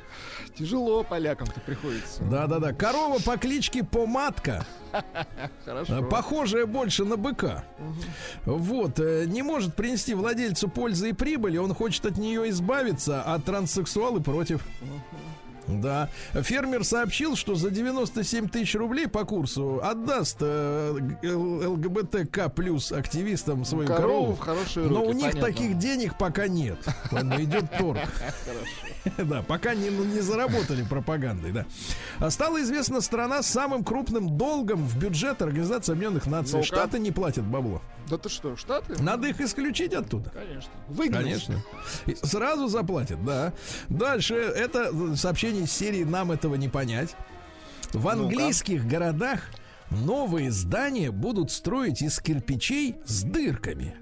[0.55, 2.23] Тяжело полякам-то приходится.
[2.23, 2.73] Да-да-да.
[2.73, 4.63] Корова по кличке Помадка,
[5.65, 5.99] Хорошо.
[5.99, 7.63] э, похожая больше на быка.
[8.45, 8.99] Вот.
[8.99, 11.57] э, Не может принести владельцу пользы и прибыли.
[11.57, 14.61] Он хочет от нее избавиться, а транссексуалы против.
[15.67, 16.09] Да.
[16.33, 20.91] Фермер сообщил, что за 97 тысяч рублей по курсу отдаст э,
[21.23, 24.33] ЛГБТК плюс активистам свою Корову корову.
[24.35, 25.41] в хорошие Но руки, у них понятно.
[25.41, 26.77] таких денег пока нет.
[27.39, 27.99] Идет торг.
[29.17, 31.65] Да, пока не, ну, не заработали пропагандой, да.
[32.19, 36.55] А Стало известно, страна с самым крупным долгом в бюджет Организации Объединенных Наций.
[36.55, 36.65] Ну-ка.
[36.67, 37.81] Штаты не платят бабло.
[38.09, 39.01] Да ты что, Штаты?
[39.01, 40.29] Надо их исключить оттуда.
[40.31, 40.71] Конечно.
[40.89, 41.23] Выгнать.
[41.23, 41.61] Конечно.
[42.05, 43.53] И сразу заплатят, да.
[43.89, 47.15] Дальше это сообщение из серии «Нам этого не понять».
[47.91, 49.41] В английских городах
[49.91, 53.95] новые здания будут строить из кирпичей с дырками.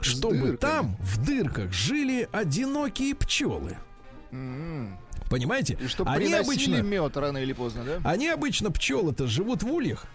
[0.00, 0.56] Чтобы дырками.
[0.56, 3.76] там в дырках жили одинокие пчелы.
[4.30, 4.98] М,
[5.28, 5.76] Понимаете?
[5.80, 8.10] И чтобы Они обычно, мед рано или поздно, да?
[8.10, 10.06] они обычно пчелы-то живут в ульях.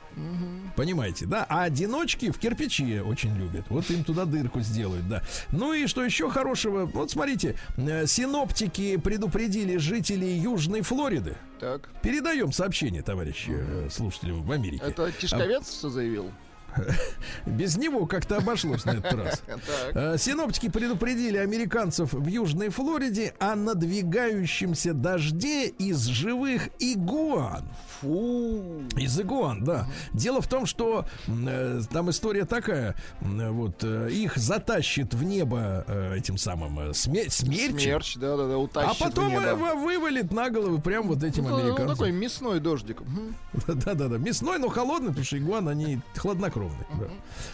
[0.76, 1.45] Понимаете, да?
[1.49, 3.66] А одиночки в кирпичи очень любят.
[3.70, 5.22] Вот им туда дырку сделают, да.
[5.51, 6.86] Ну и что еще хорошего?
[6.86, 11.38] Вот смотрите, э, синоптики предупредили жителей Южной Флориды.
[11.59, 11.89] Так.
[12.01, 14.84] Передаем сообщение, товарищи э, слушателям в Америке.
[14.86, 16.32] Это Тишковец все заявил?
[17.46, 19.42] Без него как-то обошлось на этот раз.
[19.94, 27.64] Э, Синоптики предупредили американцев в Южной Флориде о надвигающемся дожде из живых игуан.
[28.02, 28.84] Фу.
[28.98, 29.88] Из игуан, да.
[30.14, 35.84] Дело в том, что э, там история такая, м, вот э, их затащит в небо
[35.88, 39.42] э, этим самым э, сме- смерчем, Смерч, да-да-да, а утащит в потом небо.
[39.44, 41.90] э, вывалит на головы прям вот этим Ну, ну, американцам.
[41.90, 43.02] такой мясной дождик.
[43.68, 46.62] Да-да-да, мясной, но холодный, потому что игуан, они хладнокровные.
[46.99, 47.07] Да.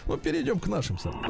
[0.06, 1.24] Ну, перейдем к нашим самым.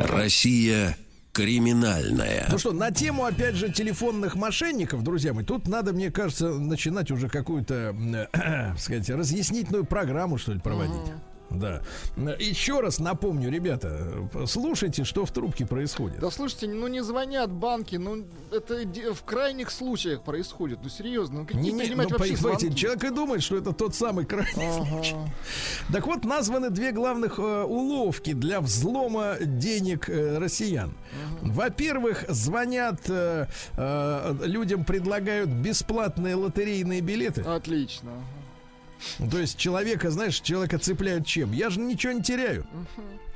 [0.00, 0.96] Россия
[1.38, 2.48] криминальная.
[2.50, 7.12] Ну что, на тему, опять же, телефонных мошенников, друзья мои, тут надо, мне кажется, начинать
[7.12, 7.94] уже какую-то,
[8.32, 11.12] э, сказать, разъяснительную программу, что ли, проводить.
[11.50, 11.82] Да.
[12.38, 16.20] Еще раз напомню, ребята, слушайте, что в трубке происходит.
[16.20, 18.84] Да слушайте, ну не звонят банки, ну это
[19.14, 20.80] в крайних случаях происходит.
[20.82, 24.26] Ну серьезно, ну Не, не, ну, вообще понимаете, человек и думает, что это тот самый
[24.26, 25.14] крайний случай.
[25.14, 25.32] Ага.
[25.92, 30.92] Так вот, названы две главных э, уловки для взлома денег э, россиян.
[31.40, 33.46] Во-первых, звонят э,
[33.76, 37.42] э, людям, предлагают бесплатные лотерейные билеты.
[37.42, 38.10] Отлично.
[39.30, 41.52] То есть человека, знаешь, человека цепляют чем?
[41.52, 42.66] Я же ничего не теряю.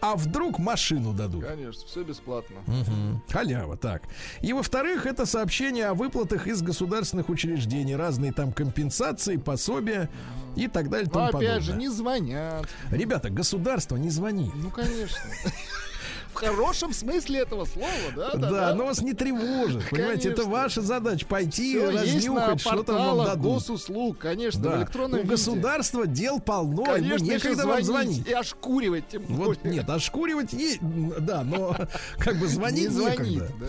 [0.01, 1.45] А вдруг машину дадут?
[1.47, 2.57] Конечно, все бесплатно.
[2.67, 3.23] Мгм.
[3.31, 4.03] Халява, так.
[4.41, 10.11] И во-вторых, это сообщение о выплатах из государственных учреждений, разные там компенсации, пособия
[10.57, 11.09] и так далее.
[11.15, 11.77] Но опять же, подобное.
[11.77, 12.69] не звонят.
[12.91, 14.53] Ребята, государство не звонит.
[14.57, 15.19] Ну, конечно.
[16.33, 18.33] В хорошем смысле этого слова, да?
[18.35, 19.89] Да, но вас не тревожит.
[19.91, 20.51] Понимаете, это Конечно.
[20.63, 23.43] ваша задача пойти, на разнюхать, что там вам дадут.
[23.43, 24.79] госуслуг, конечно, в Да.
[24.79, 25.31] электронном У виде.
[25.31, 28.27] государства дел полно, Конечно, ему некогда вам звонить.
[28.27, 29.77] И ошкуривать тем Вот более.
[29.79, 31.77] нет, ошкуривать есть, да, но
[32.19, 33.53] как бы звонить не звонит, некогда.
[33.61, 33.67] да.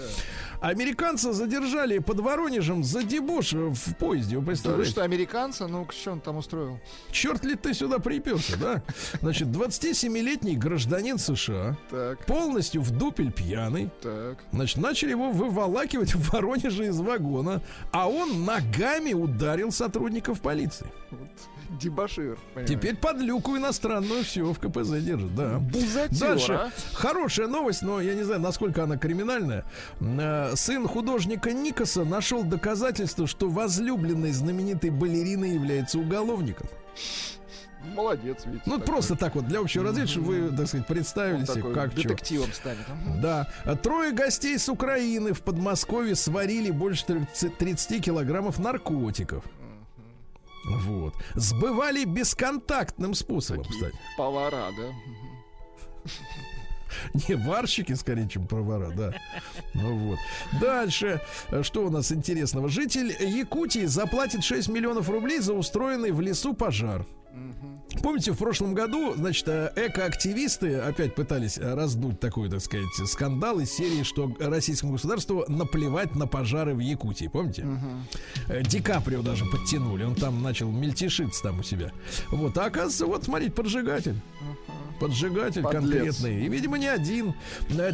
[0.64, 4.92] Американца задержали под Воронежем за дебош в поезде, вы Да представляете?
[4.92, 5.68] что, американца?
[5.68, 6.80] Ну, что он там устроил?
[7.12, 8.82] Черт ли ты сюда приперся, да?
[9.20, 14.42] Значит, 27-летний гражданин США, Так, полностью в дупель пьяный, так.
[14.54, 17.62] Значит, начали его выволакивать в Воронеже из вагона,
[17.92, 20.88] а он ногами ударил сотрудников полиции.
[21.12, 21.30] Вот.
[21.80, 22.38] Дебашир.
[22.54, 22.76] понимаете.
[22.76, 25.60] Теперь под люку иностранную все в КПЗ держит, да.
[25.60, 26.54] Бузатер, Дальше.
[26.54, 26.72] а?
[26.94, 29.66] Хорошая новость, но я не знаю, насколько она криминальная.
[30.00, 36.68] Э, Сын художника Никаса нашел доказательство, что возлюбленный знаменитой балерины является уголовником.
[37.96, 38.64] Молодец, видите.
[38.66, 38.88] Ну, такой.
[38.88, 42.86] просто так вот, для общего развития, чтобы вы, так сказать, представили себе, как детективом станет.
[42.88, 43.48] Ага.
[43.66, 43.76] Да.
[43.76, 49.44] Трое гостей с Украины в Подмосковье сварили больше 30 30 килограммов наркотиков.
[50.66, 51.14] Вот.
[51.36, 53.98] Сбывали бесконтактным способом, Такие кстати.
[54.18, 54.92] повара, да?
[57.28, 59.14] Не варщики, скорее, чем повара, да.
[59.74, 60.20] Ну вот.
[60.62, 61.22] Дальше.
[61.64, 62.70] Что у нас интересного?
[62.70, 67.06] Житель Якутии заплатит 6 миллионов рублей за устроенный в лесу пожар.
[68.02, 73.60] Помните, в прошлом году, значит, э, экоактивисты опять пытались э, раздуть такой, так сказать, скандал
[73.60, 77.28] из серии, что российскому государству наплевать на пожары в Якутии.
[77.28, 77.66] Помните?
[78.48, 80.04] Э, Ди Каприо даже подтянули.
[80.06, 81.92] Он там начал мельтешиться там у себя.
[82.32, 82.58] Вот.
[82.58, 84.16] А оказывается, вот, смотрите, поджигатель.
[85.00, 85.82] Поджигатель Подлец.
[85.84, 86.46] конкретный.
[86.46, 87.36] И, видимо, не один.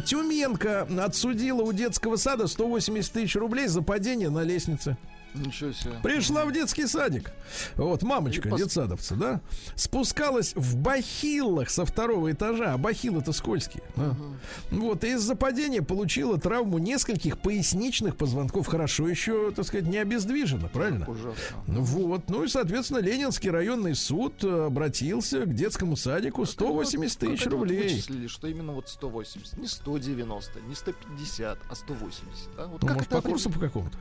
[0.06, 4.96] Тюменка отсудила у детского сада 180 тысяч рублей за падение на лестнице.
[5.34, 5.92] Ничего себе.
[6.02, 7.30] Пришла в детский садик.
[7.76, 9.40] Вот мамочка, И пос- детсадовца, да?
[9.76, 12.74] Спускалась в бахилах со второго этажа.
[12.74, 13.82] А бахилы-то скользкие.
[13.96, 14.16] да.
[14.70, 18.66] Вот, и из-за падения получила травму нескольких поясничных позвонков.
[18.66, 21.08] Хорошо еще, так сказать, не обездвижена, правильно?
[21.08, 21.34] Ужасно.
[21.66, 27.30] Ну Вот, ну и, соответственно, Ленинский районный суд э, обратился к детскому садику 180 Как
[27.30, 27.82] тысяч вот рублей.
[27.84, 32.26] вычислили, что именно вот 180, не 190, не 150, а 180.
[32.56, 32.66] Да?
[32.66, 33.96] Вот Ну, как может, по курсу по какому-то?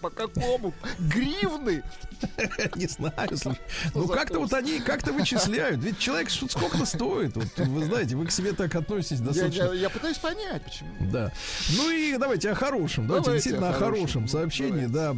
[0.00, 0.72] По какому?
[0.98, 1.82] Гривны?
[2.76, 3.58] Не знаю, слушай.
[3.94, 5.82] Ну, как-то вот они как-то вычисляют.
[5.82, 7.34] Ведь человек сколько-то стоит.
[7.36, 9.62] Вот, вы знаете, вы к себе так относитесь Я, достаточно.
[9.64, 10.90] я- я пытаюсь понять, почему.
[11.10, 11.32] Да.
[11.76, 13.06] Ну и давайте о хорошем.
[13.06, 14.28] Давайте, Давайте действительно о о хорошем, хорошем.
[14.28, 14.86] сообщении.
[14.86, 15.16] Да.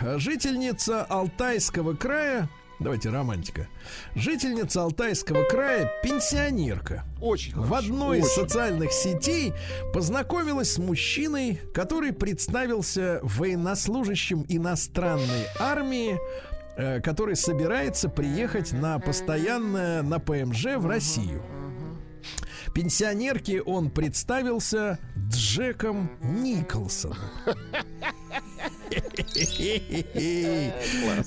[0.00, 2.48] Э, Жительница Алтайского края
[2.82, 3.68] давайте романтика.
[4.14, 8.42] Жительница Алтайского края, пенсионерка, Очень в хорошо, одной из очень.
[8.42, 9.52] социальных сетей
[9.92, 16.18] познакомилась с мужчиной, который представился военнослужащим иностранной армии,
[16.76, 21.42] э, который собирается приехать на постоянное на ПМЖ в Россию.
[22.74, 27.18] Пенсионерке он представился Джеком Николсоном.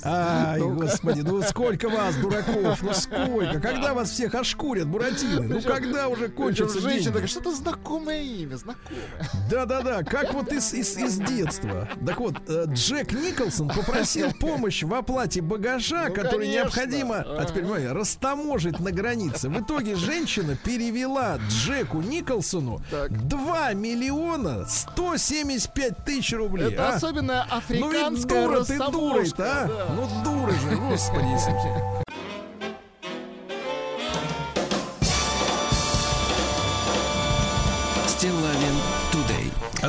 [0.04, 3.60] Ай, господи, ну сколько вас, дураков, ну сколько?
[3.60, 5.42] Когда вас всех ошкурят, буратины?
[5.42, 9.02] Ну когда уже кончатся Женщина что-то знакомое имя, знакомое.
[9.50, 11.90] Да-да-да, как вот из, из, из детства.
[12.06, 16.64] Так вот, э, Джек Николсон попросил помощь в оплате багажа, Ну, который конечно.
[16.64, 19.50] необходимо, а теперь понимаете, растаможить на границе.
[19.50, 23.28] В итоге женщина перевела Джеку Николсону Так.
[23.28, 26.74] 2 миллиона 175 тысяч рублей.
[26.74, 26.96] Это а?
[26.96, 29.68] особенно Ну ведь африканская дура ты растаможка, дурой-то, а?
[29.68, 29.86] да.
[29.96, 32.05] Ну дура же, господи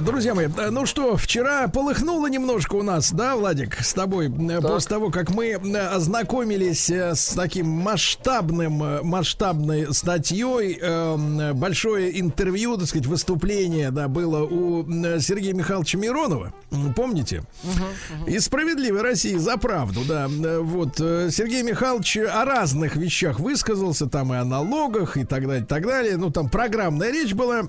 [0.02, 4.60] Друзья мои, э, ну что, вчера полыхнуло немножко у нас, да, Владик, с тобой, э,
[4.60, 12.88] после того, как мы э, ознакомились с таким масштабным, масштабной статьей, э, большое интервью, так
[12.88, 14.84] сказать, выступление, да, было у
[15.20, 16.52] Сергея Михайловича Миронова,
[16.94, 17.44] помните?
[18.26, 24.36] И «Справедливой России за правду», да, вот, Сергей Михайлович о разных вещах высказался, там и
[24.36, 27.68] о налогах, и так далее, и так далее, ну, там программная речь была,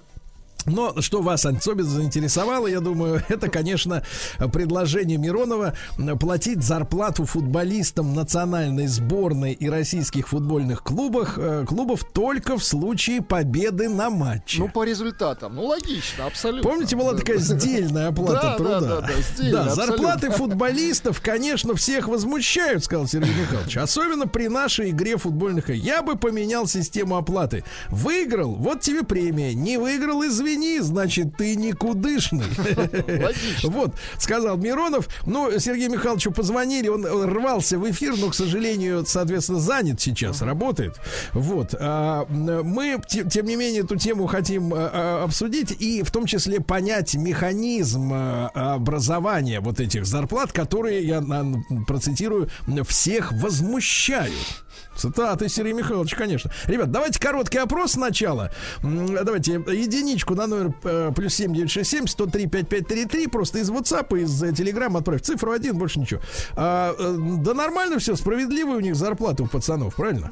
[0.68, 4.03] но что вас особенно заинтересовало, я думаю, это, конечно,
[4.51, 5.74] предложение Миронова
[6.20, 13.89] платить зарплату футболистам национальной сборной и российских футбольных клубах, э, клубов только в случае победы
[13.89, 14.59] на матче.
[14.59, 15.55] Ну, по результатам.
[15.55, 16.70] Ну, логично, абсолютно.
[16.70, 17.43] Помните, была Да, такая да.
[17.43, 18.80] сдельная оплата Да, да, труда?
[18.82, 23.78] да, да, сдельная, Да, зарплаты футболистов, конечно, всех возмущают, сказал Сергей Михайлович.
[23.78, 25.70] Особенно при нашей игре футбольных.
[25.70, 27.63] Я бы поменял систему оплаты.
[27.89, 29.53] Выиграл, вот тебе премия.
[29.53, 32.45] Не выиграл, извини, значит, ты никудышный.
[33.63, 35.07] Вот, сказал Миронов.
[35.25, 40.95] Ну, Сергею Михайловичу позвонили, он рвался в эфир, но, к сожалению, соответственно, занят сейчас, работает.
[41.33, 41.73] Вот.
[41.79, 46.25] а, мы, те- тем не менее, эту тему хотим а, а, обсудить и в том
[46.25, 51.23] числе понять механизм образования вот этих зарплат, которые, я
[51.87, 52.49] процитирую,
[52.87, 54.33] всех возмущают.
[54.95, 56.51] Цитаты Сергея Михайловича, конечно.
[56.65, 58.51] Ребят, давайте короткий опрос сначала.
[58.84, 64.97] Давайте единичку на номер э, плюс 7967 103 5533 просто из WhatsApp, из э, Telegram
[64.97, 65.21] отправь.
[65.21, 66.21] Цифру один, больше ничего.
[66.55, 70.32] А, э, да нормально все, справедливые у них зарплаты у пацанов, правильно?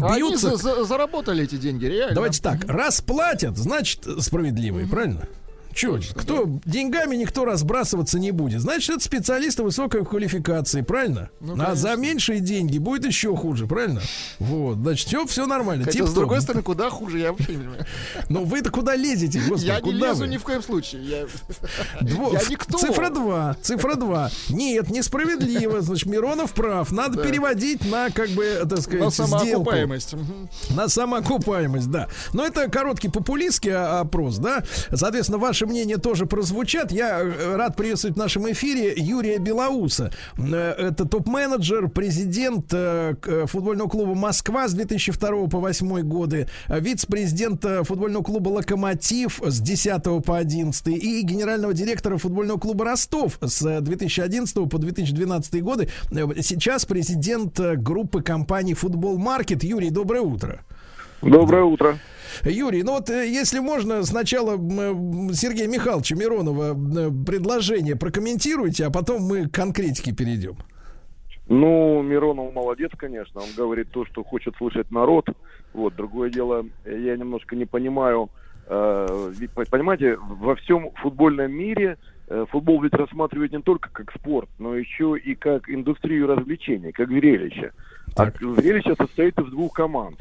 [0.00, 0.56] Они Бьются.
[0.56, 2.14] за- заработали эти деньги, реально.
[2.14, 5.28] Давайте так, раз платят, значит справедливые, правильно?
[5.74, 8.60] Че, кто деньгами никто разбрасываться не будет.
[8.60, 11.30] Значит, это специалисты высокой квалификации, правильно?
[11.40, 11.74] Ну, а конечно.
[11.76, 14.00] за меньшие деньги будет еще хуже, правильно?
[14.38, 15.84] Вот, значит, все, все нормально.
[15.84, 17.86] Хотя, Тип с другой стороны, куда хуже, я вообще не понимаю.
[18.28, 20.28] Но вы-то куда лезете, господи, Я не лезу вы?
[20.28, 21.02] ни в коем случае.
[21.04, 21.22] Я,
[22.00, 22.78] Дво- я никто.
[22.78, 23.56] Цифра 2.
[23.62, 24.30] Цифра 2.
[24.50, 25.80] Нет, несправедливо.
[25.80, 26.90] Значит, Миронов прав.
[26.92, 27.22] Надо Да.
[27.22, 29.30] переводить на, как бы, так сказать, На сделку.
[29.38, 30.12] самоокупаемость.
[30.14, 30.48] Мгм.
[30.70, 32.08] На самоокупаемость, да.
[32.32, 34.62] Но это короткий популистский о- опрос, да.
[34.92, 36.92] Соответственно, ваше мнение тоже прозвучат.
[36.92, 40.10] Я э, рад приветствовать в нашем эфире Юрия Белоуса.
[40.36, 43.14] Э, Это топ-менеджер, президент э,
[43.46, 50.36] футбольного клуба «Москва» с 2002 по 2008 годы, вице-президент футбольного клуба «Локомотив» с 10 по
[50.38, 55.88] 11 и генерального директора футбольного клуба «Ростов» с э, 2011 по 2012 годы.
[56.42, 59.62] Сейчас президент группы компаний «Футбол Маркет».
[59.62, 60.60] Юрий, доброе утро.
[61.22, 61.98] Доброе утро.
[62.44, 68.90] Юрий, ну вот э, если можно сначала э, Сергея Михайловича Миронова э, предложение прокомментируйте, а
[68.90, 70.56] потом мы к конкретике перейдем.
[71.48, 73.40] Ну, Миронов молодец, конечно.
[73.40, 75.26] Он говорит то, что хочет слышать народ.
[75.74, 78.30] Вот, другое дело, я немножко не понимаю.
[78.66, 84.48] э, ведь, понимаете, во всем футбольном мире э, футбол ведь рассматривают не только как спорт,
[84.58, 87.72] но еще и как индустрию развлечений, как зрелище.
[88.14, 88.34] Так.
[88.40, 90.20] А зрелище состоит из двух команд.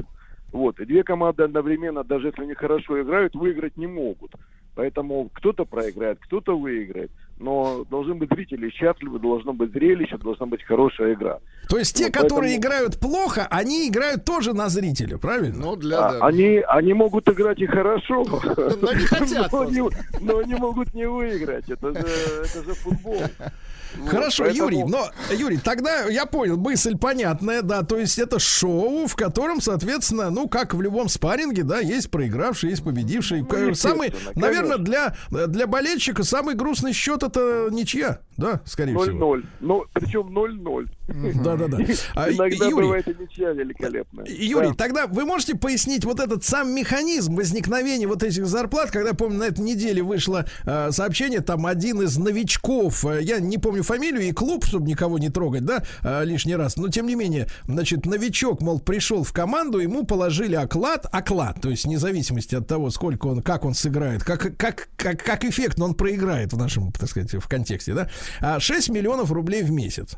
[0.51, 4.31] Вот, и две команды одновременно, даже если они хорошо играют, выиграть не могут.
[4.75, 7.11] Поэтому кто-то проиграет, кто-то выиграет.
[7.39, 11.39] Но должны быть зрители счастливы, должно быть зрелище, должна быть хорошая игра.
[11.69, 15.57] То есть те, Ну, которые поэтому- играют плохо, они играют тоже на зрителя, правильно?
[15.59, 15.97] Ну, для...
[16.07, 16.25] А, да.
[16.27, 18.23] они, они могут играть и хорошо,
[18.81, 21.67] Но не хотят но, они могут не выиграть.
[21.69, 21.99] Это же,
[22.43, 23.21] это же футбол.
[24.07, 29.07] Хорошо, поэтому- Юрий, но, Юрий, тогда я понял, мысль понятная, да, то есть это шоу,
[29.07, 33.45] в котором, соответственно, ну, как в любом спарринге, да, есть проигравший, есть победивший.
[33.49, 39.35] Ну, самый, наверное, для, для болельщика самый грустный счет это ничья, да, скорее всего.
[39.37, 39.45] 0-0.
[39.59, 40.87] Ну, причем 0-0.
[41.43, 41.77] Да-да-да.
[42.15, 44.25] А, Иногда Юрий, бывает и ничья великолепная.
[44.27, 44.73] Юрий, Да.
[44.75, 49.43] тогда вы можете пояснить вот этот сам механизм возникновения вот этих зарплат, когда, помню, на
[49.45, 54.31] этой неделе вышло э, сообщение, там один из новичков, э, я не помню фамилию и
[54.31, 58.61] клуб, чтобы никого не трогать, да, э, лишний раз, но тем не менее, значит, новичок,
[58.61, 63.27] мол, пришел в команду, ему положили оклад, оклад, то есть вне зависимости от того, сколько
[63.27, 67.33] он, как он сыграет, как, как, как, как эффектно он проиграет в нашем, так сказать,
[67.33, 68.09] в контексте, да,
[68.39, 70.17] а 6 миллионов рублей в месяц.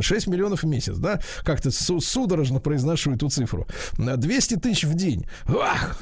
[0.00, 1.20] 6 миллионов в месяц, да?
[1.44, 3.66] Как-то су- судорожно произношу эту цифру.
[3.96, 5.26] 200 тысяч в день.
[5.48, 5.96] Ах!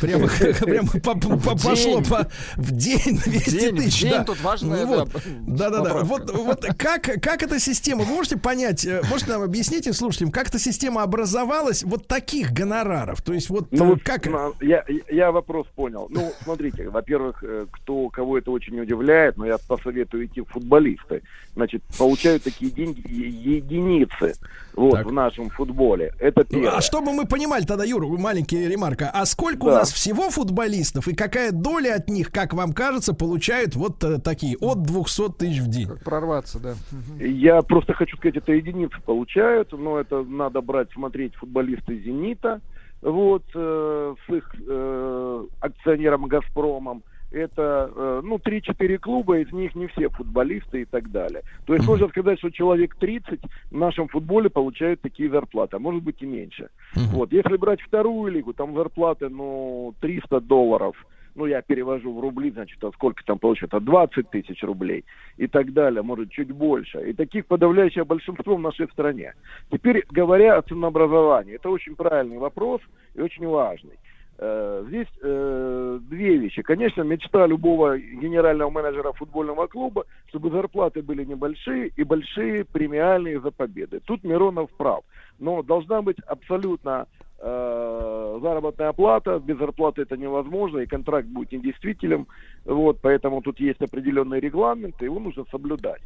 [0.00, 0.28] Прямо,
[0.60, 2.04] прямо по- по- пошло день.
[2.10, 2.28] по...
[2.56, 4.24] В день 200 день, в тысяч, день да.
[4.24, 5.10] тут важная, Ну вот.
[5.12, 5.90] да, Да-да-да.
[5.94, 6.04] поправка.
[6.04, 10.48] Вот, вот как, как эта система, вы можете понять, э, можете нам объяснить слушателям, как
[10.48, 13.22] эта система образовалась вот таких гонораров?
[13.22, 14.26] То есть вот Ну, как...
[14.60, 16.06] я, я вопрос понял.
[16.10, 21.22] Ну, смотрите, во-первых, э, кто, кого это очень удивляет, но я посоветую идти в футболисты.
[21.54, 24.34] Значит, получают такие деньги единицы
[24.74, 25.06] вот, Так.
[25.06, 26.12] в нашем футболе.
[26.18, 26.76] Это Ну, первое.
[26.76, 29.78] А чтобы мы понимали тогда, Юра, маленький ремарка, а сколько у Да.
[29.80, 34.56] нас всего футболистов и какая доля от них, как вам кажется, получают вот э, такие
[34.60, 35.88] от 200 тысяч в день?
[35.88, 36.74] Как прорваться, да.
[37.18, 42.60] Я просто хочу сказать, это единицы получают, но это надо брать, смотреть футболисты «Зенита»,
[43.00, 47.02] вот, э, с их э, акционером «Газпромом».
[47.32, 51.42] Это, э, ну, 3-4 клуба, из них не все футболисты и так далее.
[51.66, 56.02] То есть можно сказать, что человек 30 в нашем футболе получают такие зарплаты, а может
[56.02, 56.68] быть и меньше.
[56.94, 60.94] Вот, если брать вторую лигу, там зарплаты, ну, 300 долларов,
[61.34, 63.80] ну, я перевожу в рубли, значит, а сколько там получается?
[63.80, 65.04] 20 тысяч рублей
[65.38, 67.00] и так далее, может, чуть больше.
[67.08, 69.34] И таких подавляющее большинство в нашей стране.
[69.70, 72.80] Теперь, говоря о ценообразовании, это очень правильный вопрос
[73.14, 73.98] и очень важный.
[74.44, 76.62] Э, Здесь э, две вещи.
[76.62, 83.52] Конечно, мечта любого генерального менеджера футбольного клуба, чтобы зарплаты были небольшие и большие премиальные за
[83.52, 84.00] победы.
[84.04, 85.04] Тут Миронов прав.
[85.38, 87.06] Но должна быть абсолютно
[87.38, 89.38] э, заработная плата.
[89.38, 92.26] Без зарплаты это невозможно, и контракт будет недействителен.
[92.64, 96.02] Вот, поэтому тут есть определенные регламенты, его нужно соблюдать.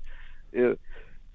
[0.52, 0.76] Э,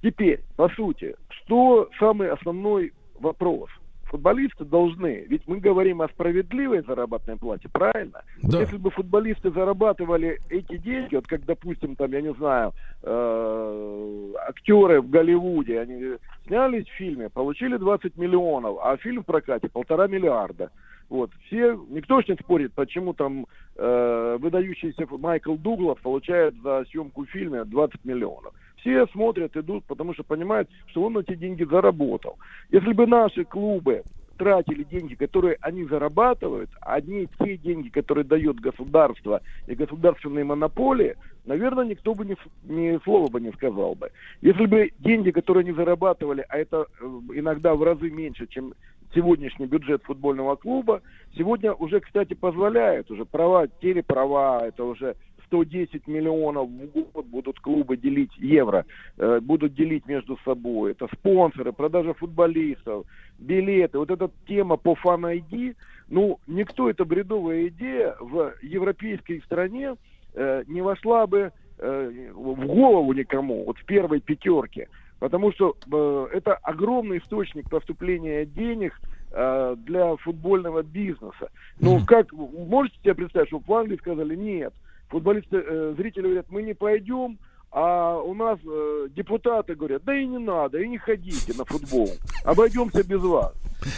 [0.04, 3.70] Теперь, по сути, что самый основной вопрос?
[4.12, 8.24] Футболисты должны, ведь мы говорим о справедливой заработной плате, правильно?
[8.42, 8.60] Вот Да.
[8.60, 15.02] Если бы футболисты зарабатывали эти деньги, вот как, допустим, там, я не знаю, э, актеры
[15.02, 20.72] в Голливуде, они снялись в фильме, получили 20 миллионов, а фильм в прокате полтора миллиарда.
[21.10, 23.46] Вот, все, никто ж не спорит, почему там
[23.78, 28.54] э, выдающийся Майкл Дуглас получает за съемку фильма 20 миллионов.
[28.82, 32.38] Все смотрят, идут, потому что понимают, что он эти деньги заработал.
[32.72, 34.04] Если бы наши клубы
[34.38, 41.16] тратили деньги, которые они зарабатывают, а те деньги, которые дает государство и государственные монополии,
[41.46, 44.10] наверное, никто бы ни, ни слова бы не сказал бы.
[44.42, 47.06] Если бы деньги, которые они зарабатывали, а это э,
[47.36, 48.74] иногда в разы меньше, чем
[49.14, 51.02] сегодняшний бюджет футбольного клуба,
[51.38, 55.16] сегодня уже, кстати, позволяет уже права, телеправа, это уже
[55.52, 58.86] 110 миллионов в год будут клубы делить евро,
[59.18, 60.92] э, будут делить между собой.
[60.92, 63.06] Это спонсоры, продажа футболистов,
[63.38, 64.00] билеты.
[64.00, 65.76] Вот эта тема по фан ID,
[66.08, 69.96] ну, никто, это бредовая идея в европейской стране
[70.34, 74.88] э, не вошла бы э, в голову никому, вот в первой пятерке.
[75.20, 79.00] Потому что э, это огромный источник поступления денег
[79.32, 81.50] э, для футбольного бизнеса.
[81.80, 84.74] Ну, как, можете себе представить, что в Англии сказали, нет,
[85.12, 87.38] футболисты, э, зрители говорят, мы не пойдем,
[87.72, 92.10] а у нас э, депутаты говорят, да и не надо, и не ходите на футбол,
[92.44, 93.54] обойдемся без вас.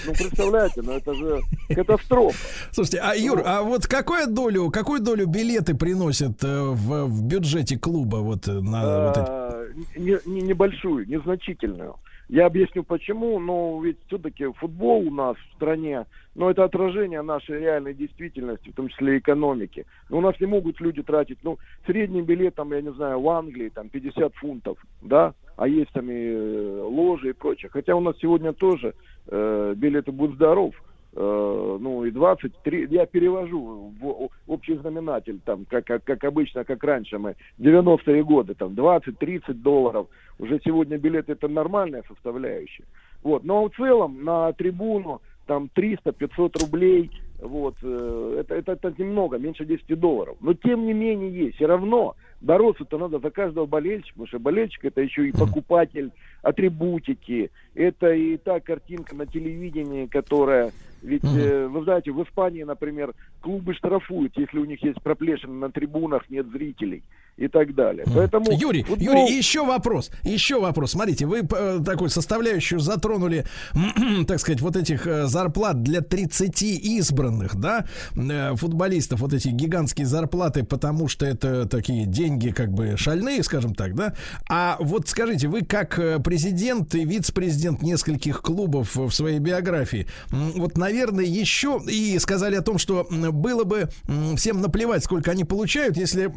[0.05, 1.41] Ну, представляете, ну это же
[1.75, 2.37] катастрофа.
[2.71, 7.77] Слушайте, а Юр, а вот какую долю, какую долю билеты приносят э, в, в бюджете
[7.77, 9.25] клуба вот э, на вот эти?
[9.27, 11.95] А, не- не- небольшую, незначительную.
[12.33, 17.59] Я объясню почему, но ведь все-таки футбол у нас в стране, но это отражение нашей
[17.59, 19.85] реальной действительности, в том числе экономики.
[20.09, 23.29] Но у нас не могут люди тратить, ну, средний билет, там, я не знаю, в
[23.29, 27.69] Англии, там, 50 фунтов, да, а есть там и э, ложи и прочее.
[27.71, 28.95] Хотя у нас сегодня тоже
[29.27, 30.73] э, билеты «Будь здоров»,
[31.15, 37.19] ну и 23, я перевожу в общий знаменатель, там, как, как, как обычно, как раньше
[37.19, 40.07] мы, 90-е годы, там, 20-30 долларов,
[40.39, 42.85] уже сегодня билеты это нормальная составляющая.
[43.21, 49.37] Вот, но в целом на трибуну там 300-500 рублей, вот, э, это, это, это немного,
[49.37, 50.37] меньше 10 долларов.
[50.41, 54.85] Но тем не менее есть, все равно бороться-то надо за каждого болельщика, потому что болельщик
[54.85, 56.11] это еще и покупатель
[56.41, 60.71] атрибутики, это и та картинка на телевидении, которая,
[61.03, 61.37] ведь, Мгм.
[61.37, 66.23] э, вы знаете, в Испании, например, клубы штрафуют, если у них есть проплешины на трибунах,
[66.29, 67.03] нет зрителей.
[67.35, 68.05] и так далее.
[68.13, 70.91] Поэтому Юрий, футбол- Юрий, еще вопрос, еще вопрос.
[70.91, 73.45] Смотрите, вы э, такую составляющую затронули,
[74.27, 77.85] так сказать, вот этих э, зарплат для 30 избранных, да,
[78.15, 83.73] э, футболистов, вот эти гигантские зарплаты, потому что это такие деньги как бы шальные, скажем
[83.73, 84.13] так, да.
[84.47, 90.77] А вот скажите, вы как э, президент и вице-президент нескольких клубов в своей биографии, вот,
[90.93, 93.89] наверное, еще и сказали о том, что было бы
[94.37, 96.31] всем наплевать, сколько они получают, если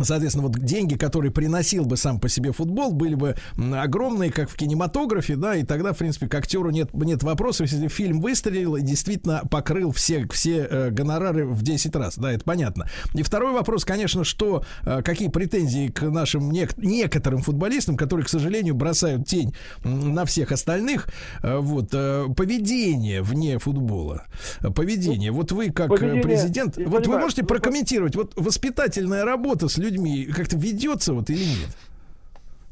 [0.00, 4.56] Соответственно, вот деньги, которые приносил бы сам по себе футбол, были бы огромные, как в
[4.56, 8.82] кинематографе, да, и тогда, в принципе, к актеру нет, нет вопросов, если фильм выстрелил и
[8.82, 12.88] действительно покрыл все, все э, гонорары в 10 раз, да, это понятно.
[13.14, 18.30] И второй вопрос, конечно, что, э, какие претензии к нашим нек- некоторым футболистам, которые, к
[18.30, 19.54] сожалению, бросают тень
[19.84, 21.08] на всех остальных,
[21.42, 24.26] Э, вот, э, поведение вне футбола,
[24.74, 29.24] поведение, вот вы как э, поведение, президент, вот вы понимаю, можете ну, прокомментировать, вот воспитательная
[29.24, 31.76] работа с людьми как-то ведется вот или нет?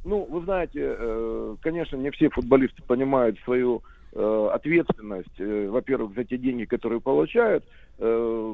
[0.04, 3.82] Ну, вы знаете, э, конечно, не все футболисты понимают свою
[4.12, 7.64] э, ответственность, э, во-первых, за те деньги, которые получают.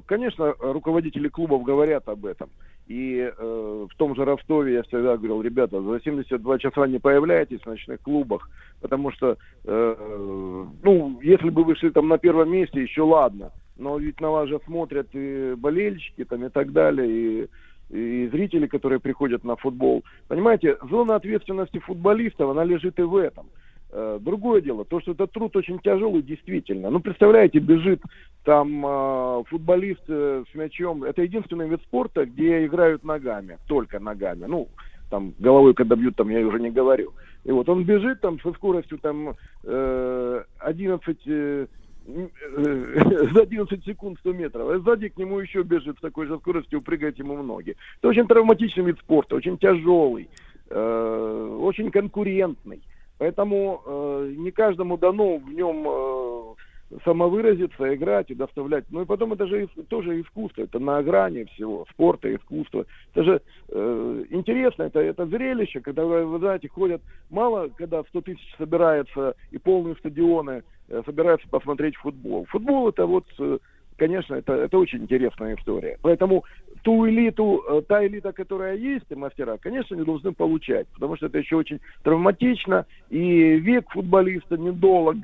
[0.06, 2.50] Конечно, руководители клубов говорят об этом.
[2.88, 7.66] И в том же Ростове я всегда говорил, ребята, за 72 часа не появляйтесь в
[7.66, 8.50] ночных клубах,
[8.80, 14.20] потому что, ну, если бы вы шли там на первом месте, еще ладно, но ведь
[14.20, 17.48] на вас же смотрят и болельщики там и так далее, и
[17.90, 20.04] и зрители, которые приходят на футбол.
[20.28, 23.46] Понимаете, зона ответственности футболистов, она лежит и в этом.
[23.92, 26.90] Э, Другое дело, то, что этот труд очень тяжелый, действительно.
[26.90, 28.02] Ну, представляете, бежит
[28.44, 31.04] там э, футболист э, с мячом.
[31.04, 34.46] Это единственный вид спорта, где играют ногами, только ногами.
[34.46, 34.68] Ну,
[35.10, 37.12] там головой, когда бьют, там я уже не говорю.
[37.44, 41.66] И вот он бежит там со скоростью там э, 11 э, э,
[43.32, 46.80] за 11 секунд 100 метров, а сзади к нему еще бежит с такой же скоростью,
[46.80, 47.76] прыгает ему в ноги.
[47.98, 50.28] Это очень травматичный вид спорта, очень тяжелый,
[50.70, 52.82] э, очень конкурентный.
[53.18, 58.84] Поэтому э, не каждому дано в нем э, самовыразиться, играть и доставлять.
[58.90, 62.86] Ну и потом это же тоже искусство, это на грани всего, спорта, искусства.
[63.14, 68.54] Это же э, интересно, это, это зрелище, когда, вы, знаете, ходят, мало когда 100 тысяч
[68.58, 72.46] собирается и полные стадионы э, собираются посмотреть футбол.
[72.46, 73.58] Футбол это вот, э,
[73.96, 75.98] конечно, это, это очень интересная история.
[76.02, 76.44] Поэтому
[76.82, 81.38] ту элиту, э, та элита, которая есть, мастера, конечно, не должны получать, потому что это
[81.38, 85.16] еще очень травматично, и век футболиста недолг,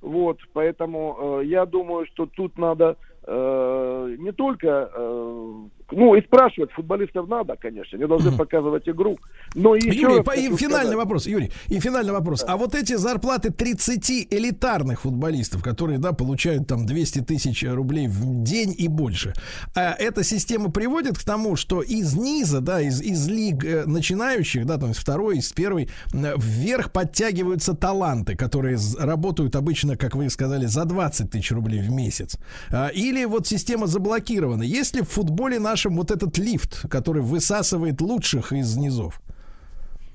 [0.00, 2.96] вот, поэтому э, я думаю, что тут надо
[3.26, 5.54] э, не только, э,
[5.92, 9.18] ну, и спрашивать футболистов надо, конечно, они должны показывать игру,
[9.54, 10.96] но и еще Юрий, по- и финальный сказать.
[10.96, 12.44] вопрос, Юрий, и финальный вопрос.
[12.46, 18.42] А вот эти зарплаты 30 элитарных футболистов, которые, да, получают там 200 тысяч рублей в
[18.42, 19.34] день и больше,
[19.74, 24.66] а эта система приводит к тому, что из низа, да, из, из лиг э, начинающих,
[24.66, 30.66] да, там, из второй, из первой, вверх подтягиваются таланты, которые работают обычно, как вы сказали,
[30.66, 32.38] за 20 тысяч рублей в месяц.
[32.70, 34.62] А, Или вот система заблокирована.
[34.62, 39.20] Есть ли в футболе нашем вот этот лифт, который высасывает лучших из низов?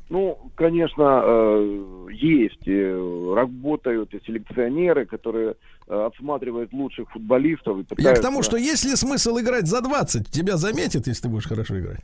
[0.10, 5.56] Ну, конечно, э, есть, э, работают и селекционеры, которые
[5.88, 7.78] э, отсматривают лучших футболистов.
[7.78, 10.30] И Я к пытаются- тому, что есть ли смысл играть за 20?
[10.30, 12.02] Тебя заметят, если ты будешь хорошо играть.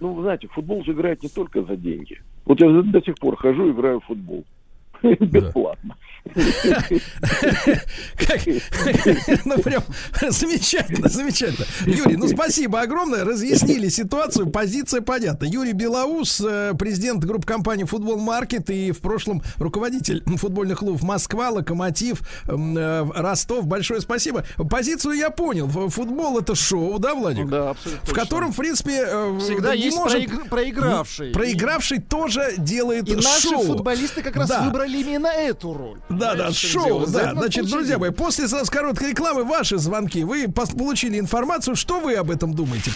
[0.00, 2.20] Ну, вы знаете, футбол же играет не только за деньги.
[2.46, 4.44] Вот я до сих пор хожу, играю в футбол.
[5.02, 5.96] Бесплатно.
[8.18, 8.40] Как-
[9.44, 9.82] Ну, прям
[10.28, 11.66] замечательно, замечательно.
[11.86, 13.24] Юрий, ну, спасибо огромное.
[13.24, 14.48] Разъяснили ситуацию.
[14.48, 15.44] Позиция понятна.
[15.46, 21.50] Юрий Белоус, э, президент группы компании «Футбол Маркет» и в прошлом руководитель футбольных клубов «Москва»,
[21.50, 23.66] «Локомотив», э, «Ростов».
[23.66, 24.44] Большое спасибо.
[24.68, 25.68] Позицию я понял.
[25.68, 27.48] Футбол— это шоу, да, Владик?
[27.48, 28.08] Да, абсолютно.
[28.08, 29.98] В котором, в принципе, э, всегда не есть
[30.50, 31.30] проигравший.
[31.32, 33.62] Проигравший тоже делает И наши шоу.
[33.64, 34.64] футболисты как раз Да.
[34.86, 35.98] Выбрали именно эту роль.
[36.08, 37.32] Да, да, Понимаете, в чем шоу, да.
[37.32, 40.24] Значит, друзья мои, после сразу короткой рекламы ваши звонки.
[40.24, 41.76] Вы получили информацию.
[41.76, 42.92] Что вы об этом думаете?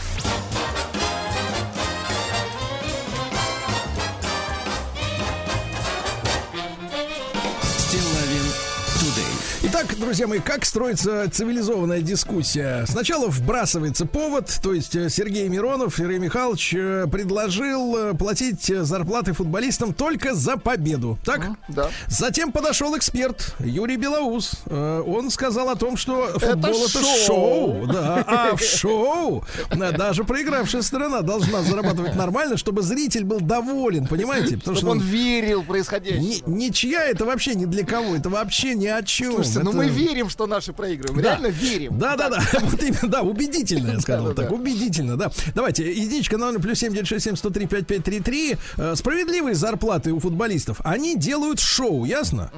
[10.00, 12.84] Друзья мои, как строится цивилизованная дискуссия?
[12.88, 19.32] Сначала вбрасывается повод, то есть э, Сергей Миронов, Сергей Михайлович э, предложил э, платить зарплаты
[19.34, 21.18] футболистам только за победу.
[21.24, 21.50] Так?
[21.68, 21.90] Да.
[22.08, 24.62] Затем подошел эксперт Юрий Белоус.
[24.66, 27.16] Он сказал о том, что футбол это, шоу.
[27.26, 27.86] шоу.
[27.86, 34.56] Да, а в шоу даже проигравшая сторона должна зарабатывать нормально, чтобы зритель был доволен, понимаете?
[34.56, 39.02] Потому Чтобы он верил ни- ничья это вообще ни для кого, это вообще ни о
[39.02, 39.34] чем.
[39.34, 41.20] Слушайте, ну Это- мы верим, что наши проигрываем.
[41.20, 41.98] Реально верим.
[41.98, 42.40] Да, да, да.
[42.62, 44.50] Вот именно, да, убедительно, я сказал так.
[44.52, 45.30] Убедительно, да.
[45.54, 48.56] Давайте, единичка номер плюс семь девять шесть семь сто три пять пять три три.
[48.76, 50.80] Э, Справедливые зарплаты у футболистов.
[50.84, 52.50] Они делают шоу, ясно?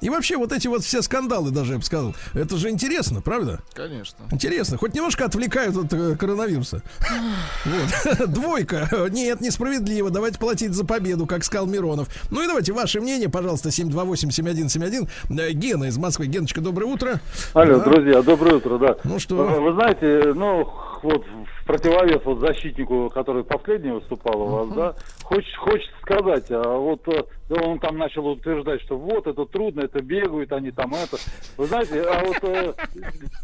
[0.00, 3.60] И вообще вот эти вот все скандалы даже, я бы сказал, это же интересно, правда?
[3.74, 4.18] Конечно.
[4.30, 6.82] Интересно, хоть немножко отвлекают от э, коронавируса.
[7.64, 8.28] Вот.
[8.28, 8.88] Двойка.
[9.10, 10.10] Нет, несправедливо.
[10.10, 12.08] Давайте платить за победу, как сказал Миронов.
[12.30, 15.08] Ну и давайте ваше мнение, пожалуйста, 728-7171.
[15.30, 16.26] Э, Гена из Москвы.
[16.26, 17.20] Геночка, доброе утро.
[17.54, 17.84] Алло, Да.
[17.84, 18.96] друзья, доброе утро, да.
[19.04, 19.34] Ну что?
[19.36, 20.68] Вы знаете, ну,
[21.02, 26.62] вот в противовес вот защитнику, который последний выступал у вас, да, хочется, хочется сказать, а
[26.78, 30.92] вот э, да он там начал утверждать, что вот это трудно, это бегают они там
[30.94, 31.16] это.
[31.56, 32.72] Вы знаете, а вот э,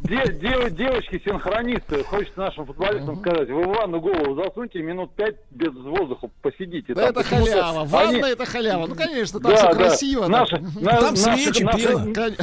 [0.02, 5.36] де- де- девочки-синхронисты, хочется нашим футболистам сказать, вы в ванну голову засуньте и минут пять
[5.50, 6.94] без воздуха посидите.
[6.94, 7.80] Да там, это халява.
[7.82, 8.86] они- Ванна это халява.
[8.86, 9.74] Ну, конечно, там Да, все да.
[9.74, 10.26] красиво.
[10.28, 12.14] Наши, на- Там наши- свечи, наши- пена.
[12.14, 12.36] Кон-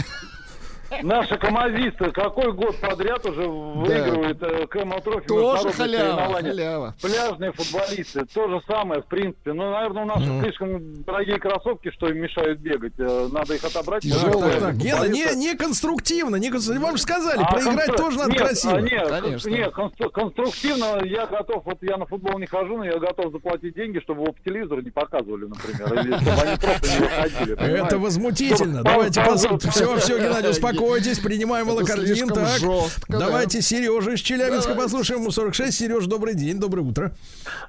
[1.04, 6.34] Наши комазисты какой год подряд уже выигрывают э, КМО трофи Тоже халява.
[6.42, 6.96] Халява.
[7.02, 9.54] Пляжные футболисты, то же самое, в принципе.
[9.54, 10.42] Но, наверное, у нас Ну.
[10.42, 12.94] слишком дорогие кроссовки, что им мешают бегать.
[12.98, 14.04] Э, Надо их отобрать.
[14.04, 14.76] Тяжелые так, так.
[14.78, 16.88] Гена, не, не конструктивно, не конструктивно.
[16.88, 18.74] Вам же сказали, А проиграть констру- тоже надо нет, красиво.
[18.78, 19.50] а, нет, Конечно.
[19.50, 23.76] нет, констру- конструктивно я готов, вот я на футбол не хожу, но я готов заплатить
[23.76, 27.80] деньги, чтобы его по телевизору не показывали, например, или чтобы они просто не выходили.
[27.80, 28.84] Это возмутительно.
[28.84, 29.22] Давайте.
[29.70, 30.79] Все, все, Геннадий, успокойтесь.
[30.80, 32.06] Принимаем волокордин.
[32.06, 33.20] слишком Так, жестко, да.
[33.20, 34.84] давайте Сережа из Челябинска Давайте.
[34.84, 35.22] послушаем.
[35.22, 35.78] Ему 46.
[35.78, 37.12] Сереж, добрый день, доброе утро.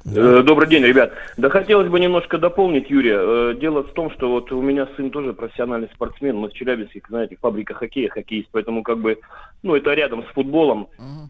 [0.04, 1.12] Э, Добрый день, ребят.
[1.36, 3.18] Да хотелось бы немножко дополнить, Юрия.
[3.20, 6.36] Э, Дело в том, что вот у меня сын тоже профессиональный спортсмен.
[6.36, 9.18] Мы в Челябинске, знаете, фабрика хоккея, хоккеист, поэтому как бы,
[9.62, 10.88] ну, это рядом с футболом.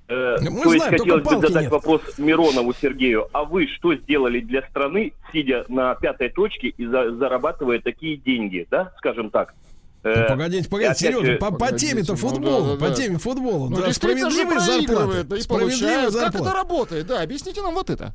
[0.08, 1.70] Э, Мы То есть знаем, хотелось бы задать нет.
[1.72, 3.26] вопрос Миронову Сергею.
[3.32, 8.66] А вы что сделали для страны, сидя на пятой точке и за- зарабатывая такие деньги,
[8.70, 9.54] да, скажем так?
[10.02, 12.88] Ну, Э, Погодите, и погодите, опять Сережа, по, по Погодите, теме-то ну футбола, да, да,
[12.90, 13.68] по теме футбола.
[13.68, 15.24] Ну, да, проигрывает, зарплаты.
[15.24, 16.14] да, получают.
[16.14, 17.06] Как это работает?
[17.06, 18.14] Да, объясните нам вот это.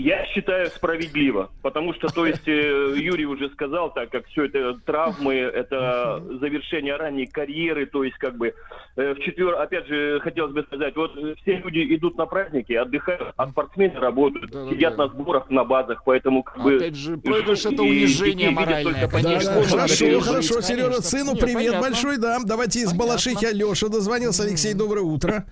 [0.00, 4.78] Я считаю справедливо, потому что, то есть, э, Юрий уже сказал, так как все это
[4.86, 8.54] травмы, это завершение ранней карьеры, то есть, как бы,
[8.96, 12.72] э, в четвер, опять же, хотелось бы сказать, вот э, все люди идут на праздники,
[12.72, 14.70] отдыхают, а спортсмены работают, Да-да-да.
[14.70, 16.76] сидят на сборах, на базах, поэтому, как бы...
[16.76, 18.94] Опять же, проигрыш это и унижение видят моральное.
[18.94, 21.02] только по Да, Конечно, да, хорошо, хорошо, Сережа, конечно.
[21.02, 21.80] сыну Не, привет понятно.
[21.80, 22.38] большой, да.
[22.42, 23.06] Давайте из Понятно.
[23.06, 24.44] Балашихи Алеша дозвонился.
[24.44, 25.44] Алексей, доброе утро.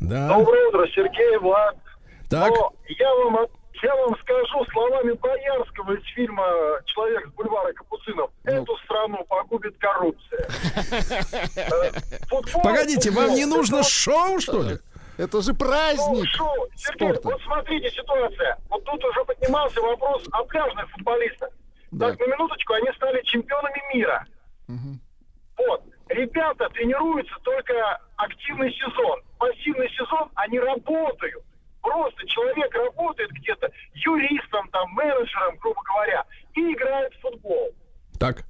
[0.00, 0.28] Да.
[0.28, 1.76] Доброе утро, Сергей, Влад.
[2.30, 3.46] Так, Но я вам,
[3.82, 6.44] я вам скажу словами Боярского из фильма
[6.86, 8.30] «Человек с бульвара Капуцинов».
[8.44, 8.52] Ну.
[8.52, 10.48] Эту страну погубит коррупция.
[11.56, 14.78] Э, погодите, вам не нужно шоу, что ли?
[15.18, 16.26] Это же праздник.
[16.28, 16.68] шоу.
[16.76, 18.58] Сергей, вот смотрите ситуация.
[18.68, 21.50] Вот тут уже поднимался вопрос о пляжных футболистах.
[21.90, 22.10] Да.
[22.10, 24.26] Так, на минуточку, они стали чемпионами мира.
[25.56, 25.84] Вот.
[26.08, 29.22] Ребята тренируются только активный сезон.
[29.38, 31.44] Пассивный сезон они работают.
[31.84, 36.24] Просто человек работает где-то юристом, там, менеджером, грубо говоря,
[36.54, 37.70] и играет в футбол.
[38.18, 38.44] Так.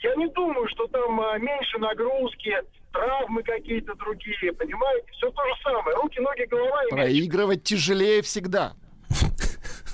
[0.00, 2.56] Я не думаю, что там а, меньше нагрузки,
[2.90, 5.06] травмы какие-то другие, понимаете?
[5.12, 5.96] Все то же самое.
[5.96, 6.80] Руки, ноги, голова.
[6.88, 8.72] Проигрывать тяжелее всегда.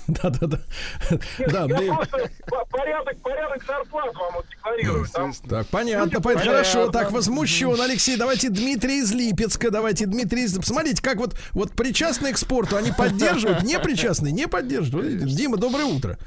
[0.07, 0.59] Да, да, да.
[1.51, 1.95] Да, я да.
[1.95, 5.07] просто по- порядок, порядок зарплат вам вот декларирую.
[5.13, 6.51] Там Так, понятно, понятно.
[6.51, 7.81] Хорошо, так, возмущен.
[7.81, 10.57] Алексей, давайте Дмитрий из Липецка, давайте Дмитрий из...
[10.59, 15.23] Посмотрите, как вот, вот причастные к спорту, они поддерживают, не причастные, не поддерживают.
[15.23, 16.19] Вот Дима, доброе утро.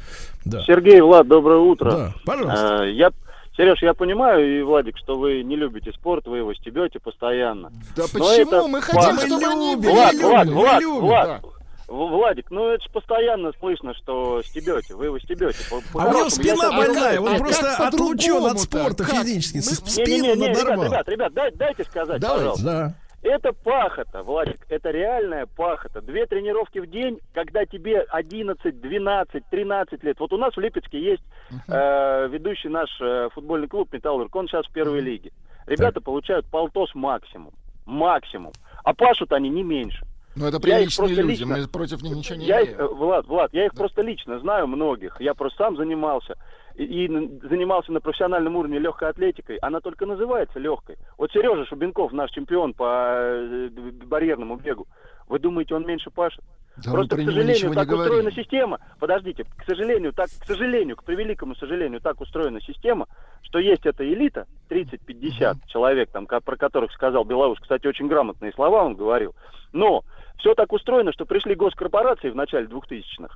[0.44, 1.92] Да, Сергей, Влад, доброе утро.
[1.92, 2.84] да, пожалуйста.
[2.86, 3.12] Э, Я,
[3.56, 7.72] Сереж, я понимаю, и Владик, что вы не любите спорт, вы его стебете постоянно.
[7.96, 8.52] Да Но почему?
[8.52, 11.42] это Мы хотим, Мы чтобы любим, были Влад, любим, Влад, Влад, любим, Влад.
[11.44, 11.57] В-
[11.88, 15.58] Владик, ну это же постоянно слышно, что стебете, вы его стебете.
[15.70, 20.58] По- А у него спина больная, он а просто отлучен от спорта физически, спину ребят,
[20.58, 20.86] надорвал.
[20.86, 22.42] ребят, ребят, дай- дайте сказать, Давайте.
[22.44, 22.66] пожалуйста.
[22.66, 22.94] Да.
[23.24, 26.02] Это пахота, Владик, это реальная пахота.
[26.02, 30.20] Две тренировки в день, когда тебе 11, 12, 13 лет.
[30.20, 31.24] Вот у нас в Липецке есть
[31.68, 35.32] э, ведущий наш э, футбольный клуб «Металлург», он сейчас в первой лиге.
[35.66, 37.54] Ребята получают полтос максимум,
[37.86, 38.54] максимум.
[38.84, 40.06] А пашут они не меньше.
[40.38, 42.96] Ну, это их приличные люди, лично- мы против них ничего не Я их, имеем.
[42.96, 45.20] Влад, Влад, я их просто лично знаю многих.
[45.20, 46.36] Я просто сам занимался.
[46.76, 47.08] И,
[47.42, 49.58] занимался на профессиональном уровне легкой атлетикой.
[49.58, 50.98] Она только называется легкой.
[51.18, 53.70] Вот Сережа Шубенков, наш чемпион по э,
[54.06, 54.86] барьерному бегу.
[55.28, 56.44] Вы думаете, он меньше пашет?
[56.86, 58.32] Да Просто, про к сожалению, так устроена говорим.
[58.32, 58.80] система.
[59.00, 63.08] Подождите, к сожалению, так, к сожалению, к превеликому сожалению, так устроена система,
[63.42, 68.84] что есть эта элита, 30-50 человек, там, про которых сказал Беларусь, кстати, очень грамотные слова
[68.84, 69.34] он говорил.
[69.74, 70.04] Но
[70.38, 73.36] все так устроено, что пришли госкорпорации в начале 2000-х,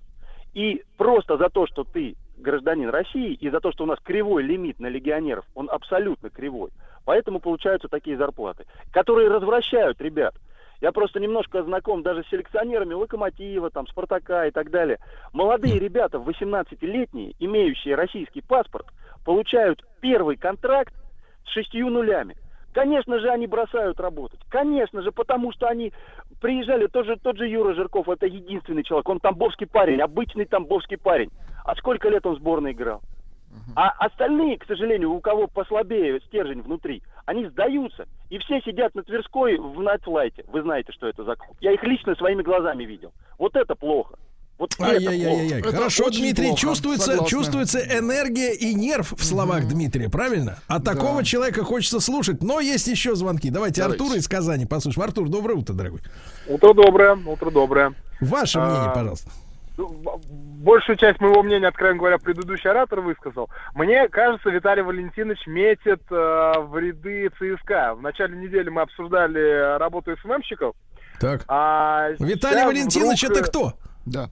[0.54, 4.44] и просто за то, что ты гражданин России, и за то, что у нас кривой
[4.44, 6.72] лимит на легионеров, он абсолютно кривой,
[7.06, 10.36] Поэтому получаются такие зарплаты, которые развращают ребят.
[10.82, 14.98] Я просто немножко знаком даже с селекционерами Локомотива, там, Спартака и так далее.
[15.32, 18.88] Молодые ребята, 18-летние, имеющие российский паспорт,
[19.24, 20.94] получают первый контракт
[21.46, 22.36] с шестью нулями.
[22.74, 24.40] Конечно же, они бросают работать.
[24.50, 25.92] Конечно же, потому что они
[26.40, 30.98] приезжали, тот же, тот же Юра Жирков, это единственный человек, он тамбовский парень, обычный тамбовский
[30.98, 31.32] парень.
[31.66, 33.02] А сколько лет он в сборной играл?
[33.76, 38.06] А остальные, к сожалению, у кого послабее стержень внутри, они сдаются.
[38.30, 40.46] И все сидят на Тверской в Найтфлайте.
[40.48, 41.56] Вы знаете, что это за клуб.
[41.60, 43.12] Я их лично своими глазами видел.
[43.38, 44.18] Вот это плохо.
[44.62, 45.64] Вот Ай-яй-яй-яй.
[45.64, 46.62] Хорошо, Дмитрий, плохо.
[46.62, 49.70] чувствуется, чувствуется энергия и нерв в словах mm-hmm.
[49.70, 50.60] Дмитрия, правильно?
[50.68, 50.94] А да.
[50.94, 52.44] такого человека хочется слушать.
[52.44, 53.50] Но есть еще звонки.
[53.50, 54.04] Давайте, Давайте.
[54.04, 55.08] Артур из Казани послушаем.
[55.08, 56.02] Артур, доброе утро, дорогой.
[56.48, 57.96] Утро доброе, утро доброе.
[58.20, 59.32] Ваше а, мнение, пожалуйста.
[59.80, 63.50] Ну, большую часть моего мнения, откровенно говоря, предыдущий оратор высказал.
[63.74, 67.96] Мне кажется, Виталий Валентинович метит э, в ряды ЦСКА.
[67.96, 70.76] В начале недели мы обсуждали работу СММщиков.
[71.20, 71.46] Так.
[71.48, 73.38] А Виталий Валентинович вдруг...
[73.40, 73.74] это кто?
[74.06, 74.30] Да.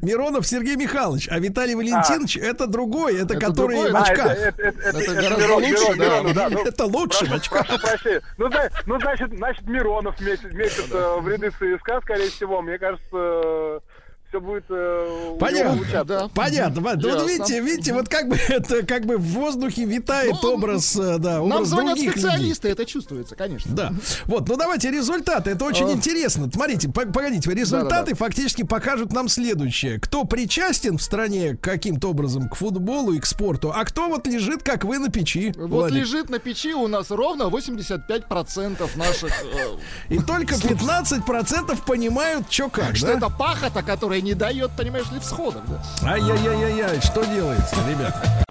[0.00, 2.40] Миронов Сергей Михайлович, а Виталий Валентинович а.
[2.40, 4.26] это другой, это, это который другой, в очках.
[4.26, 6.32] А, это, это, это, это, это гораздо Мирон, лучше, Мирон, да.
[6.32, 6.48] Да.
[6.50, 7.66] Ну, это лучше прошу, в очках.
[7.66, 8.22] Прошу прощения.
[8.38, 8.50] Ну,
[8.86, 12.62] ну, значит, значит, Миронов месяц, месяц э, в ряды ЦСКА, скорее всего.
[12.62, 13.82] Мне кажется,
[14.28, 16.28] все будет э, понятно, да.
[16.34, 16.82] понятно.
[16.82, 20.96] Вот, вот видите, видите, вот как бы это как бы в воздухе витает ну, образ,
[20.96, 22.72] э, да, образ Нам звонят специалисты, людей.
[22.72, 23.74] это чувствуется, конечно.
[23.74, 23.92] Да.
[24.26, 25.50] Вот, ну давайте результаты.
[25.50, 25.92] Это очень а...
[25.92, 26.50] интересно.
[26.52, 28.16] Смотрите, погодите, результаты да, да, да.
[28.16, 33.72] фактически покажут нам следующее: кто причастен в стране каким-то образом к футболу и к спорту,
[33.74, 35.54] а кто вот лежит, как вы на печи.
[35.56, 35.96] Вот Владик.
[35.96, 39.32] лежит на печи у нас ровно 85% наших.
[39.42, 39.78] Э...
[40.10, 42.94] И только 15% понимают, что как.
[42.94, 45.62] Что это пахота, которая не дает, понимаешь ли, всходов.
[45.68, 46.12] Да?
[46.12, 48.44] Ай-яй-яй-яй, что делается, ребята?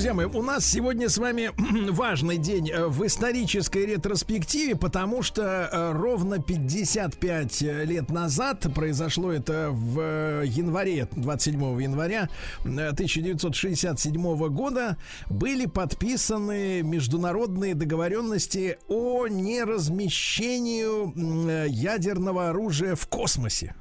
[0.00, 1.50] Друзья мои, у нас сегодня с вами
[1.90, 9.68] важный день э, в исторической ретроспективе, потому что э, ровно 55 лет назад произошло это
[9.70, 12.30] в январе, 27 января
[12.64, 14.96] 1967 э, года,
[15.28, 20.88] были подписаны международные договоренности о неразмещении
[21.68, 23.74] ядерного оружия в космосе.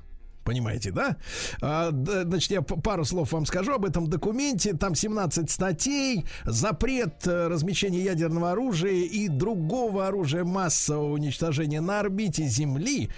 [0.49, 1.15] Понимаете, да?
[1.61, 4.73] А, значит, я пару слов вам скажу об этом документе.
[4.73, 12.47] Там 17 статей, запрет э, размещения ядерного оружия и другого оружия массового уничтожения на орбите
[12.47, 13.11] Земли,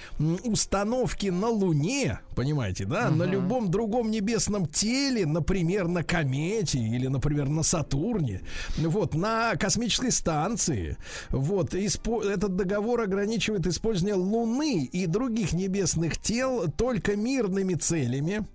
[0.43, 3.15] установки на Луне, понимаете, да, угу.
[3.15, 8.41] на любом другом небесном теле, например, на комете или, например, на Сатурне,
[8.77, 10.97] вот, на космической станции.
[11.29, 18.45] Вот, испо- этот договор ограничивает использование Луны и других небесных тел только мирными целями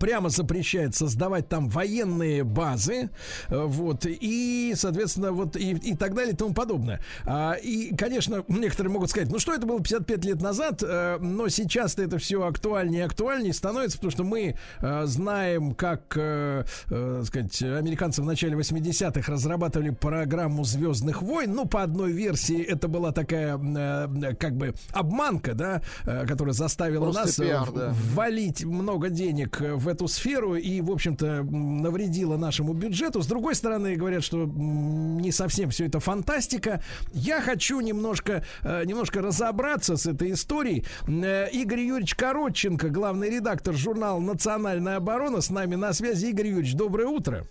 [0.00, 3.10] прямо запрещает создавать там военные базы,
[3.48, 7.00] э, вот, и, соответственно, вот, и, и так далее, и тому подобное.
[7.24, 11.48] А, и, конечно, некоторые могут сказать, ну, что это было 55 лет назад, а, но
[11.48, 17.22] сейчас это все актуальнее и актуальнее становится, потому что мы а, знаем, как, а, а,
[17.24, 23.12] сказать, американцы в начале 80-х разрабатывали программу «Звездных войн», ну, по одной версии это была
[23.12, 27.94] такая, а, как бы, обманка, да, а, которая заставила Просто нас пиар, да.
[28.14, 33.22] ввалить много денег в эту сферу и, в общем-то, навредила нашему бюджету.
[33.22, 36.82] С другой стороны, говорят, что не совсем все это фантастика.
[37.12, 40.84] Я хочу немножко, э, немножко разобраться с этой историей.
[41.06, 46.26] Э, Игорь Юрьевич Коротченко, главный редактор журнала «Национальная оборона», с нами на связи.
[46.26, 47.46] Игорь Юрьевич, доброе утро.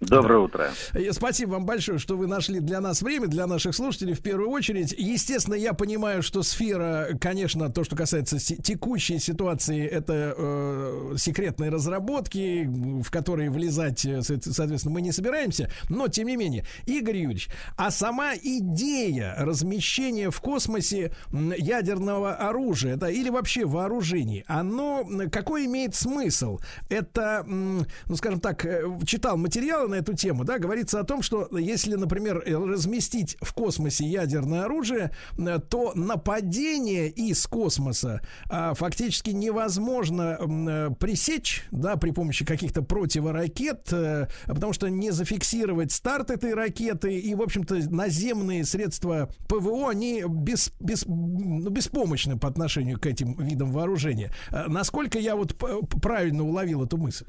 [0.00, 0.70] Доброе утро.
[1.12, 4.94] Спасибо вам большое, что вы нашли для нас время, для наших слушателей в первую очередь.
[4.96, 12.68] Естественно, я понимаю, что сфера, конечно, то, что касается текущей ситуации, это э, секретные разработки,
[13.02, 15.70] в которые влезать, э, соответственно, мы не собираемся.
[15.88, 17.48] Но, тем не менее, Игорь Юрьевич,
[17.78, 25.94] а сама идея размещения в космосе ядерного оружия, да, или вообще вооружений, оно какой имеет
[25.94, 26.58] смысл?
[26.90, 27.86] Это, ну,
[28.16, 29.38] скажем так, э, читал
[29.86, 34.64] материалы на эту тему, да, говорится о том, что если, например, разместить в космосе ядерное
[34.64, 42.82] оружие, э, то нападение из космоса а, фактически невозможно а, пресечь, да, при помощи каких-то
[42.82, 49.90] противоракет, а, потому что не зафиксировать старт этой ракеты и, в общем-то, наземные средства ПВО,
[49.90, 54.32] они без, без, ну, беспомощны по отношению к этим видам вооружения.
[54.50, 55.56] А, насколько я вот
[56.02, 57.26] правильно уловил эту мысль?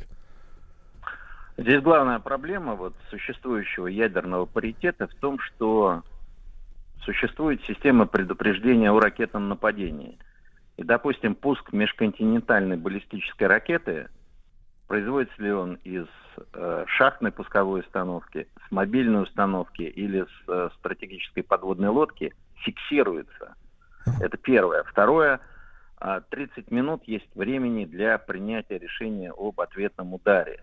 [1.57, 6.03] Здесь главная проблема вот существующего ядерного паритета в том, что
[7.01, 10.19] существует система предупреждения о ракетном нападении.
[10.77, 14.09] И, допустим, пуск межконтинентальной баллистической ракеты,
[14.87, 16.05] производится ли он из
[16.53, 23.55] э, шахтной пусковой установки, с мобильной установки или с э, стратегической подводной лодки, фиксируется.
[24.21, 24.83] Это первое.
[24.83, 25.39] Второе,
[26.29, 30.61] 30 а, минут есть времени для принятия решения об ответном ударе.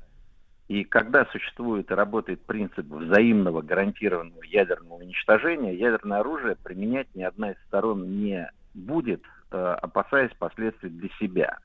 [0.68, 7.50] И когда существует и работает принцип взаимного гарантированного ядерного уничтожения, ядерное оружие применять ни одна
[7.50, 11.58] из сторон не будет, э, опасаясь последствий для себя.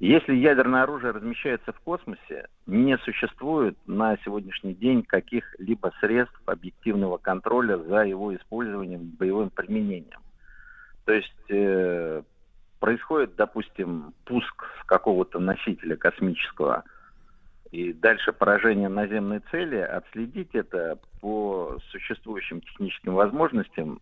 [0.00, 7.78] Если ядерное оружие размещается в космосе, не существует на сегодняшний день каких-либо средств объективного контроля
[7.78, 10.20] за его использованием боевым применением.
[11.04, 12.22] То есть э,
[12.80, 16.82] происходит, допустим, пуск какого-то носителя космического–
[17.74, 24.00] и дальше поражение наземной цели, отследить это по существующим техническим возможностям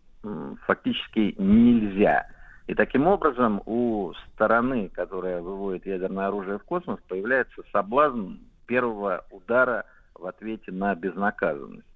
[0.67, 2.27] фактически нельзя.
[2.67, 8.35] И таким образом у стороны, которая выводит ядерное оружие в космос, появляется соблазн
[8.67, 11.87] первого удара в ответе на безнаказанность.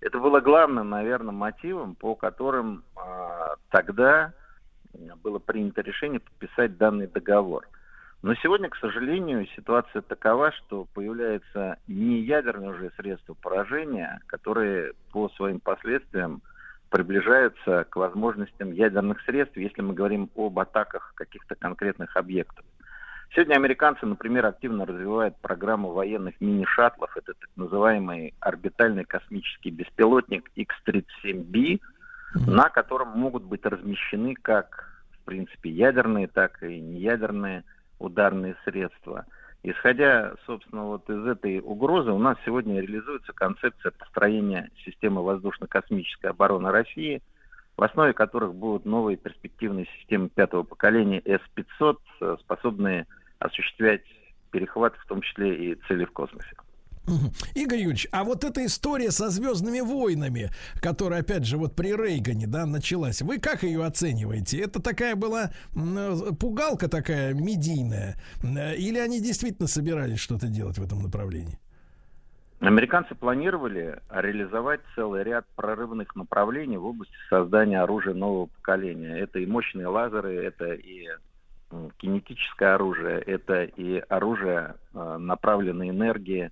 [0.00, 4.32] Это было главным, наверное, мотивом, по которым э, тогда
[5.22, 7.68] было принято решение подписать данный договор–
[8.22, 15.30] но сегодня, к сожалению, ситуация такова, что появляются не ядерные уже средства поражения, которые по
[15.30, 16.42] своим последствиям
[16.90, 22.64] приближаются к возможностям ядерных средств, если мы говорим об атаках каких-то конкретных объектов.
[23.32, 27.16] Сегодня американцы, например, активно развивают программу военных мини-шаттлов.
[27.16, 31.80] Это так называемый орбитальный космический беспилотник X-37B,
[32.34, 37.62] на котором могут быть размещены как, в принципе, ядерные, так и неядерные
[38.00, 39.26] ударные средства.
[39.62, 46.70] Исходя, собственно, вот из этой угрозы, у нас сегодня реализуется концепция построения системы воздушно-космической обороны
[46.70, 47.22] России,
[47.76, 53.06] в основе которых будут новые перспективные системы пятого поколения С-500, э, способные
[53.38, 54.04] осуществлять
[54.50, 56.56] перехват, в том числе и цели в космосе.
[57.54, 60.50] Игорь Юрьевич, а вот эта история со Звездными войнами,
[60.80, 64.60] которая, опять же, вот при Рейгане, да, началась, вы как ее оцениваете?
[64.60, 65.50] Это такая была
[66.38, 68.16] пугалка такая медийная?
[68.42, 71.58] Или они действительно собирались что-то делать в этом направлении?
[72.60, 79.18] Американцы планировали реализовать целый ряд прорывных направлений в области создания оружия нового поколения.
[79.18, 81.08] Это и мощные лазеры, это и
[81.96, 86.50] кинетическое оружие, это и оружие э, направленной энергии,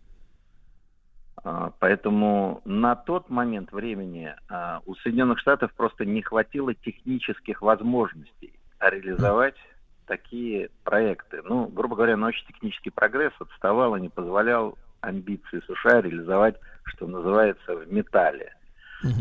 [1.78, 9.56] поэтому на тот момент времени а, у Соединенных Штатов просто не хватило технических возможностей реализовать
[10.06, 11.42] такие проекты.
[11.44, 17.92] Ну, грубо говоря, научно-технический прогресс отставал и не позволял амбиции США реализовать, что называется, в
[17.92, 18.54] металле.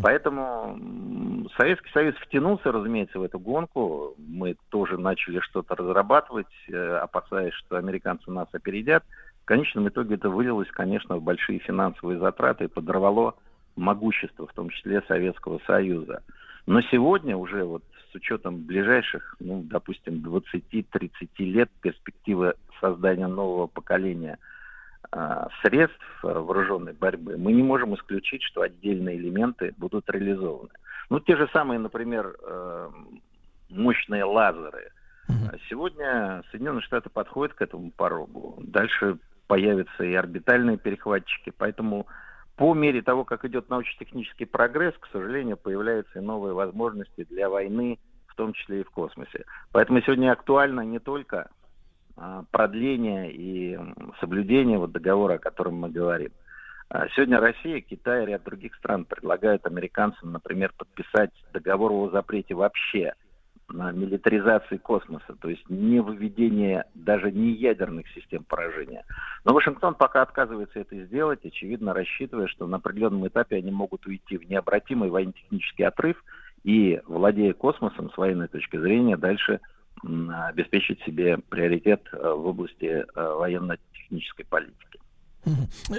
[0.01, 4.15] Поэтому Советский Союз втянулся, разумеется, в эту гонку.
[4.17, 9.03] Мы тоже начали что-то разрабатывать, э, опасаясь, что американцы нас опередят.
[9.47, 13.35] В конечном итоге это вылилось, конечно, в большие финансовые затраты и подорвало
[13.77, 16.21] могущество, в том числе Советского Союза.
[16.65, 24.37] Но сегодня уже вот с учетом ближайших, ну, допустим, 20-30 лет перспективы создания нового поколения
[25.13, 30.71] э, средств вооруженной борьбы, мы не можем исключить, что отдельные элементы будут реализованы.
[31.09, 32.89] Ну, те же самые, например, э,
[33.69, 34.91] мощные лазеры.
[35.69, 38.57] Сегодня Соединенные Штаты подходят к этому порогу.
[38.61, 39.17] Дальше
[39.47, 41.51] появятся и орбитальные перехватчики.
[41.57, 42.07] Поэтому
[42.55, 47.99] по мере того, как идет научно-технический прогресс, к сожалению, появляются и новые возможности для войны,
[48.27, 49.45] в том числе и в космосе.
[49.71, 51.49] Поэтому сегодня актуально не только
[52.15, 53.77] а, продление и
[54.19, 56.31] соблюдение вот договора, о котором мы говорим.
[56.89, 62.53] А сегодня Россия, Китай и ряд других стран предлагают американцам, например, подписать договор о запрете
[62.53, 63.13] вообще–
[63.69, 69.03] милитаризации космоса, то есть не выведение даже не ядерных систем поражения.
[69.43, 74.37] Но Вашингтон пока отказывается это сделать, очевидно рассчитывая, что на определенном этапе они могут уйти
[74.37, 76.23] в необратимый военно-технический отрыв
[76.63, 79.59] и, владея космосом с военной точки зрения, дальше
[80.03, 84.99] обеспечить себе приоритет э, в области э, военно-технической политики.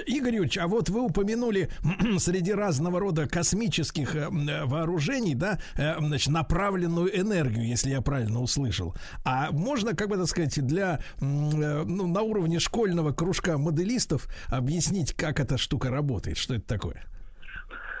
[0.05, 1.69] Игорь Юрьевич, а вот вы упомянули
[2.19, 8.93] среди разного рода космических э, вооружений, да, э, значит, направленную энергию, если я правильно услышал.
[9.25, 15.13] А можно, как бы так сказать, для, э, ну, на уровне школьного кружка моделистов объяснить,
[15.13, 17.03] как эта штука работает, что это такое?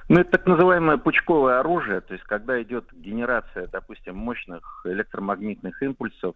[0.07, 6.35] Ну, это так называемое пучковое оружие, то есть когда идет генерация, допустим, мощных электромагнитных импульсов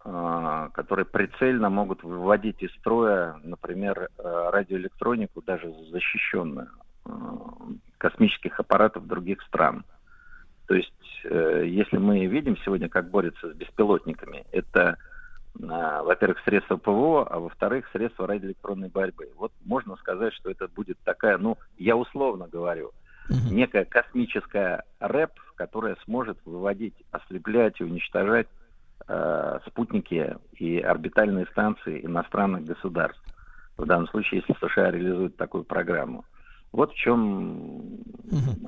[0.00, 6.68] которые прицельно могут выводить из строя, например, э, радиоэлектронику, даже защищенную,
[7.04, 7.10] э,
[7.98, 9.84] космических аппаратов других стран.
[10.66, 10.92] То есть
[11.24, 14.96] э, если мы видим сегодня, как борются с беспилотниками, это,
[15.54, 19.28] во-первых, средства ПВО, а во-вторых, средства радиоэлектронной борьбы.
[19.36, 22.92] Вот можно сказать, что это будет такая, ну, я условно говорю,
[23.50, 28.46] некая космическая рэп, которая сможет выводить, ослеплять и уничтожать
[29.06, 33.22] э, спутники и орбитальные станции иностранных государств.
[33.76, 36.24] В данном случае, если США реализуют такую программу.
[36.72, 38.00] Вот в чем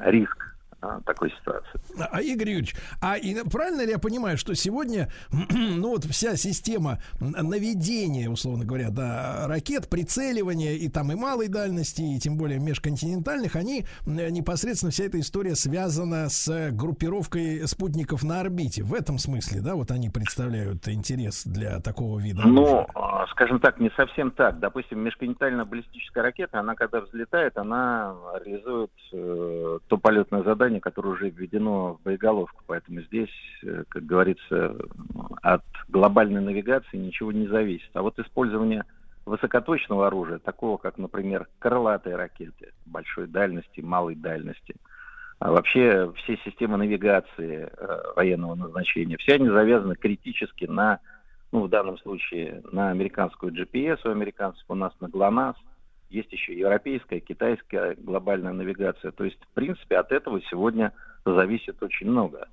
[0.01, 1.81] риск а, такой ситуации.
[2.11, 5.11] А, Игорь Юрьевич, а и, правильно ли я понимаю, что сегодня,
[5.51, 12.03] ну вот вся система наведения, условно говоря, да, ракет, прицеливания и там и малой дальности,
[12.03, 18.83] и тем более межконтинентальных, они непосредственно вся эта история связана с группировкой спутников на орбите.
[18.83, 22.43] В этом смысле, да, вот они представляют интерес для такого вида.
[22.47, 24.59] Ну, а, скажем так, не совсем так.
[24.59, 31.11] Допустим, межконтинентальная баллистическая ракета, она когда взлетает, она реализует э, то полетное задание, задание, которое
[31.11, 32.63] уже введено в боеголовку.
[32.67, 33.31] Поэтому здесь,
[33.63, 34.77] э, как говорится,
[35.43, 37.91] от глобальной навигации ничего не зависит.
[37.95, 38.85] А вот использование
[39.27, 44.75] высокоточного оружия, такого как, например, крылатые ракеты большой дальности, малой дальности,
[45.39, 51.01] а вообще все системы навигации э, военного назначения, все они завязаны критически на,
[51.53, 55.57] ну, в данном случае, на американскую GPS у американцев, у нас на ГЛОНАСС,
[56.11, 59.13] есть еще европейская, китайская глобальная навигация.
[59.13, 60.93] То есть, в принципе, от этого сегодня
[61.25, 62.49] зависит очень много.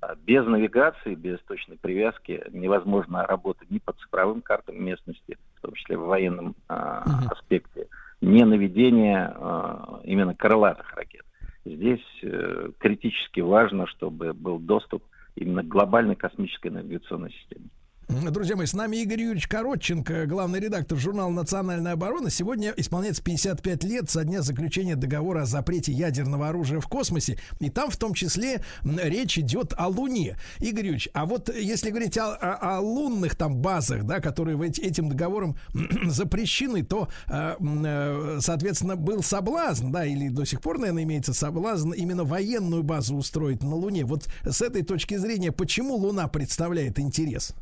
[0.00, 5.74] А без навигации, без точной привязки невозможно работать ни по цифровым картам местности, в том
[5.74, 7.32] числе в военном а, uh-huh.
[7.32, 7.88] аспекте,
[8.20, 11.24] ни наведение а, именно крылатых ракет.
[11.64, 15.02] Здесь э, критически важно, чтобы был доступ
[15.34, 17.70] именно к глобальной космической навигационной системе.
[18.08, 22.30] Друзья мои, с нами Игорь Юрьевич Коротченко, главный редактор журнала «Национальная оборона».
[22.30, 27.36] Сегодня исполняется 55 лет со дня заключения договора о запрете ядерного оружия в космосе.
[27.58, 30.38] И там в том числе речь идет о Луне.
[30.60, 35.08] Игорь Юрьевич, а вот если говорить о, о, о лунных там базах, да, которые этим
[35.08, 35.56] договором
[36.04, 41.90] запрещены, то, э, э, соответственно, был соблазн, да, или до сих пор, наверное, имеется соблазн
[41.90, 44.04] именно военную базу устроить на Луне.
[44.04, 47.52] Вот с этой точки зрения, почему Луна представляет интерес?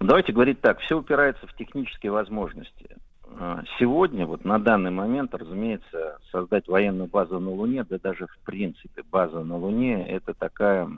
[0.00, 2.96] Давайте говорить так, все упирается в технические возможности.
[3.38, 8.38] А, сегодня, вот на данный момент, разумеется, создать военную базу на Луне, да даже в
[8.44, 10.88] принципе база на Луне, это такая,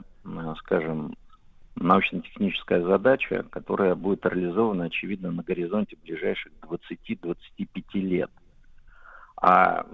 [0.59, 1.15] скажем,
[1.75, 8.31] научно-техническая задача, которая будет реализована, очевидно, на горизонте ближайших 20-25 лет.
[9.35, 9.85] А,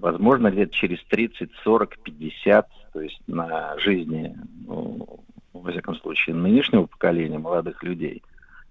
[0.00, 4.36] возможно, лет через 30, 40, 50, то есть на жизни
[4.66, 5.20] ну,
[5.64, 8.22] во всяком случае, нынешнего поколения молодых людей,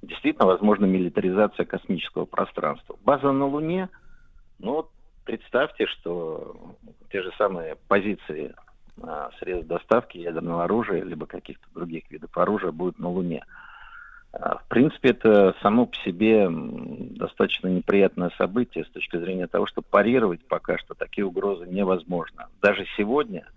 [0.04, 2.96] действительно возможна милитаризация космического пространства.
[3.04, 3.90] База на Луне,
[4.60, 4.88] ну,
[5.26, 6.56] представьте, что
[7.12, 8.54] те же самые позиции
[9.02, 13.44] а, средств доставки ядерного оружия, либо каких-то других видов оружия будут на Луне.
[14.32, 19.82] А, в принципе, это само по себе достаточно неприятное событие с точки зрения того, что
[19.82, 22.50] парировать пока что такие угрозы невозможно.
[22.62, 23.48] Даже сегодня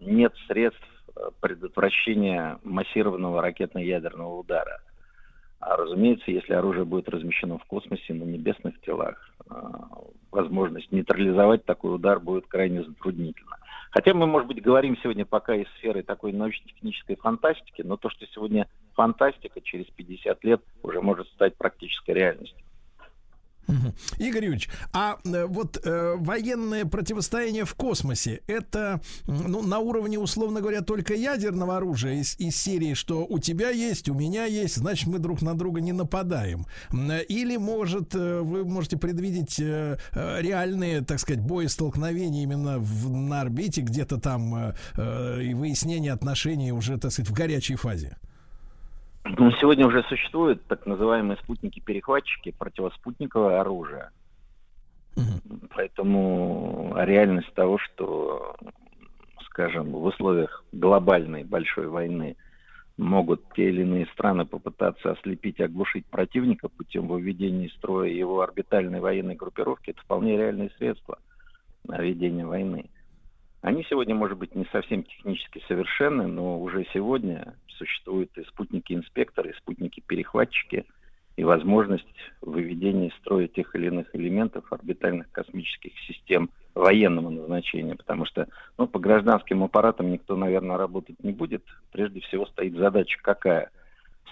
[0.00, 0.84] нет средств
[1.40, 4.80] предотвращения массированного ракетно-ядерного удара.
[5.60, 9.88] А разумеется, если оружие будет размещено в космосе на небесных телах, а,
[10.30, 13.56] возможность нейтрализовать такой удар будет крайне затруднительна.
[13.90, 18.26] Хотя мы, может быть, говорим сегодня пока из сферы такой научно-технической фантастики, но то, что
[18.26, 22.64] сегодня фантастика, через 50 лет уже может стать практической реальностью.
[24.18, 30.60] Игорь Юрьевич, а э, вот э, военное противостояние в космосе это ну, на уровне, условно
[30.60, 35.06] говоря, только ядерного оружия из, из серии, что у тебя есть, у меня есть, значит,
[35.08, 36.66] мы друг на друга не нападаем.
[37.28, 43.40] Или, может, э, вы можете предвидеть э, э, реальные, так сказать, боестолкновения именно в, на
[43.42, 48.16] орбите, где-то там э, э, и выяснение отношений уже, так сказать, в горячей фазе?
[49.36, 54.10] Ну, сегодня уже существуют так называемые спутники-перехватчики, противоспутниковое оружие.
[55.16, 55.68] Угу.
[55.74, 58.56] Поэтому реальность того, что,
[59.46, 62.36] скажем, в условиях глобальной большой войны
[62.96, 69.00] могут те или иные страны попытаться ослепить, оглушить противника путем выведения из строя его орбитальной
[69.00, 71.18] военной группировки, это вполне реальные средства
[71.84, 72.90] ведения войны.
[73.60, 79.54] Они сегодня, может быть, не совсем технически совершенны, но уже сегодня существуют и спутники-инспекторы, и
[79.54, 80.86] спутники-перехватчики,
[81.36, 82.06] и возможность
[82.40, 88.86] выведения из строя тех или иных элементов орбитальных космических систем военного назначения, потому что ну,
[88.86, 91.64] по гражданским аппаратам никто, наверное, работать не будет.
[91.92, 93.70] Прежде всего стоит задача какая?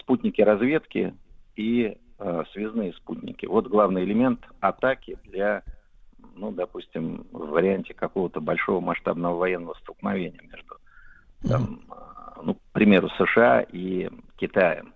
[0.00, 1.14] Спутники разведки
[1.56, 3.46] и э, связные спутники.
[3.46, 5.62] Вот главный элемент атаки для
[6.36, 10.76] ну, допустим, в варианте какого-то большого масштабного военного столкновения между
[11.48, 14.92] там, а, ну, к примеру, США и Китаем.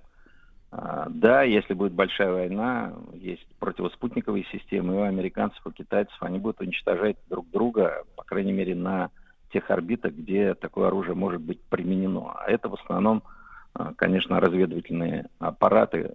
[0.73, 6.17] А, да, если будет большая война, есть противоспутниковые системы и у американцев, и у китайцев,
[6.21, 9.11] они будут уничтожать друг друга, по крайней мере, на
[9.53, 12.33] тех орбитах, где такое оружие может быть применено.
[12.37, 13.23] А это в основном,
[13.75, 16.15] а, конечно, разведывательные аппараты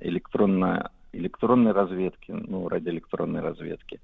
[0.00, 4.00] электронно, электронной разведки, ну, радиоэлектронной разведки,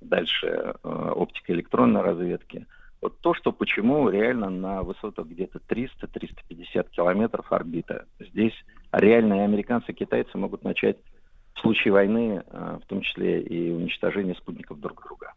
[0.00, 2.66] дальше оптико-электронной разведки–
[3.00, 8.06] вот то, что почему реально на высотах где-то 300-350 километров орбита.
[8.18, 8.52] Здесь
[8.92, 10.98] реальные американцы и китайцы могут начать
[11.54, 15.32] в случае войны, э, в том числе и уничтожение спутников друг друга.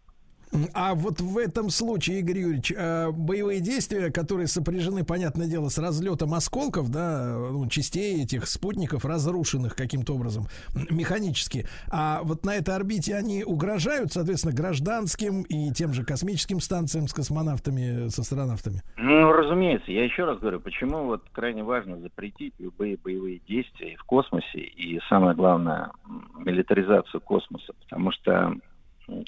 [0.73, 5.77] А вот в этом случае, Игорь Юрьевич, э, боевые действия, которые сопряжены, понятное дело, с
[5.77, 10.47] разлетом осколков, да, ну, частей этих спутников, разрушенных каким-то образом
[10.91, 17.07] механически, а вот на этой орбите они угрожают, соответственно, гражданским и тем же космическим станциям
[17.07, 18.83] с космонавтами, с астронавтами?
[18.97, 19.91] Ну, разумеется.
[19.91, 24.59] Я еще раз говорю, почему вот крайне важно запретить любые боевые действия и в космосе,
[24.59, 25.91] и самое главное,
[26.37, 28.55] милитаризацию космоса, потому что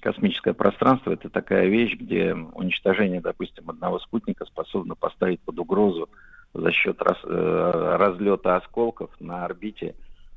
[0.02, 6.10] космическое пространство это такая вещь, где уничтожение, допустим, одного спутника способно поставить под угрозу
[6.54, 9.96] за счет раз, э, разлета осколков на орбите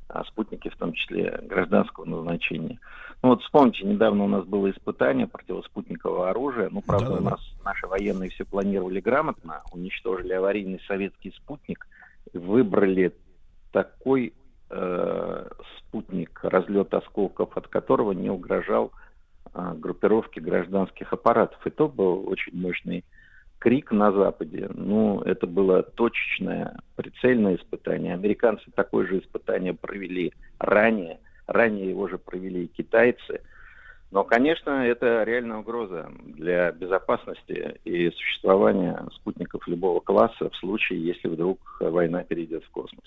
[0.09, 2.79] а спутники, в том числе гражданского назначения.
[3.23, 6.71] Ну вот вспомните, недавно у нас было испытание противоспутникового оружия.
[6.71, 7.27] Ну, правда, Да-да-да.
[7.27, 11.87] у нас наши военные все планировали грамотно, уничтожили аварийный советский спутник,
[12.33, 13.15] выбрали
[13.71, 14.33] такой
[14.71, 19.08] э, спутник, разлет осколков от которого не угрожал а,
[19.55, 21.59] группировки гражданских аппаратов.
[21.67, 23.05] И то был очень мощный
[23.59, 24.69] крик на Западе.
[24.73, 28.15] Ну, это было точечное, прицельное испытание.
[28.15, 31.19] Американцы такое же испытание провели ранее.
[31.47, 33.41] Ранее его же провели и китайцы–
[34.11, 41.29] но, конечно, это реальная угроза для безопасности и существования спутников любого класса в случае, если
[41.29, 43.05] вдруг война перейдет в космос.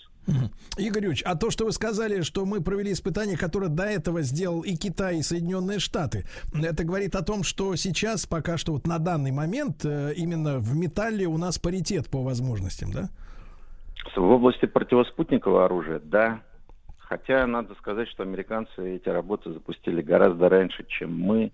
[0.77, 4.61] Игорь Ильич, а то, что вы сказали, что мы провели испытание, которое до этого сделал
[4.61, 8.99] и Китай, и Соединенные Штаты, это говорит о том, что сейчас, пока что вот на
[8.99, 13.09] данный момент, э, именно в металле у нас паритет по возможностям, да?
[14.15, 16.41] В области противоспутникового оружия, да,
[17.11, 21.51] Хотя надо сказать, что американцы эти работы запустили гораздо раньше, чем мы.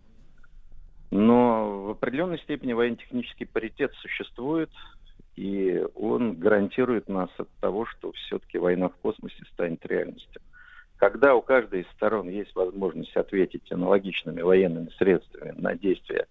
[1.09, 4.69] Но в определенной степени военно-технический паритет существует,
[5.35, 10.43] и он гарантирует нас от того, что все-таки война в космосе станет реальностью.
[10.97, 16.27] Когда у каждой из сторон есть возможность ответить аналогичными военными средствами на действия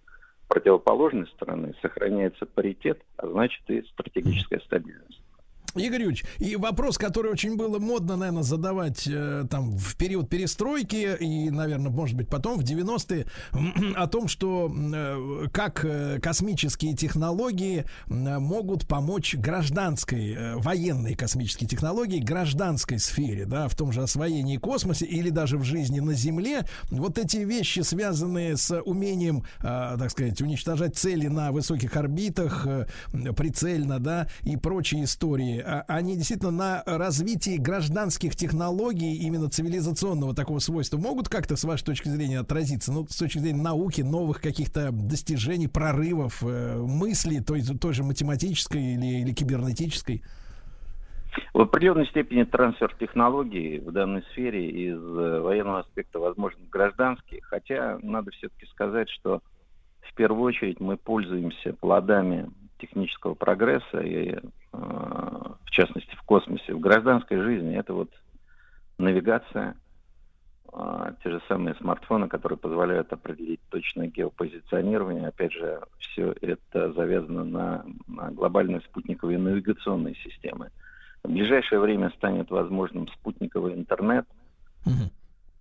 [0.47, 5.21] противоположной стороны, сохраняется паритет, а значит и стратегическая стабильность.
[5.77, 11.15] Игорь Юрьевич, и вопрос, который очень было модно, наверное, задавать э, там в период перестройки
[11.19, 13.25] и, наверное, может быть, потом в 90-е,
[13.95, 21.65] о том, что э, как э, космические технологии э, могут помочь гражданской, э, военной космической
[21.65, 26.65] технологии, гражданской сфере, да, в том же освоении космоса или даже в жизни на Земле.
[26.89, 32.85] Вот эти вещи, связанные с умением, э, так сказать, уничтожать цели на высоких орбитах, э,
[33.35, 40.97] прицельно, да, и прочие истории, они действительно на развитии гражданских технологий, именно цивилизационного такого свойства,
[40.97, 42.91] могут как-то, с вашей точки зрения, отразиться?
[42.91, 48.95] Ну, с точки зрения науки, новых каких-то достижений, прорывов, э, мыслей, той, той же математической
[48.95, 50.23] или, или кибернетической?
[51.53, 57.99] В определенной степени трансфер технологий в данной сфере из э, военного аспекта возможен гражданский, хотя
[58.01, 59.41] надо все-таки сказать, что
[60.01, 62.49] в первую очередь мы пользуемся плодами
[62.79, 64.37] технического прогресса и,
[64.71, 68.09] в частности, в космосе, в гражданской жизни, это вот
[68.97, 69.75] навигация,
[70.73, 75.27] э, те же самые смартфоны, которые позволяют определить точное геопозиционирование.
[75.27, 80.71] Опять же, все это завязано на, на глобальные спутниковые навигационные системы.
[81.23, 84.25] В ближайшее время станет возможным спутниковый интернет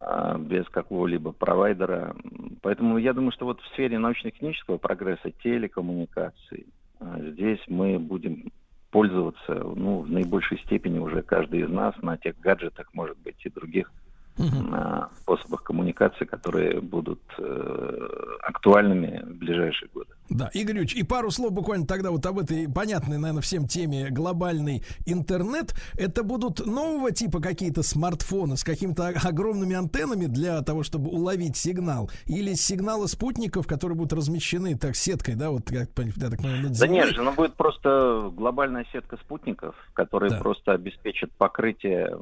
[0.00, 2.14] э, без какого-либо провайдера.
[2.62, 6.66] Поэтому я думаю, что вот в сфере научно-технического прогресса, телекоммуникаций,
[7.00, 8.50] здесь мы будем
[8.90, 13.50] пользоваться ну, в наибольшей степени уже каждый из нас на тех гаджетах, может быть, и
[13.50, 13.92] других
[14.38, 18.08] на способах коммуникации, которые будут э,
[18.42, 20.10] актуальными в ближайшие годы.
[20.28, 24.10] Да, Игорь Ильич, и пару слов буквально тогда вот об этой понятной, наверное, всем теме
[24.10, 25.74] глобальный интернет.
[25.96, 32.10] Это будут нового типа какие-то смартфоны с какими-то огромными антеннами для того, чтобы уловить сигнал?
[32.26, 36.86] Или сигналы спутников, которые будут размещены так сеткой, да, вот как я так понимаю, Да
[36.88, 40.38] нет же, ну будет просто глобальная сетка спутников, которые да.
[40.38, 42.16] просто обеспечат покрытие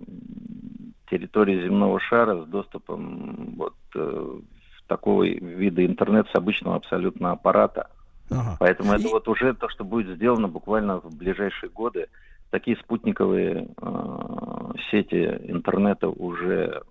[1.11, 4.41] территории земного шара с доступом вот э,
[4.87, 7.91] такого вида интернет с обычного абсолютно аппарата.
[8.31, 8.57] Ага.
[8.59, 8.97] Поэтому и...
[8.97, 12.09] это вот уже то, что будет сделано буквально в ближайшие годы.
[12.51, 16.83] Такие спутниковые э, сети интернета уже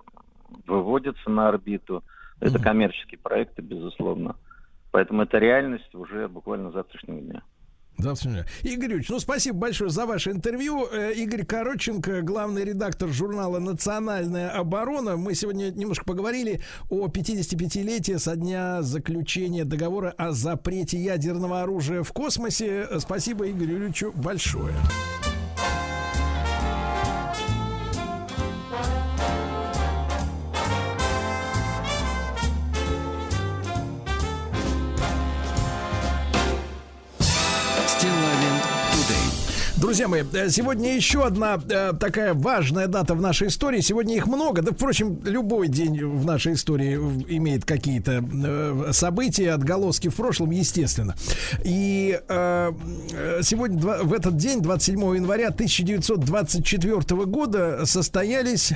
[0.67, 2.03] выводятся на орбиту.
[2.39, 2.63] Это угу.
[2.63, 4.35] коммерческие проекты, безусловно.
[4.91, 7.41] Поэтому это реальность уже буквально завтрашнего дня.
[7.97, 8.45] Завтра.
[8.63, 10.87] Игорь Ильич, ну спасибо большое за ваше интервью.
[10.91, 15.15] Э, Игорь Короченко, главный редактор журнала «Национальная оборона».
[15.15, 22.11] Мы сегодня немножко поговорили о 55-летии со дня заключения договора о запрете ядерного оружия в
[22.11, 22.87] космосе.
[22.99, 24.75] Спасибо Игорю Ильичу большое.
[39.93, 43.79] Друзья мои, э, сегодня еще одна э, такая важная дата в нашей истории.
[43.79, 44.63] Сегодня их много.
[44.63, 46.95] Да, впрочем, любой день в нашей истории
[47.27, 51.13] имеет какие-то э, события, отголоски в прошлом, естественно.
[51.63, 52.71] И э,
[53.43, 58.73] сегодня, в этот день, 27 января 1924 года, состоялись,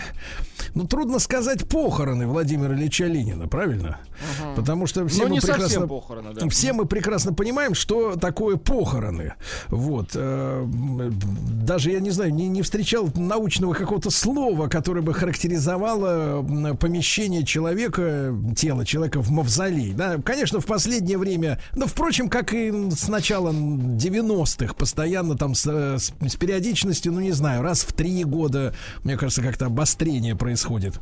[0.76, 3.98] ну, трудно сказать, похороны Владимира Ильича Ленина, правильно?
[4.39, 4.56] Угу.
[4.56, 6.49] Потому что все, мы прекрасно, похороны, да.
[6.49, 9.34] все мы прекрасно понимаем, что такое похороны.
[9.69, 10.11] Вот.
[10.14, 10.64] Э,
[11.09, 16.43] даже, я не знаю, не, не встречал научного какого-то слова, которое бы характеризовало
[16.75, 19.93] помещение человека, тело человека в мавзолей.
[19.93, 20.17] Да?
[20.23, 26.13] Конечно, в последнее время, но, впрочем, как и с начала 90-х, постоянно там с, с,
[26.25, 28.73] с периодичностью, ну, не знаю, раз в три года,
[29.03, 30.99] мне кажется, как-то обострение происходит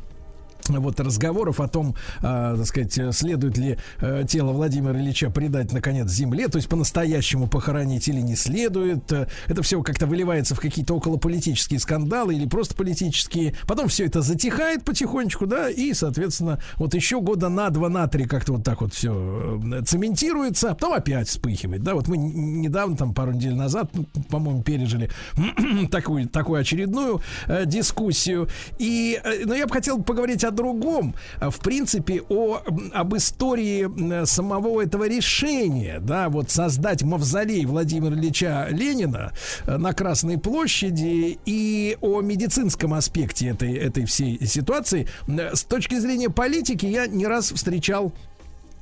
[0.68, 6.10] вот разговоров о том, э, так сказать, следует ли э, тело Владимира Ильича предать наконец
[6.10, 9.12] земле, то есть по-настоящему похоронить или не следует.
[9.12, 13.54] Это все как-то выливается в какие-то околополитические скандалы или просто политические.
[13.66, 18.24] Потом все это затихает потихонечку, да, и, соответственно, вот еще года на два, на три
[18.24, 21.94] как-то вот так вот все э, цементируется, потом опять вспыхивает, да.
[21.94, 23.90] Вот мы недавно, там пару недель назад,
[24.30, 25.10] по-моему, пережили
[25.90, 28.48] такую, такую очередную э, дискуссию.
[28.78, 32.62] И, э, но я бы хотел поговорить о другом, э, в принципе, о,
[32.92, 39.32] об истории самого этого решения, да, вот создать мавзолей Владимира Ильича Ленина
[39.66, 45.06] э, на Красной площади и о медицинском аспекте этой, этой всей ситуации.
[45.28, 48.12] С точки зрения политики я не раз встречал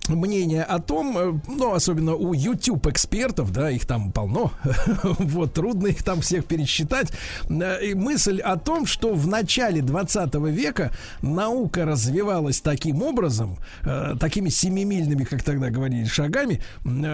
[0.08, 4.52] мнение о том, э, ну, особенно у YouTube экспертов, да, их там полно,
[5.02, 7.12] вот, трудно их там всех пересчитать,
[7.48, 14.14] э, и мысль о том, что в начале 20 века наука развивалась таким образом, э,
[14.18, 16.60] такими семимильными, как тогда говорили, шагами,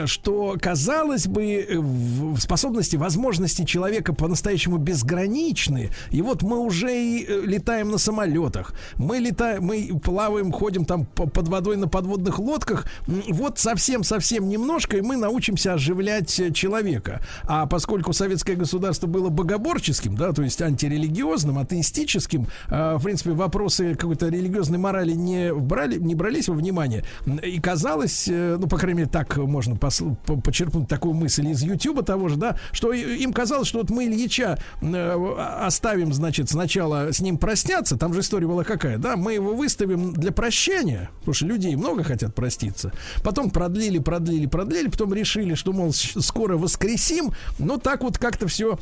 [0.06, 7.98] что, казалось бы, способности, возможности человека по-настоящему безграничны, и вот мы уже и летаем на
[7.98, 14.48] самолетах, мы летаем, мы плаваем, ходим там под водой на подводных лодках, во-первых, вот совсем-совсем
[14.48, 17.20] немножко, и мы научимся оживлять э, человека.
[17.44, 23.94] А поскольку советское государство было богоборческим, да, то есть антирелигиозным, атеистическим, э, в принципе, вопросы
[23.94, 27.04] какой-то религиозной морали не брали, не брались во внимание.
[27.42, 32.28] И казалось, э, ну, по крайней мере, так можно почерпнуть такую мысль из Ютуба того
[32.28, 37.96] же, да, что им казалось, что вот мы Ильича оставим, значит, сначала с ним простятся,
[37.96, 42.02] там же история была какая, да, мы его выставим для прощения, потому что людей много
[42.02, 42.92] хотят простить, случится.
[43.22, 47.32] Потом продлили, продлили, продлили, потом решили, что, мол, скоро воскресим.
[47.58, 48.78] Но так вот как-то все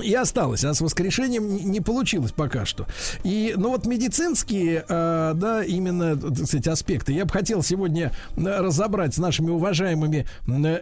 [0.00, 2.86] и осталось, а с воскрешением не получилось пока что.
[3.24, 9.14] И, ну вот медицинские, э, да, именно, так сказать, аспекты я бы хотел сегодня разобрать
[9.14, 10.26] с нашими уважаемыми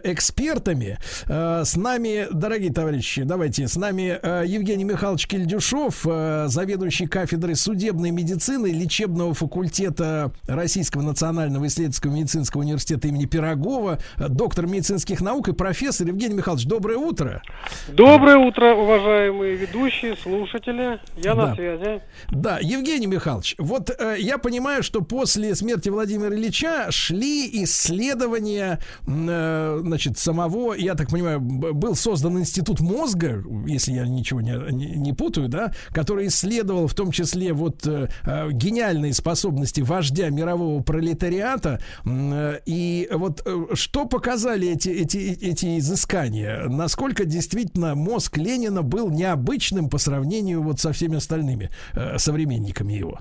[0.03, 0.97] экспертами.
[1.27, 7.55] Э, с нами, дорогие товарищи, давайте, с нами э, Евгений Михайлович Кельдюшов, э, заведующий кафедрой
[7.55, 15.53] судебной медицины лечебного факультета Российского национального исследовательского медицинского университета имени Пирогова, доктор медицинских наук и
[15.53, 16.07] профессор.
[16.07, 17.41] Евгений Михайлович, доброе утро.
[17.89, 20.99] Доброе утро, уважаемые уважаемые ведущие, слушатели.
[21.17, 21.47] Я да.
[21.47, 22.01] на связи.
[22.31, 29.79] Да, Евгений Михайлович, вот э, я понимаю, что после смерти Владимира Ильича шли исследования, э,
[29.81, 35.13] значит, самого, я так понимаю, был создан институт мозга, если я ничего не, не, не
[35.13, 41.81] путаю, да, который исследовал в том числе вот э, э гениальные способности вождя мирового пролетариата.
[42.05, 46.67] Э, и вот э, что показали эти, эти, эти изыскания?
[46.67, 53.19] Насколько действительно мозг Ленина был необычным по сравнению вот со всеми остальными э, современниками его?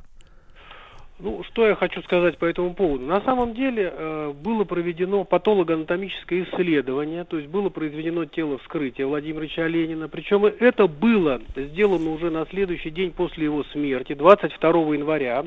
[1.23, 3.05] Ну, что я хочу сказать по этому поводу.
[3.05, 9.45] На самом деле э, было проведено патологоанатомическое исследование, то есть было произведено тело вскрытия Владимира
[9.45, 10.09] Ильича Ленина.
[10.09, 15.45] Причем это было сделано уже на следующий день после его смерти, 22 января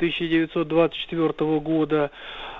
[0.00, 2.10] 1924 года.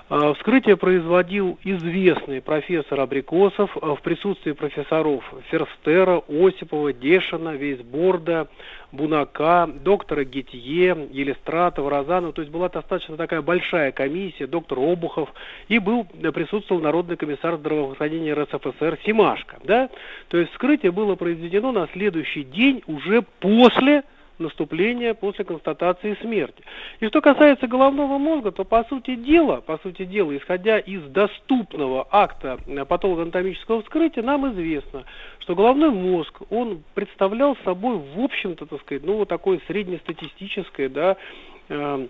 [0.09, 8.47] А, вскрытие производил известный профессор Абрикосов а, в присутствии профессоров Ферстера, Осипова, Дешина, Вейсборда,
[8.91, 12.33] Бунака, доктора Гетье, Елистратова, Розанова.
[12.33, 15.29] То есть была достаточно такая большая комиссия, доктор Обухов,
[15.69, 19.59] и был, присутствовал Народный комиссар здравоохранения РСФСР Симашко.
[19.63, 19.89] Да?
[20.27, 24.03] То есть вскрытие было произведено на следующий день уже после
[24.41, 26.63] наступления после констатации смерти.
[26.99, 32.07] И что касается головного мозга, то по сути дела, по сути дела, исходя из доступного
[32.11, 32.57] акта
[32.87, 35.05] патологоанатомического вскрытия, нам известно,
[35.39, 41.17] что головной мозг, он представлял собой, в общем-то, так сказать, ну, вот такое среднестатистическое, да,
[41.69, 42.07] э,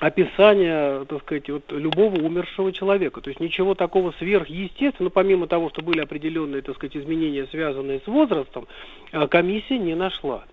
[0.00, 3.20] описание, так сказать, вот любого умершего человека.
[3.20, 8.06] То есть ничего такого сверхъестественного, помимо того, что были определенные, так сказать, изменения, связанные с
[8.06, 8.66] возрастом,
[9.12, 10.44] э, комиссия не нашла.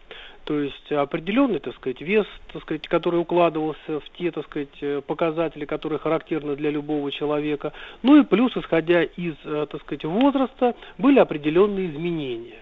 [0.48, 5.02] То есть определенный, так сказать, вес, так сказать, который укладывался в те, так сказать, э,
[5.06, 7.74] показатели, которые характерны для любого человека.
[8.02, 12.61] Ну и плюс, исходя из, э, так сказать, возраста, были определенные изменения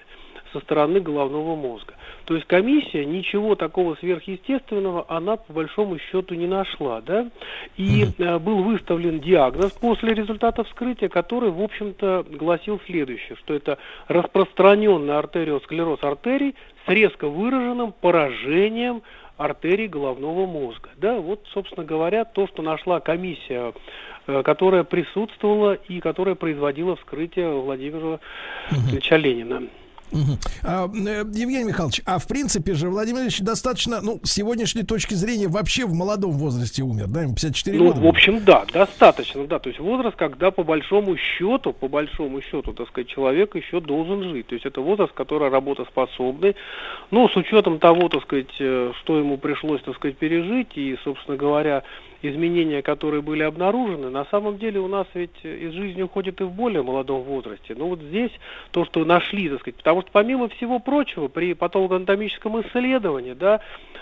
[0.51, 1.93] со стороны головного мозга.
[2.25, 7.29] То есть комиссия ничего такого сверхъестественного она по большому счету не нашла, да,
[7.77, 8.39] и mm-hmm.
[8.39, 16.03] был выставлен диагноз после результата вскрытия, который, в общем-то, гласил следующее, что это распространенный артериосклероз
[16.03, 16.55] артерий
[16.85, 19.01] с резко выраженным поражением
[19.37, 20.89] артерий головного мозга.
[20.97, 23.73] Да, вот, собственно говоря, то, что нашла комиссия,
[24.27, 28.19] э, которая присутствовала и которая производила вскрытие Владимира
[28.71, 29.63] Ильича Ленина.
[30.15, 30.37] Угу.
[30.63, 35.47] А, Евгений Михайлович, а в принципе же Владимир Ильич достаточно, ну, с сегодняшней точки зрения,
[35.47, 37.99] вообще в молодом возрасте умер, да, ему 54 ну, года.
[37.99, 42.71] в общем, да, достаточно, да, то есть возраст, когда по большому счету, по большому счету,
[42.73, 46.55] так сказать, человек еще должен жить, то есть это возраст, который работоспособный,
[47.11, 51.35] ну, с учетом того, так сказать, э, что ему пришлось, так сказать, пережить, и, собственно
[51.35, 51.83] говоря,
[52.29, 56.51] изменения, которые были обнаружены, на самом деле у нас ведь из жизни уходит и в
[56.51, 57.75] более молодом возрасте.
[57.77, 58.31] Но вот здесь
[58.71, 63.61] то, что нашли, так сказать, потому что помимо всего прочего, при патологоанатомическом исследовании, да,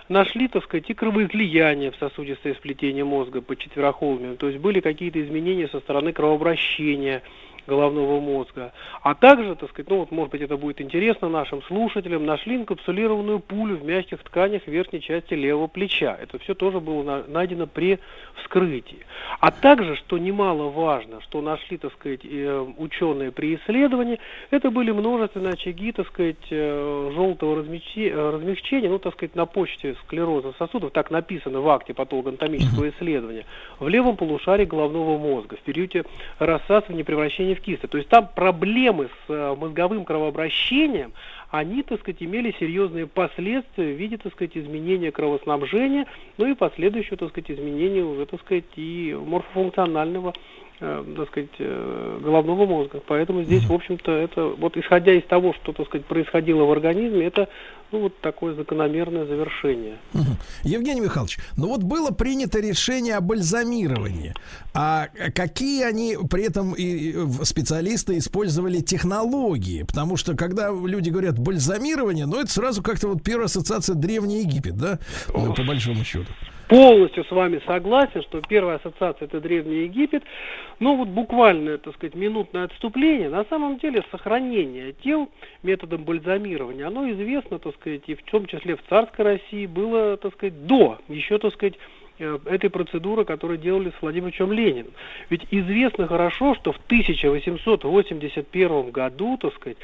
[0.10, 5.22] нашли, так сказать, и кровоизлияние в сосудистое сплетение мозга по четверохолмию, то есть были какие-то
[5.22, 7.22] изменения со стороны кровообращения,
[7.68, 8.74] головного мозга.
[9.02, 13.40] А также, так сказать, ну вот, может быть, это будет интересно нашим слушателям, нашли инкапсулированную
[13.40, 16.18] пулю в мягких тканях верхней части левого плеча.
[16.22, 18.00] Это все тоже было на, найдено при
[18.42, 19.06] вскрытии.
[19.40, 24.20] А также, что немаловажно, что нашли, так сказать, э, ученые при исследовании,
[24.52, 29.46] это были множественные очаги, так сказать, э, желтого размягчения, э, размягчения, ну, так сказать, на
[29.46, 33.46] почте склероза сосудов, так написано в акте патологоанатомического исследования,
[33.80, 36.04] в левом полушарии головного мозга в периоде
[36.40, 37.88] рассасывания превращения в кисты.
[37.88, 41.14] То есть там проблемы с э, мозговым кровообращением,
[41.50, 46.08] они, так сказать, имели серьезные последствия в виде, так сказать, изменения кровоснабжения,
[46.38, 50.34] ну и последующего, так сказать, изменения уже, так сказать, и морфофункционального
[50.84, 53.02] так сказать, э, головного мозга.
[53.08, 57.26] Поэтому здесь, в общем-то, это вот исходя из того, что, так сказать, происходило в организме,
[57.26, 57.48] это
[57.92, 59.98] ну, вот такое закономерное завершение.
[60.64, 64.34] Евгений Михайлович, ну вот было принято решение о бальзамировании.
[64.74, 69.84] А какие они при этом и специалисты использовали технологии?
[69.84, 74.76] Потому что когда люди говорят бальзамирование, ну это сразу как-то вот первая ассоциация Древний Египет,
[74.76, 75.00] да?
[75.34, 76.32] Ну, по большому счету
[76.68, 80.24] полностью с вами согласен, что первая ассоциация это Древний Египет,
[80.80, 85.30] но вот буквально, так сказать, минутное отступление, на самом деле сохранение тел
[85.62, 90.34] методом бальзамирования, оно известно, так сказать, и в том числе в царской России было, так
[90.34, 91.76] сказать, до, еще, так сказать,
[92.20, 94.92] этой процедуры, которую делали с Владимиром Лениным.
[95.30, 99.78] Ведь известно хорошо, что в 1881 году, так сказать,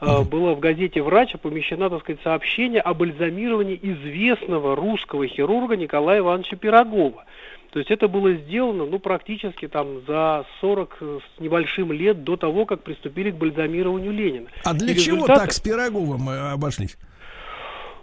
[0.00, 6.20] э, было в газете «Врач» помещено, так сказать, сообщение о бальзамировании известного русского хирурга Николая
[6.20, 7.24] Ивановича Пирогова.
[7.70, 12.66] То есть это было сделано, ну, практически там за 40 с небольшим лет до того,
[12.66, 14.46] как приступили к бальзамированию Ленина.
[14.64, 15.40] А для И чего результаты...
[15.40, 16.96] так с Пироговым э, обошлись?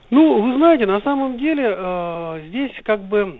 [0.10, 3.38] Ну, вы знаете, на самом деле э, здесь как бы Э,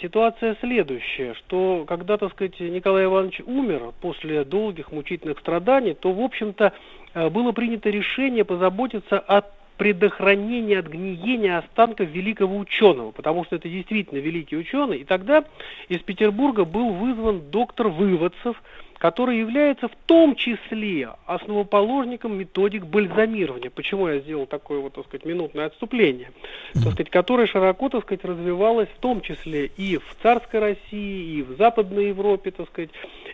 [0.00, 6.20] ситуация следующая, что когда, так сказать, Николай Иванович умер после долгих мучительных страданий, то, в
[6.20, 6.72] общем-то,
[7.14, 9.42] э, было принято решение позаботиться о
[9.76, 14.98] предохранении от гниения останков великого ученого, потому что это действительно великий ученый.
[14.98, 15.44] И тогда
[15.88, 18.62] из Петербурга был вызван доктор Выводцев,
[19.02, 23.68] который является в том числе основоположником методик бальзамирования.
[23.68, 26.30] Почему я сделал такое вот, так сказать, минутное отступление?
[26.74, 31.42] Так сказать, которое широко, так сказать, развивалось в том числе и в царской России, и
[31.42, 32.90] в Западной Европе, так сказать.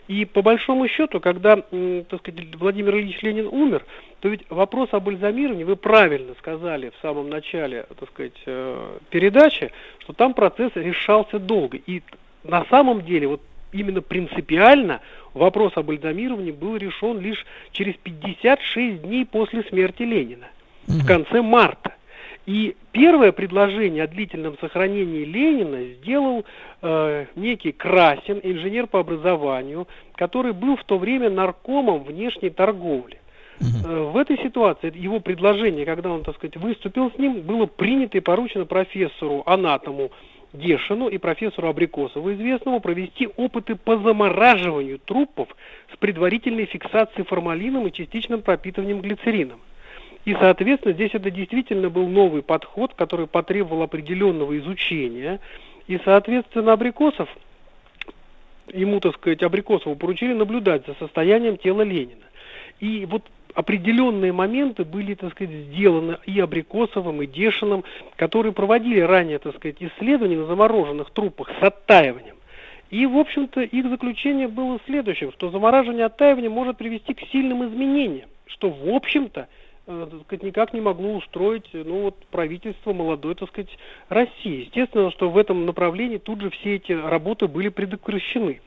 [0.07, 3.85] И по большому счету, когда, так сказать, Владимир Ильич Ленин умер,
[4.21, 9.71] то ведь вопрос о бальзамировании, вы правильно сказали в самом начале, так сказать, э, передачи,
[9.99, 11.77] что там процесс решался долго.
[11.77, 12.01] И
[12.43, 13.41] на самом деле, вот
[13.71, 15.01] именно принципиально
[15.33, 20.47] вопрос о бальзамировании был решен лишь через 56 дней после смерти Ленина,
[20.87, 21.93] в конце марта.
[22.45, 26.45] И первое предложение о длительном сохранении Ленина сделал
[26.81, 33.19] э, некий Красин, инженер по образованию, который был в то время наркомом внешней торговли.
[33.59, 38.17] Э, в этой ситуации его предложение, когда он, так сказать, выступил с ним, было принято
[38.17, 40.11] и поручено профессору анатому
[40.53, 45.49] Дешину и профессору Абрикосову, известному, провести опыты по замораживанию трупов
[45.93, 49.59] с предварительной фиксацией формалином и частичным пропитыванием глицерином.
[50.25, 55.39] И, соответственно, здесь это действительно был новый подход, который потребовал определенного изучения.
[55.87, 57.29] И, соответственно, Абрикосов,
[58.73, 62.25] ему, так сказать, Абрикосову поручили наблюдать за состоянием тела Ленина.
[62.79, 63.23] И вот
[63.53, 67.83] определенные моменты были, так сказать, сделаны и Абрикосовым, и Дешиным,
[68.15, 72.35] которые проводили ранее, так сказать, исследования на замороженных трупах с оттаиванием.
[72.89, 78.29] И, в общем-то, их заключение было следующим, что замораживание оттаивания может привести к сильным изменениям,
[78.47, 79.47] что, в общем-то,
[79.89, 83.69] так сказать, никак не могло устроить ну, вот, правительство молодой так сказать,
[84.07, 84.65] России.
[84.65, 88.61] Естественно, что в этом направлении тут же все эти работы были предотвращены.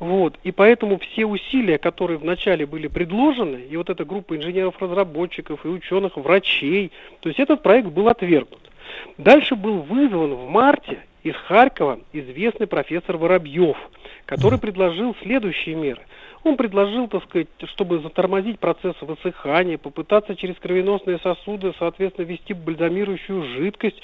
[0.00, 0.38] Вот.
[0.42, 6.16] И поэтому все усилия, которые вначале были предложены, и вот эта группа инженеров-разработчиков и ученых,
[6.16, 6.90] врачей,
[7.20, 8.70] то есть этот проект был отвергнут.
[9.18, 13.76] Дальше был вызван в марте из Харькова известный профессор Воробьев,
[14.24, 16.02] который предложил следующие меры.
[16.42, 23.42] Он предложил, так сказать, чтобы затормозить процесс высыхания, попытаться через кровеносные сосуды, соответственно, ввести бальзамирующую
[23.56, 24.00] жидкость,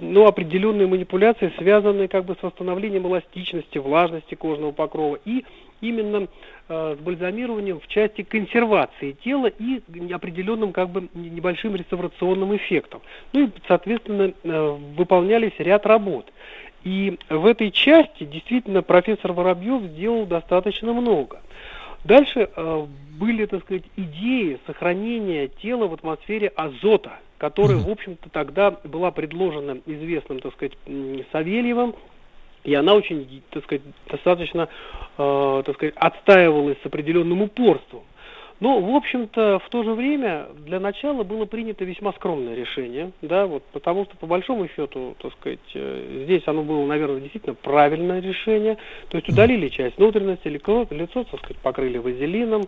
[0.00, 5.44] ну, определенные манипуляции, связанные как бы с восстановлением эластичности, влажности кожного покрова и
[5.80, 6.26] именно
[6.68, 9.82] э, с бальзамированием в части консервации тела и
[10.12, 13.02] определенным как бы небольшим реставрационным эффектом.
[13.32, 16.32] Ну и, соответственно, э, выполнялись ряд работ.
[16.82, 21.40] И в этой части действительно профессор Воробьев сделал достаточно много.
[22.04, 22.86] Дальше э,
[23.18, 29.78] были, так сказать, идеи сохранения тела в атмосфере азота– которая, в общем-то, тогда была предложена
[29.84, 30.72] известным, так сказать,
[31.32, 31.94] Савельевым,
[32.62, 34.68] и она очень, так сказать, достаточно,
[35.18, 38.02] э, так сказать, отстаивалась с определенным упорством.
[38.60, 43.46] Но, в общем-то, в то же время для начала было принято весьма скромное решение, да,
[43.46, 48.20] вот, потому что, по большому счету, так сказать, э, здесь оно было, наверное, действительно правильное
[48.20, 48.76] решение,
[49.08, 52.62] то есть удалили часть внутренности, лицо, лицо так сказать, покрыли вазелином,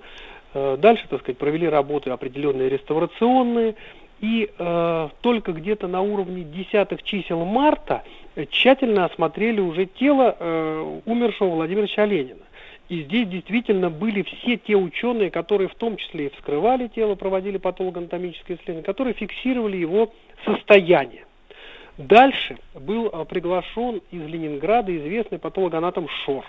[0.54, 3.76] э, дальше, так сказать, провели работы определенные реставрационные,
[4.20, 8.02] и э, только где-то на уровне десятых чисел марта
[8.50, 12.45] тщательно осмотрели уже тело э, умершего Владимира Ленина.
[12.88, 17.58] И здесь действительно были все те ученые, которые в том числе и вскрывали тело, проводили
[17.58, 20.12] патологоанатомические исследования, которые фиксировали его
[20.44, 21.24] состояние.
[21.98, 26.44] Дальше был э, приглашен из Ленинграда известный патологоанатом Шор,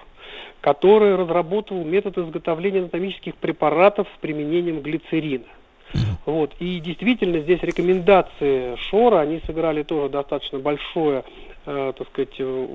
[0.61, 5.45] который разработал метод изготовления анатомических препаратов с применением глицерина.
[6.25, 6.53] Вот.
[6.59, 11.23] И действительно здесь рекомендации Шора, они сыграли тоже достаточно большое,
[11.97, 12.67] так сказать, э,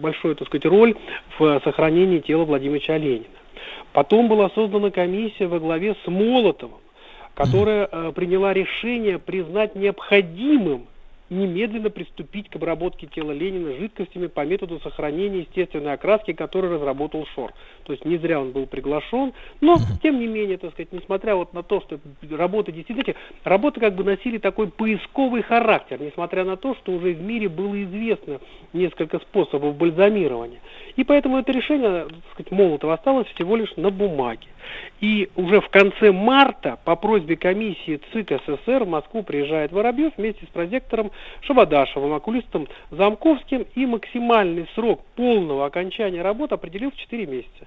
[0.00, 0.96] большую так сказать, роль
[1.38, 3.26] в сохранении тела Владимира Ленина.
[3.92, 6.80] Потом была создана комиссия во главе с Молотовым,
[7.34, 10.86] которая э, приняла решение признать необходимым
[11.32, 17.52] немедленно приступить к обработке тела Ленина жидкостями по методу сохранения естественной окраски, который разработал Шор.
[17.84, 21.54] То есть не зря он был приглашен, но тем не менее, так сказать, несмотря вот
[21.54, 21.98] на то, что
[22.30, 27.22] работы действительно, работы как бы носили такой поисковый характер, несмотря на то, что уже в
[27.22, 28.38] мире было известно
[28.72, 30.60] несколько способов бальзамирования.
[30.96, 34.46] И поэтому это решение, так сказать, Молотова осталось всего лишь на бумаге.
[35.00, 40.46] И уже в конце марта по просьбе комиссии ЦИК СССР в Москву приезжает Воробьев вместе
[40.46, 47.66] с прозектором Шабадашевым, окулистом Замковским, и максимальный срок полного окончания работы определил в 4 месяца.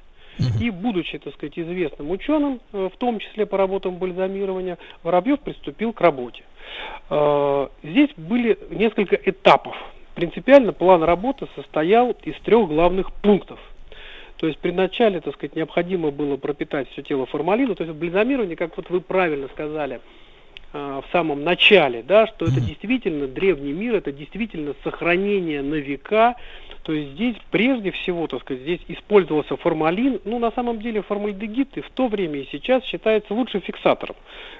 [0.61, 5.91] И будучи, так сказать, известным ученым, э, в том числе по работам бальзамирования, Воробьев приступил
[5.91, 6.43] к работе.
[7.09, 9.75] Э, здесь были несколько этапов.
[10.13, 13.59] Принципиально план работы состоял из трех главных пунктов–
[14.37, 17.75] то есть при начале, так сказать, необходимо было пропитать все тело формалином.
[17.75, 20.01] То есть бальзамирование, как вот вы правильно сказали,
[20.75, 26.35] в самом начале, да, что это действительно древний мир, это действительно сохранение на века,
[26.85, 30.21] то есть здесь прежде всего, так сказать, здесь использовался формалин.
[30.23, 34.15] Ну, на самом деле формальдегид и в то время и сейчас считается лучшим фиксатором,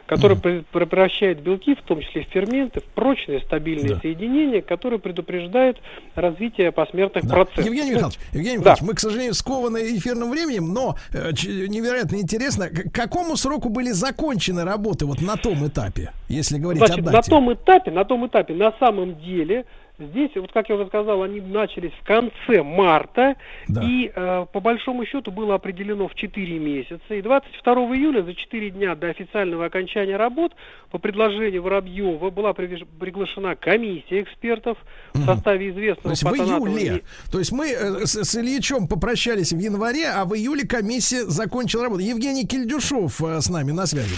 [0.07, 0.65] который mm.
[0.71, 3.99] превращает белки, в том числе ферменты, в прочные стабильные да.
[3.99, 5.79] соединения, которые предупреждают
[6.15, 7.35] развитие посмертных да.
[7.35, 7.63] процессов.
[7.63, 8.87] Евгений ну, Михайлович, Евгений Михайлович, да.
[8.87, 14.63] мы, к сожалению, скованы эфирным временем, но э, невероятно интересно, к какому сроку были закончены
[14.63, 17.15] работы вот на том этапе, если говорить Значит, о дате?
[17.15, 19.65] на том этапе, на том этапе, на самом деле
[19.97, 23.35] Здесь, вот как я уже сказал, они начались в конце марта,
[23.69, 23.81] да.
[23.81, 27.13] и э, по большому счету было определено в 4 месяца.
[27.13, 30.51] И 22 июля, за 4 дня до официального окончания работ,
[30.91, 34.77] по предложению Воробьева была приглашена комиссия экспертов
[35.13, 37.03] в составе известного То есть в июле.
[37.31, 41.85] То есть мы э, с, с Ильичом попрощались в январе, а в июле комиссия закончила
[41.85, 42.01] работу.
[42.01, 44.15] Евгений Кильдюшов э, с нами на связи.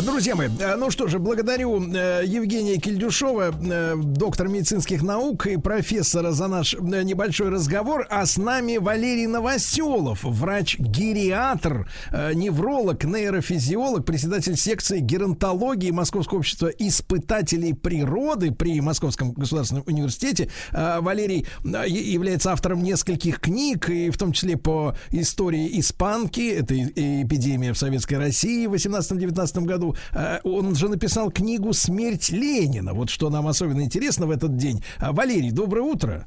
[0.00, 5.58] Друзья мои, э, ну что же, благодарю э, Евгения Кильдюшова, э, доктор медицинских наук и
[5.58, 8.06] профессора за наш небольшой разговор.
[8.08, 18.50] А с нами Валерий Новоселов, врач-гериатр, невролог, нейрофизиолог, председатель секции геронтологии Московского общества испытателей природы
[18.50, 20.48] при Московском государственном университете.
[20.72, 27.78] Валерий является автором нескольких книг, и в том числе по истории испанки, это эпидемия в
[27.78, 29.96] Советской России в 18-19 году, году.
[30.12, 32.94] Э, он же написал книгу «Смерть Ленина».
[32.94, 34.82] Вот что нам особенно интересно в этот день.
[34.98, 36.26] А, Валерий, доброе утро.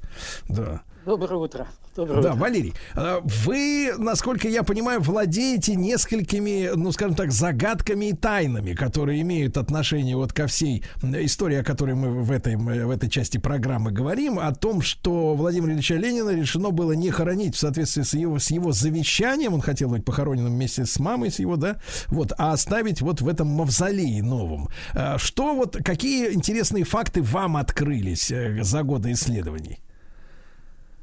[0.50, 0.82] Да.
[1.06, 1.68] Доброе утро.
[1.96, 2.40] Доброе да, утро.
[2.42, 9.22] Валерий, э, вы, насколько я понимаю, владеете несколькими, ну, скажем так, загадками и тайнами, которые
[9.22, 13.92] имеют отношение вот ко всей истории, о которой мы в этой, в этой части программы
[13.92, 18.40] говорим, о том, что Владимира Ильича Ленина решено было не хоронить в соответствии с его,
[18.40, 21.78] с его завещанием, он хотел быть похороненным вместе с мамой с его, да,
[22.08, 24.68] вот, а оставить вот в этом мавзолее новом.
[24.94, 29.80] Э, что вот, какие интересные факты вам открылись э, за годы исследований?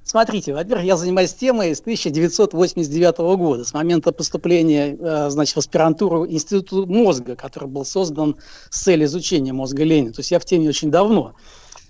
[0.04, 6.26] Смотрите, во-первых, я занимаюсь темой с 1989 года, с момента поступления э, значит, в аспирантуру
[6.26, 8.36] Института мозга, который был создан
[8.68, 10.12] с целью изучения мозга Ленина.
[10.12, 11.34] То есть я в теме очень давно.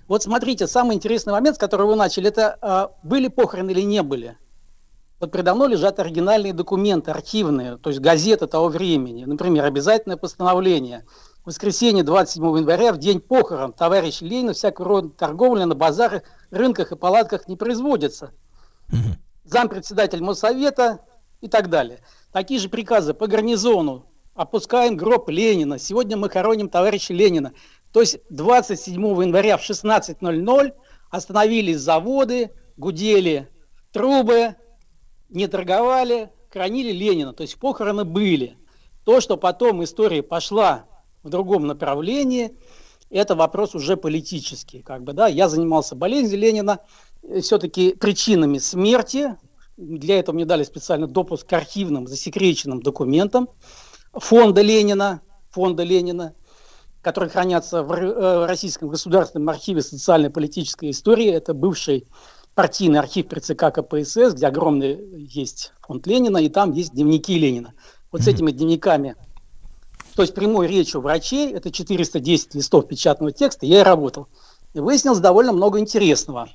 [0.07, 4.03] Вот смотрите, самый интересный момент, с которого вы начали, это а, были похороны или не
[4.03, 4.37] были.
[5.19, 9.23] Вот передо мной лежат оригинальные документы, архивные, то есть газеты того времени.
[9.25, 11.05] Например, обязательное постановление–
[11.43, 16.93] в воскресенье 27 января, в день похорон товарища Ленина, всякого рода торговля на базарах, рынках
[16.93, 18.31] и палатках не производится.
[18.89, 19.17] Угу.
[19.43, 20.99] Зампредседатель Моссовета
[21.41, 21.99] и так далее.
[22.31, 24.05] Такие же приказы по гарнизону.
[24.35, 25.77] Опускаем гроб Ленина.
[25.77, 27.53] Сегодня мы хороним товарища Ленина.
[27.91, 30.73] То есть 27 января в 16.00
[31.09, 33.49] остановились заводы, гудели
[33.91, 34.55] трубы,
[35.29, 37.33] не торговали, хранили Ленина.
[37.33, 38.57] То есть похороны были.
[39.03, 40.85] То, что потом история пошла
[41.23, 42.55] в другом направлении,
[43.09, 44.81] это вопрос уже политический.
[44.81, 45.27] Как бы, да.
[45.27, 46.79] Я занимался болезнью Ленина,
[47.41, 49.35] все-таки причинами смерти.
[49.77, 53.49] Для этого мне дали специально допуск к архивным засекреченным документам
[54.13, 56.33] фонда Ленина, фонда Ленина,
[57.01, 61.29] которые хранятся в э, Российском государственном архиве социальной политической истории.
[61.29, 62.07] Это бывший
[62.55, 67.73] партийный архив при ЦК КПСС, где огромный есть фонд Ленина, и там есть дневники Ленина.
[68.11, 69.15] Вот с этими дневниками
[70.15, 74.27] то есть прямой речью врачей, это 410 листов печатного текста, я и работал.
[74.73, 76.49] И выяснилось довольно много интересного.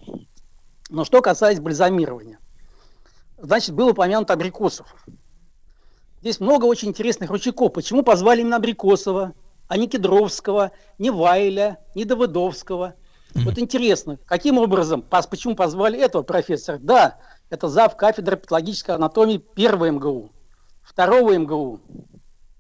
[0.91, 2.39] Но что касается бальзамирования.
[3.37, 4.87] Значит, был упомянут Абрикосов.
[6.21, 7.73] Здесь много очень интересных ручейков.
[7.73, 9.35] Почему позвали именно Абрикосова,
[9.69, 12.95] а не Кедровского, не Вайля, не Давыдовского?
[13.35, 13.45] Mm-hmm.
[13.45, 16.79] Вот интересно, каким образом, почему позвали этого профессора?
[16.81, 17.19] Да,
[17.51, 17.97] это зав.
[17.97, 20.33] кафедры патологической анатомии первого МГУ,
[20.83, 21.81] второго МГУ,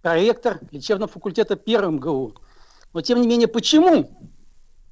[0.02, 2.34] проректор лечебного факультета первым МГУ.
[2.92, 4.10] Но тем не менее, почему?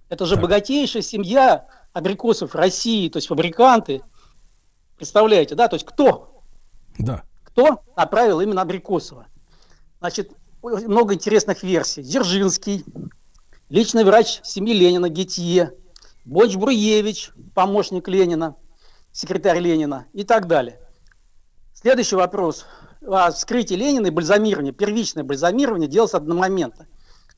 [0.09, 0.43] Это же так.
[0.43, 4.03] богатейшая семья абрикосов России, то есть фабриканты.
[4.97, 5.69] Представляете, да?
[5.69, 6.43] То есть кто?
[6.99, 7.25] Да.
[7.43, 9.27] Кто направил именно Абрикосова?
[9.99, 12.03] Значит, много интересных версий.
[12.03, 12.85] Дзержинский,
[13.69, 15.73] личный врач семьи Ленина Гетье,
[16.25, 18.57] Боч Бруевич, помощник Ленина,
[19.13, 20.81] секретарь Ленина и так далее.
[21.73, 22.67] Следующий вопрос
[23.33, 26.87] вскрытие Ленина и бальзамирование, первичное бальзамирование делалось одномоментно.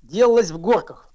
[0.02, 1.10] Делалось в горках.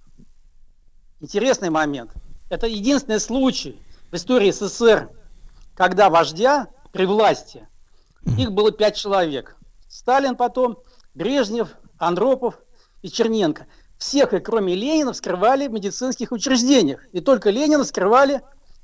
[1.20, 2.12] Интересный момент.
[2.50, 3.82] Это единственный случай
[4.12, 5.10] в истории СССР,
[5.76, 7.68] когда вождя при власти,
[8.38, 9.56] их было пять человек.
[9.88, 10.78] Сталин потом,
[11.16, 12.60] Брежнев, Андропов
[13.02, 13.66] и Черненко.
[13.98, 17.06] Всех, и кроме Ленина, вскрывали в медицинских учреждениях.
[17.12, 18.42] И только Ленина скрывали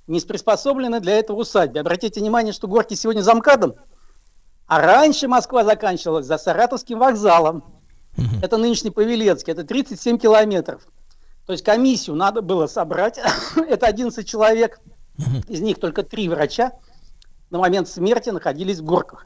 [0.08, 1.82] не приспособленной для этого усадьбе.
[1.82, 3.76] Обратите внимание, что Горки сегодня замкадом–
[4.70, 7.64] а раньше Москва заканчивалась за Саратовским вокзалом.
[8.44, 10.88] Это нынешний Павелецкий, это 37 километров.
[11.48, 13.20] То есть комиссию надо было собрать.
[13.56, 14.80] это 11 человек,
[15.48, 16.74] из них только три врача
[17.50, 19.26] на момент смерти находились в горках.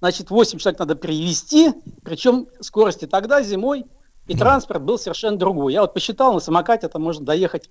[0.00, 3.84] Значит, 8 человек надо перевести, причем скорости тогда зимой
[4.26, 5.74] и транспорт был совершенно другой.
[5.74, 7.68] Я вот посчитал, на самокате это можно доехать,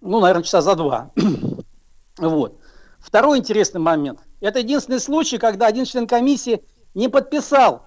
[0.00, 1.12] ну, наверное, часа за два.
[2.18, 2.58] вот.
[3.00, 4.20] Второй интересный момент.
[4.40, 6.62] Это единственный случай, когда один член комиссии
[6.94, 7.86] не подписал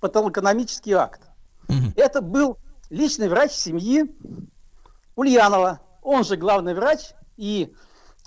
[0.00, 1.22] патологоэкономический акт.
[1.96, 2.58] Это был
[2.88, 4.04] личный врач семьи
[5.14, 5.80] Ульянова.
[6.02, 7.72] Он же главный врач и,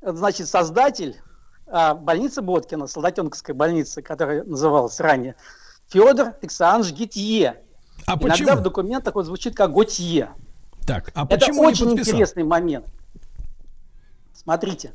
[0.01, 1.21] значит, создатель
[1.67, 5.35] а, больницы Боткина, Солдатенковской больницы, которая называлась ранее,
[5.87, 7.61] Федор Александрович Гитье.
[8.05, 8.55] А Иногда почему?
[8.55, 10.29] в документах вот звучит как Готье.
[10.85, 12.85] Так, а почему Это очень интересный момент.
[14.33, 14.93] Смотрите,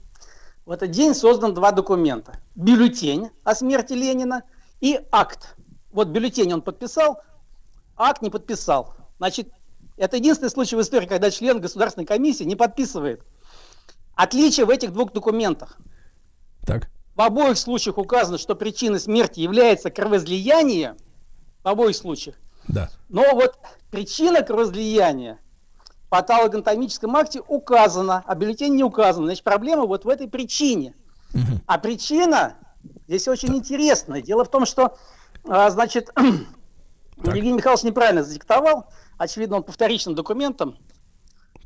[0.68, 2.40] в этот день создан два документа.
[2.54, 4.42] Бюллетень о смерти Ленина
[4.82, 5.56] и акт.
[5.92, 7.22] Вот бюллетень он подписал,
[7.96, 8.94] акт не подписал.
[9.16, 9.48] Значит,
[9.96, 13.22] это единственный случай в истории, когда член Государственной комиссии не подписывает.
[14.14, 15.78] Отличие в этих двух документах.
[16.66, 16.90] Так.
[17.16, 20.96] В обоих случаях указано, что причиной смерти является кровоизлияние.
[21.64, 22.36] В обоих случаях.
[22.68, 22.90] Да.
[23.08, 23.56] Но вот
[23.90, 25.38] причина кровоизлияния
[26.08, 29.26] патологоанатомическом акте указана, а бюллетень не указана.
[29.26, 30.94] Значит, проблема вот в этой причине.
[31.34, 31.60] Угу.
[31.66, 32.54] А причина
[33.06, 34.22] здесь очень интересная.
[34.22, 34.96] Дело в том, что,
[35.46, 37.34] а, значит, так.
[37.34, 38.86] Евгений Михайлович неправильно задиктовал.
[39.18, 40.78] Очевидно, он по вторичным документам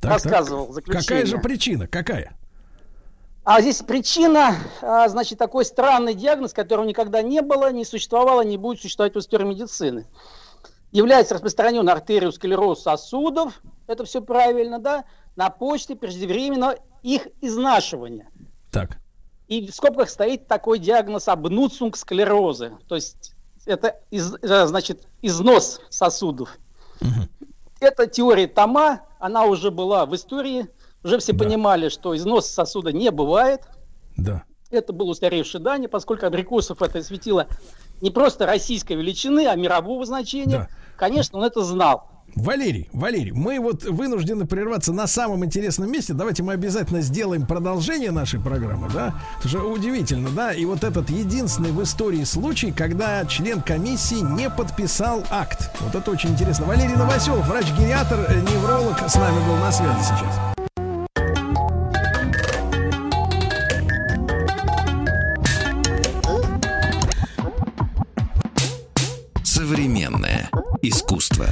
[0.00, 0.74] так, рассказывал так.
[0.74, 1.06] заключение.
[1.06, 1.86] Какая же причина?
[1.86, 2.36] Какая?
[3.44, 8.56] А здесь причина, а, значит, такой странный диагноз, которого никогда не было, не существовало, не
[8.56, 10.06] будет существовать в истории медицины
[10.92, 15.04] является распространенной артериосклероз сосудов, это все правильно, да,
[15.34, 18.28] на почте преждевременно их изнашивания.
[18.70, 18.98] Так.
[19.48, 23.34] И в скобках стоит такой диагноз обнуцунг склерозы, то есть
[23.66, 26.56] это, из, э, значит, износ сосудов.
[27.00, 27.48] Угу.
[27.80, 30.68] Эта теория Тома, она уже была в истории,
[31.02, 31.44] уже все да.
[31.44, 33.62] понимали, что износ сосуда не бывает.
[34.16, 34.44] Да.
[34.70, 37.46] Это было устаревшее дание, поскольку Абрикосов это светило
[38.02, 40.58] не просто российской величины, а мирового значения.
[40.58, 40.68] Да.
[40.96, 42.08] Конечно, он это знал.
[42.34, 46.14] Валерий, Валерий, мы вот вынуждены прерваться на самом интересном месте.
[46.14, 49.14] Давайте мы обязательно сделаем продолжение нашей программы, да?
[49.38, 50.52] Это же удивительно, да?
[50.52, 55.70] И вот этот единственный в истории случай, когда член комиссии не подписал акт.
[55.80, 56.64] Вот это очень интересно.
[56.64, 60.51] Валерий Новоселов, врач-гериатр, э, невролог, с нами был на связи сейчас.
[70.84, 71.46] Искусство.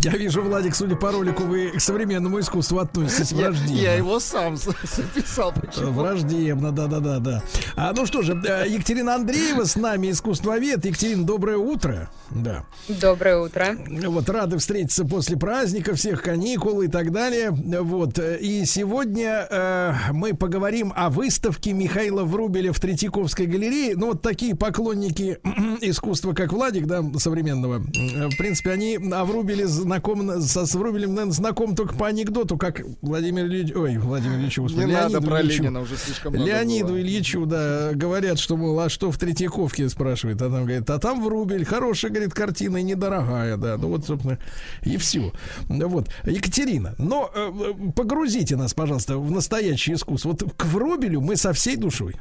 [0.00, 3.74] Я вижу, Владик, судя по ролику, вы к современному искусству относитесь враждебно.
[3.74, 5.54] Я, я его сам записал.
[5.54, 5.92] Почему?
[5.92, 7.18] Враждебно, да-да-да.
[7.18, 7.42] да.
[7.74, 10.84] А, ну что же, э, Екатерина Андреева с нами, искусствовед.
[10.84, 12.10] Екатерина, доброе утро.
[12.28, 12.66] Да.
[12.88, 13.78] Доброе утро.
[13.88, 17.50] Вот, рады встретиться после праздника, всех каникул и так далее.
[17.50, 23.96] Вот, и сегодня э, мы поговорим о выставке Михаила Врубеля в Третьяковской галерее.
[23.96, 25.38] Ну, вот такие поклонники
[25.80, 31.10] искусства, как Владик, да, современного, э, в принципе, они о Врубеле знаком, со, с Врубелем,
[31.10, 35.26] наверное, знаком только по анекдоту, как Владимир Ильич, ой, Владимир Ильич, господи, Не Леониду надо
[35.26, 37.00] про Ильичу, Ленина уже слишком много Леониду было.
[37.00, 41.24] Ильичу, да, говорят, что, мол, а что в Третьяковке, спрашивает, а там говорит, а там
[41.24, 44.38] Врубель, хорошая, говорит, картина и недорогая, да, ну вот, собственно,
[44.82, 45.32] и все.
[45.68, 50.30] Вот, Екатерина, но э, погрузите нас, пожалуйста, в настоящее искусство.
[50.30, 52.16] Вот к Врубелю мы со всей душой.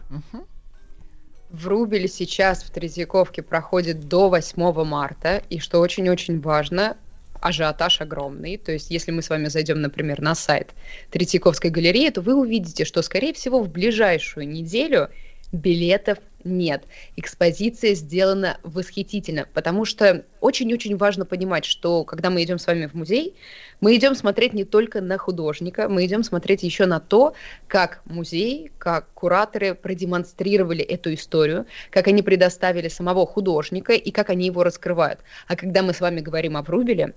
[1.55, 6.97] В Рубеле сейчас в Третьяковке проходит до 8 марта, и что очень-очень важно,
[7.39, 8.57] ажиотаж огромный.
[8.57, 10.71] То есть, если мы с вами зайдем, например, на сайт
[11.11, 15.09] Третьяковской галереи, то вы увидите, что, скорее всего, в ближайшую неделю
[15.53, 16.83] билетов нет.
[17.15, 22.93] Экспозиция сделана восхитительно, потому что очень-очень важно понимать, что когда мы идем с вами в
[22.93, 23.35] музей,
[23.81, 27.33] мы идем смотреть не только на художника, мы идем смотреть еще на то,
[27.67, 34.45] как музей, как кураторы продемонстрировали эту историю, как они предоставили самого художника и как они
[34.45, 35.19] его раскрывают.
[35.47, 37.15] А когда мы с вами говорим о Врубеле,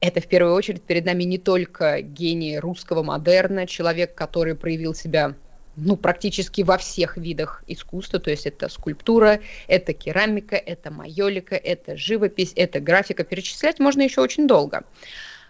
[0.00, 5.34] это в первую очередь перед нами не только гений русского модерна, человек, который проявил себя
[5.76, 11.96] ну, практически во всех видах искусства, то есть это скульптура, это керамика, это майолика, это
[11.96, 14.84] живопись, это графика, перечислять можно еще очень долго.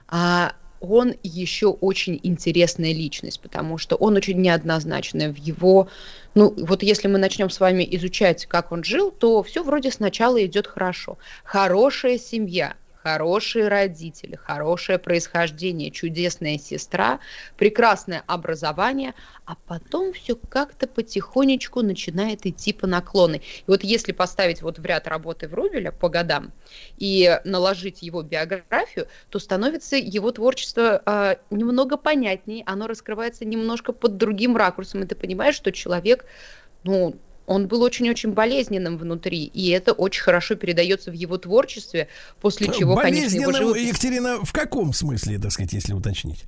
[0.08, 5.88] А он еще очень интересная личность, потому что он очень неоднозначный в его...
[6.34, 10.44] Ну, вот если мы начнем с вами изучать, как он жил, то все вроде сначала
[10.44, 11.18] идет хорошо.
[11.44, 12.74] Хорошая семья,
[13.04, 17.20] хорошие родители, хорошее происхождение, чудесная сестра,
[17.58, 19.12] прекрасное образование,
[19.44, 23.36] а потом все как-то потихонечку начинает идти по наклоны.
[23.36, 26.50] И вот если поставить вот в ряд работы Врубеля по годам
[26.96, 34.16] и наложить его биографию, то становится его творчество э, немного понятнее, оно раскрывается немножко под
[34.16, 36.24] другим ракурсом, и ты понимаешь, что человек,
[36.84, 42.08] ну, он был очень-очень болезненным внутри, и это очень хорошо передается в его творчестве,
[42.40, 43.88] после чего, конечно, его живопись...
[43.88, 46.44] Екатерина, в каком смысле, так сказать, если уточнить?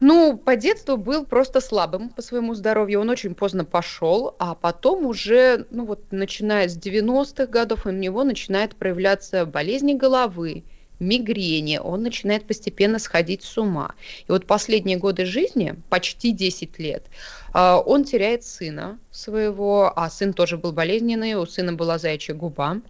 [0.00, 3.00] Ну, по детству был просто слабым по своему здоровью.
[3.00, 8.22] Он очень поздно пошел, а потом уже, ну вот, начиная с 90-х годов, у него
[8.22, 10.62] начинает проявляться болезни головы,
[11.00, 13.94] мигрени, он начинает постепенно сходить с ума.
[14.26, 17.06] И вот последние годы жизни, почти 10 лет,
[17.52, 22.80] а, он теряет сына своего, а сын тоже был болезненный, у сына была заячья губа.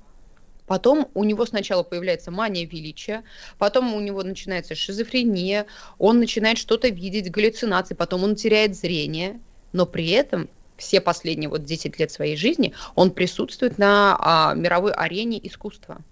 [0.67, 3.25] Потом у него сначала появляется мания величия,
[3.57, 5.67] потом у него начинается шизофрения,
[5.99, 9.41] он начинает что-то видеть, галлюцинации, потом он теряет зрение,
[9.73, 14.93] но при этом все последние вот 10 лет своей жизни он присутствует на а, мировой
[14.93, 16.03] арене искусства.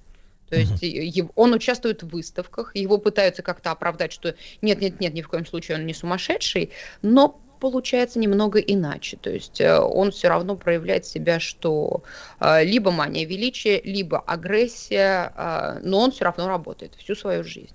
[0.48, 1.32] То есть mm-hmm.
[1.34, 5.86] он участвует в выставках, его пытаются как-то оправдать, что нет-нет-нет, ни в коем случае он
[5.86, 6.70] не сумасшедший,
[7.02, 9.16] но получается немного иначе.
[9.16, 12.02] То есть э, он все равно проявляет себя, что
[12.40, 17.74] э, либо мания величия, либо агрессия, э, но он все равно работает всю свою жизнь.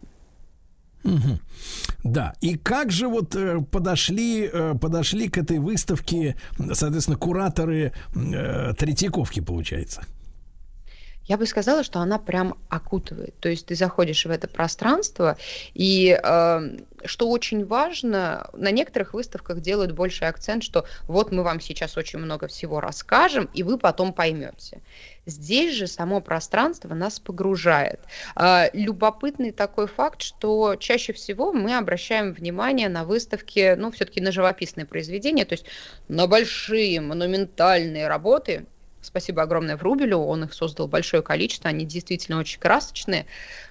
[1.04, 1.40] Угу.
[2.04, 6.36] Да, и как же вот э, подошли, э, подошли к этой выставке,
[6.74, 10.04] соответственно, кураторы э, Третьяковки, получается?
[11.32, 13.34] Я бы сказала, что она прям окутывает.
[13.40, 15.38] То есть ты заходишь в это пространство,
[15.74, 21.62] и э, что очень важно, на некоторых выставках делают больший акцент, что вот мы вам
[21.62, 24.82] сейчас очень много всего расскажем, и вы потом поймете.
[25.26, 28.02] Здесь же само пространство нас погружает.
[28.36, 34.34] Э, любопытный такой факт, что чаще всего мы обращаем внимание на выставки, ну, все-таки на
[34.34, 35.66] живописные произведения, то есть
[36.10, 38.66] на большие монументальные работы,
[39.02, 43.26] Спасибо огромное Врубелю, он их создал большое количество, они действительно очень красочные.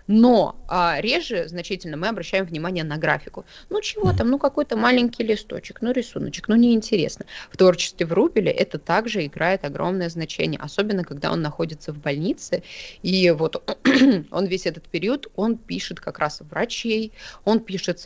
[0.08, 3.44] Но а, реже значительно мы обращаем внимание на графику.
[3.68, 7.26] Ну чего там, ну какой-то маленький листочек, ну рисуночек, ну неинтересно.
[7.50, 12.64] В творчестве Врубеля это также играет огромное значение, особенно когда он находится в больнице.
[13.02, 13.62] И вот
[14.32, 17.12] он весь этот период, он пишет как раз врачей,
[17.44, 18.00] он пишет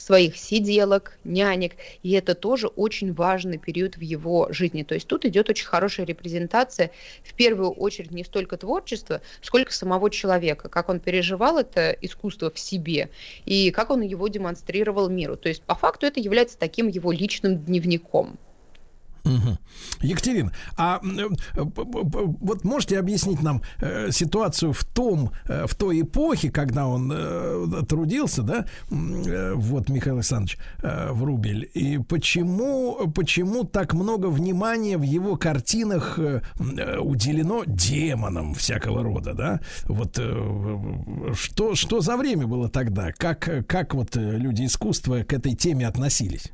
[0.00, 4.82] своих сиделок, нянек, и это тоже очень важный период в его жизни.
[4.82, 6.90] То есть тут идет очень хорошая репрезентация,
[7.22, 12.58] в первую очередь, не столько творчества, сколько самого человека, как он переживал это искусство в
[12.58, 13.10] себе
[13.44, 15.36] и как он его демонстрировал миру.
[15.36, 18.38] То есть по факту это является таким его личным дневником.
[19.24, 19.58] Угу.
[20.00, 26.50] Екатерина, а э, вот можете объяснить нам э, ситуацию в том, э, в той эпохе,
[26.50, 27.10] когда он
[27.86, 36.18] трудился, да, вот Михаил Александрович Врубель, и почему, почему так много внимания в его картинах
[36.18, 39.60] уделено демонам всякого рода, да?
[39.84, 40.18] Вот
[41.36, 43.12] что, что за время было тогда?
[43.12, 46.52] Как, как вот люди искусства к этой теме относились?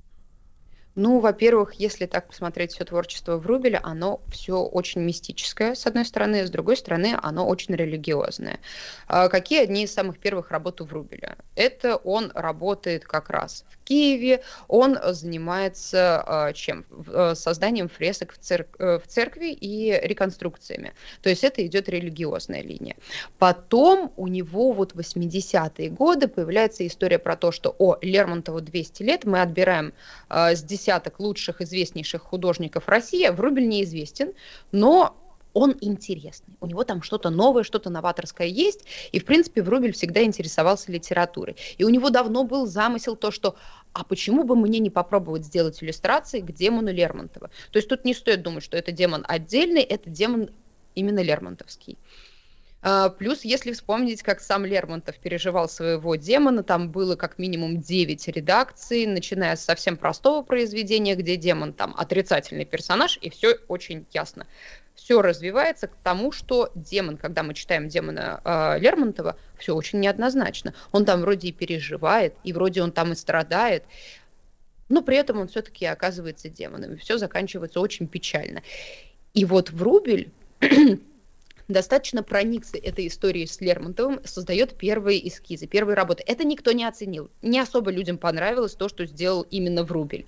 [0.96, 6.46] Ну, во-первых, если так посмотреть все творчество Врубеля, оно все очень мистическое, с одной стороны,
[6.46, 8.60] с другой стороны, оно очень религиозное.
[9.06, 11.36] А какие одни из самых первых работ у Врубеля?
[11.54, 16.84] Это он работает как раз Киеве, он занимается а, чем?
[17.08, 20.92] А, созданием фресок в, церк- э, в церкви и реконструкциями.
[21.22, 22.96] То есть это идет религиозная линия.
[23.38, 29.02] Потом у него вот в 80-е годы появляется история про то, что о, Лермонтову 200
[29.02, 29.92] лет, мы отбираем
[30.28, 33.28] с 10 десяток лучших, известнейших художников России.
[33.28, 34.32] Врубель неизвестен,
[34.70, 35.16] но
[35.56, 36.54] он интересный.
[36.60, 38.84] У него там что-то новое, что-то новаторское есть.
[39.10, 41.56] И, в принципе, Врубель всегда интересовался литературой.
[41.78, 43.56] И у него давно был замысел то, что
[43.94, 47.50] а почему бы мне не попробовать сделать иллюстрации к демону Лермонтова?
[47.70, 50.50] То есть тут не стоит думать, что это демон отдельный, это демон
[50.94, 51.96] именно Лермонтовский.
[52.82, 58.28] А, плюс, если вспомнить, как сам Лермонтов переживал своего демона, там было как минимум 9
[58.28, 64.46] редакций, начиная с совсем простого произведения, где демон там отрицательный персонаж, и все очень ясно.
[64.96, 70.74] Все развивается к тому, что демон, когда мы читаем демона э, Лермонтова, все очень неоднозначно.
[70.90, 73.84] Он там вроде и переживает, и вроде он там и страдает,
[74.88, 78.62] но при этом он все-таки оказывается демоном, все заканчивается очень печально.
[79.34, 80.32] И вот Врубель
[81.68, 86.22] достаточно проникся этой историей с Лермонтовым, создает первые эскизы, первые работы.
[86.26, 87.30] Это никто не оценил.
[87.42, 90.24] Не особо людям понравилось то, что сделал именно Врубель.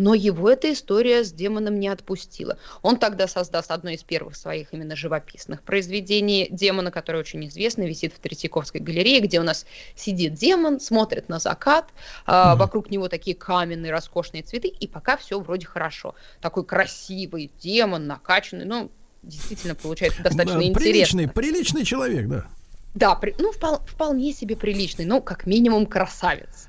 [0.00, 2.56] Но его эта история с демоном не отпустила.
[2.80, 8.14] Он тогда создаст одно из первых своих именно живописных произведений демона, которое очень известно, висит
[8.14, 11.90] в Третьяковской галерее, где у нас сидит демон, смотрит на закат,
[12.26, 12.56] mm-hmm.
[12.56, 16.14] вокруг него такие каменные роскошные цветы, и пока все вроде хорошо.
[16.40, 18.90] Такой красивый демон, накачанный, ну,
[19.22, 21.18] действительно получается достаточно да, интересно.
[21.18, 22.46] Приличный, приличный человек, да.
[22.94, 26.68] Да, при, ну, впол, вполне себе приличный, ну, как минимум красавец.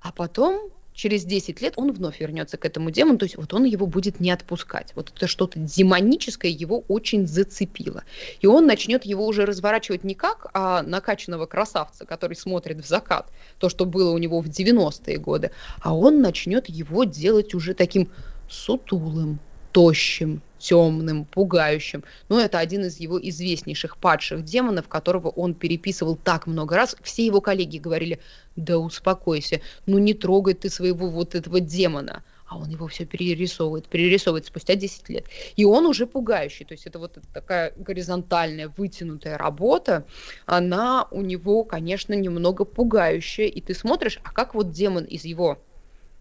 [0.00, 3.64] А потом через 10 лет он вновь вернется к этому демону, то есть вот он
[3.64, 4.92] его будет не отпускать.
[4.96, 8.02] Вот это что-то демоническое его очень зацепило.
[8.40, 13.30] И он начнет его уже разворачивать не как а, накачанного красавца, который смотрит в закат,
[13.58, 18.10] то, что было у него в 90-е годы, а он начнет его делать уже таким
[18.50, 19.38] сутулым,
[19.70, 22.04] тощим, темным, пугающим.
[22.28, 26.96] Но это один из его известнейших падших демонов, которого он переписывал так много раз.
[27.02, 28.20] Все его коллеги говорили,
[28.56, 32.22] да успокойся, ну не трогай ты своего вот этого демона.
[32.48, 35.26] А он его все перерисовывает, перерисовывает спустя 10 лет.
[35.56, 36.64] И он уже пугающий.
[36.64, 40.04] То есть это вот такая горизонтальная, вытянутая работа.
[40.46, 43.46] Она у него, конечно, немного пугающая.
[43.46, 45.58] И ты смотришь, а как вот демон из его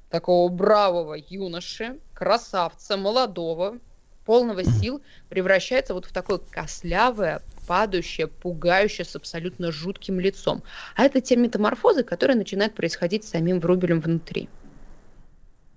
[0.10, 3.78] такого бравого юноши, красавца, молодого,
[4.28, 10.64] полного сил превращается вот в такое кослявое, падающее, пугающее с абсолютно жутким лицом.
[10.96, 14.50] А это те метаморфозы, которые начинают происходить с самим Врубелем внутри.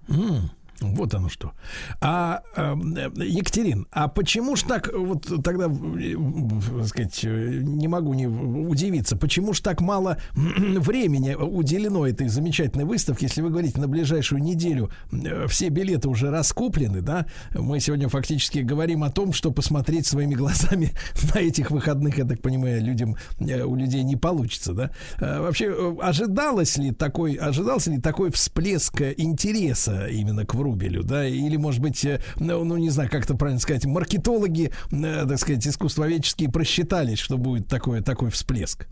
[0.08, 0.50] Mm.
[0.80, 1.52] Вот оно что.
[2.00, 2.74] А, э,
[3.16, 9.60] Екатерин, а почему ж так, вот тогда, так сказать, не могу не удивиться, почему ж
[9.60, 15.68] так мало времени уделено этой замечательной выставке, если вы говорите, на ближайшую неделю э, все
[15.68, 17.26] билеты уже раскуплены, да?
[17.54, 20.92] Мы сегодня фактически говорим о том, что посмотреть своими глазами
[21.34, 24.90] на этих выходных, я так понимаю, людям, э, у людей не получится, да?
[25.20, 30.90] Вообще, ожидалось ли такой, ожидался ли такой всплеск интереса именно к Врубелю?
[30.90, 34.70] Рубелю, да, или, может быть, э, ну, ну не знаю, как это правильно сказать, маркетологи,
[34.90, 38.86] э, так сказать, искусствоведческие просчитались, что будет такой, такой всплеск?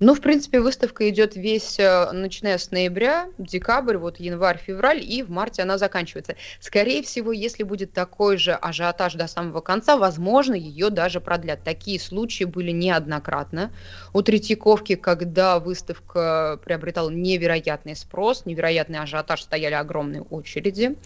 [0.00, 5.24] Ну, в принципе, выставка идет весь, э, начиная с ноября, декабрь, вот январь, февраль, и
[5.24, 6.36] в марте она заканчивается.
[6.60, 11.64] Скорее всего, если будет такой же ажиотаж до самого конца, возможно, ее даже продлят.
[11.64, 13.72] Такие случаи были неоднократно.
[14.12, 20.96] У Третьяковки, когда выставка приобретала невероятный спрос, невероятный ажиотаж, стояли огромные очереди,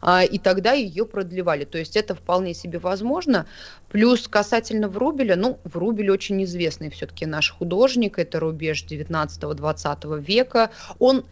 [0.00, 1.64] а, и тогда ее продлевали.
[1.64, 3.46] То есть это вполне себе возможно.
[3.90, 10.70] Плюс касательно Врубеля, ну, Врубель очень известный все-таки наш художник, это рубеж 19-20 века.
[10.98, 11.24] Он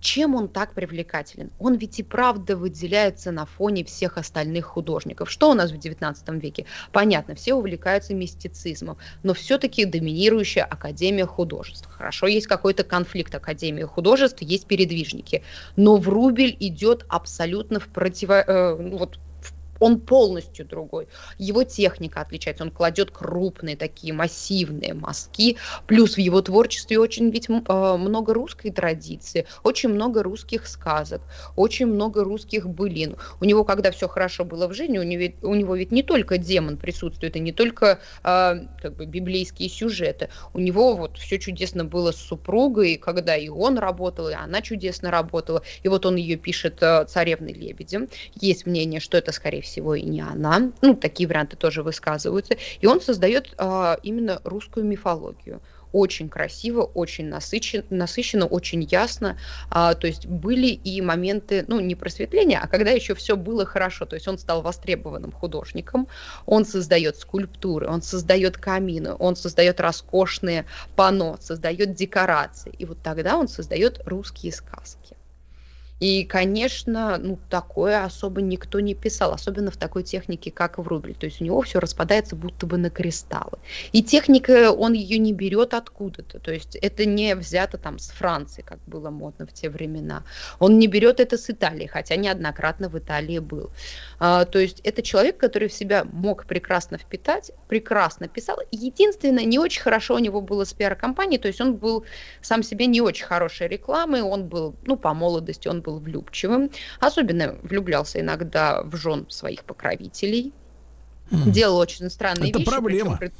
[0.00, 1.50] чем он так привлекателен?
[1.58, 5.30] Он ведь и правда выделяется на фоне всех остальных художников.
[5.30, 6.66] Что у нас в XIX веке?
[6.92, 11.88] Понятно, все увлекаются мистицизмом, но все-таки доминирующая Академия художеств.
[11.90, 15.42] Хорошо, есть какой-то конфликт Академии художеств, есть передвижники,
[15.76, 18.44] но Врубель идет абсолютно в противо...
[18.46, 19.18] Э, ну вот,
[19.80, 21.08] он полностью другой.
[21.38, 25.56] Его техника отличается, он кладет крупные такие массивные мазки,
[25.86, 31.22] плюс в его творчестве очень ведь э, много русской традиции, очень много русских сказок,
[31.56, 33.16] очень много русских былин.
[33.40, 36.38] У него, когда все хорошо было в жизни, у него, у него ведь не только
[36.38, 40.28] демон присутствует, и не только э, как бы библейские сюжеты.
[40.52, 45.10] У него вот все чудесно было с супругой, когда и он работал, и она чудесно
[45.10, 45.62] работала.
[45.82, 48.08] И вот он ее пишет э, «Царевной лебедем».
[48.34, 50.72] Есть мнение, что это, скорее всего, и не она.
[50.80, 52.56] Ну, такие варианты тоже высказываются.
[52.80, 55.60] И он создает а, именно русскую мифологию
[55.92, 59.36] очень красиво, очень насыщенно, насыщенно очень ясно.
[59.70, 64.04] А, то есть были и моменты, ну, не просветления, а когда еще все было хорошо.
[64.06, 66.08] То есть он стал востребованным художником,
[66.46, 72.72] он создает скульптуры, он создает камины, он создает роскошные панно, создает декорации.
[72.78, 75.17] И вот тогда он создает русские сказки.
[76.00, 81.14] И, конечно, ну, такое особо никто не писал, особенно в такой технике, как Врубель.
[81.14, 83.58] То есть у него все распадается будто бы на кристаллы.
[83.92, 86.38] И техника, он ее не берет откуда-то.
[86.38, 90.24] То есть это не взято там с Франции, как было модно в те времена.
[90.58, 93.70] Он не берет это с Италии, хотя неоднократно в Италии был.
[94.20, 98.58] А, то есть это человек, который в себя мог прекрасно впитать, прекрасно писал.
[98.70, 102.04] Единственное, не очень хорошо у него было с пиар-компанией, то есть он был
[102.40, 106.70] сам себе не очень хорошей рекламой, он был, ну, по молодости, он был был влюбчивым,
[107.00, 110.52] особенно влюблялся иногда в жен своих покровителей,
[111.30, 111.50] mm.
[111.50, 112.70] делал очень странные Это вещи.
[112.70, 113.16] проблема.
[113.18, 113.34] Причем,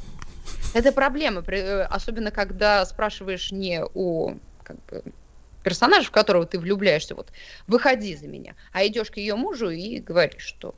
[0.75, 1.45] это проблема,
[1.91, 5.03] особенно когда спрашиваешь не у как бы,
[5.62, 7.29] персонажа, в которого ты влюбляешься, вот,
[7.66, 10.75] выходи за меня, а идешь к ее мужу и говоришь, что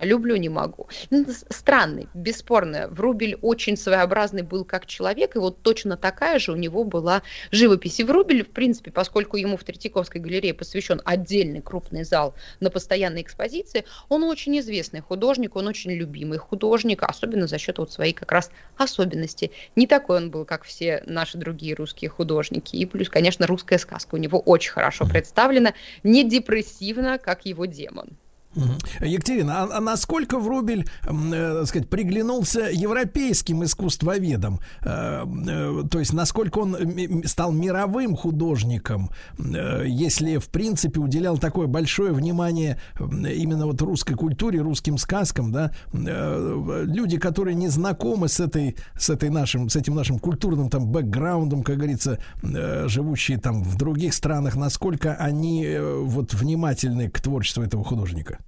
[0.00, 0.88] Люблю, не могу.
[1.10, 2.88] Ну, странный, бесспорно.
[2.88, 7.22] Врубель очень своеобразный был как человек, и вот точно такая же у него была
[7.52, 8.00] живопись.
[8.00, 13.22] И Врубель, в принципе, поскольку ему в Третьяковской галерее посвящен отдельный крупный зал на постоянной
[13.22, 18.32] экспозиции, он очень известный художник, он очень любимый художник, особенно за счет вот своей как
[18.32, 19.52] раз особенности.
[19.76, 22.74] Не такой он был, как все наши другие русские художники.
[22.74, 25.72] И плюс, конечно, русская сказка у него очень хорошо представлена,
[26.02, 28.18] не депрессивно, как его демон.
[29.00, 34.60] Екатерина, а, а насколько Врубель, э, так сказать, приглянулся европейским искусствоведам?
[34.82, 36.76] Э, э, то есть, насколько он
[37.24, 44.60] стал мировым художником, э, если, в принципе, уделял такое большое внимание именно вот русской культуре,
[44.60, 45.72] русским сказкам, да?
[45.92, 50.86] Э, люди, которые не знакомы с этой, с этой нашим, с этим нашим культурным там
[50.86, 57.20] бэкграундом, как говорится, э, живущие там в других странах, насколько они э, вот внимательны к
[57.20, 58.38] творчеству этого художника?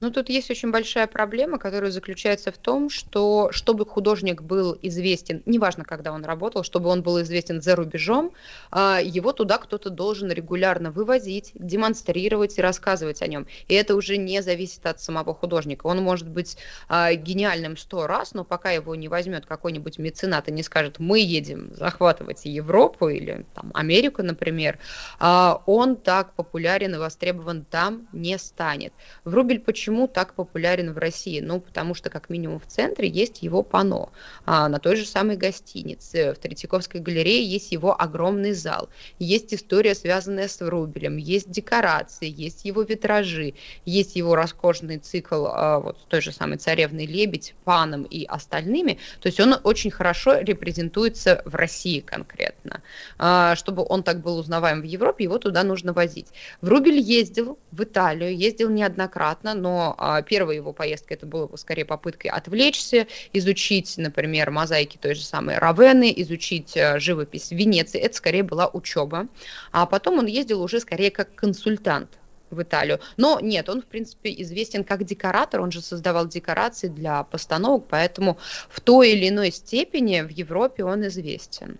[0.00, 5.42] Ну, тут есть очень большая проблема, которая заключается в том, что чтобы художник был известен,
[5.46, 8.32] неважно, когда он работал, чтобы он был известен за рубежом,
[8.70, 13.46] а, его туда кто-то должен регулярно вывозить, демонстрировать и рассказывать о нем.
[13.68, 15.86] И это уже не зависит от самого художника.
[15.86, 16.58] Он может быть
[16.88, 21.20] а, гениальным сто раз, но пока его не возьмет какой-нибудь меценат и не скажет, мы
[21.20, 24.78] едем захватывать Европу или там, Америку, например,
[25.20, 28.92] а, он так популярен и востребован там не станет.
[29.24, 31.40] Врубель почему почему так популярен в России?
[31.40, 34.08] Ну, потому что, как минимум, в центре есть его пано.
[34.46, 38.88] А, на той же самой гостинице, в Третьяковской галерее есть его огромный зал.
[39.18, 43.52] Есть история, связанная с Врубелем, есть декорации, есть его витражи,
[43.84, 48.98] есть его роскошный цикл а, вот той же самой «Царевной лебедь», «Паном» и остальными.
[49.20, 52.80] То есть он очень хорошо репрезентуется в России конкретно.
[53.18, 56.28] А, чтобы он так был узнаваем в Европе, его туда нужно возить.
[56.62, 62.30] Врубель ездил в Италию, ездил неоднократно, но а, первая его поездка это была скорее попыткой
[62.30, 68.00] отвлечься, изучить, например, мозаики той же самой Равены, изучить а, живопись Венеции.
[68.00, 69.28] Это скорее была учеба.
[69.72, 72.10] А потом он ездил уже скорее как консультант
[72.50, 73.00] в Италию.
[73.16, 78.38] Но нет, он, в принципе, известен как декоратор, он же создавал декорации для постановок, поэтому
[78.68, 81.78] в той или иной степени в Европе он известен.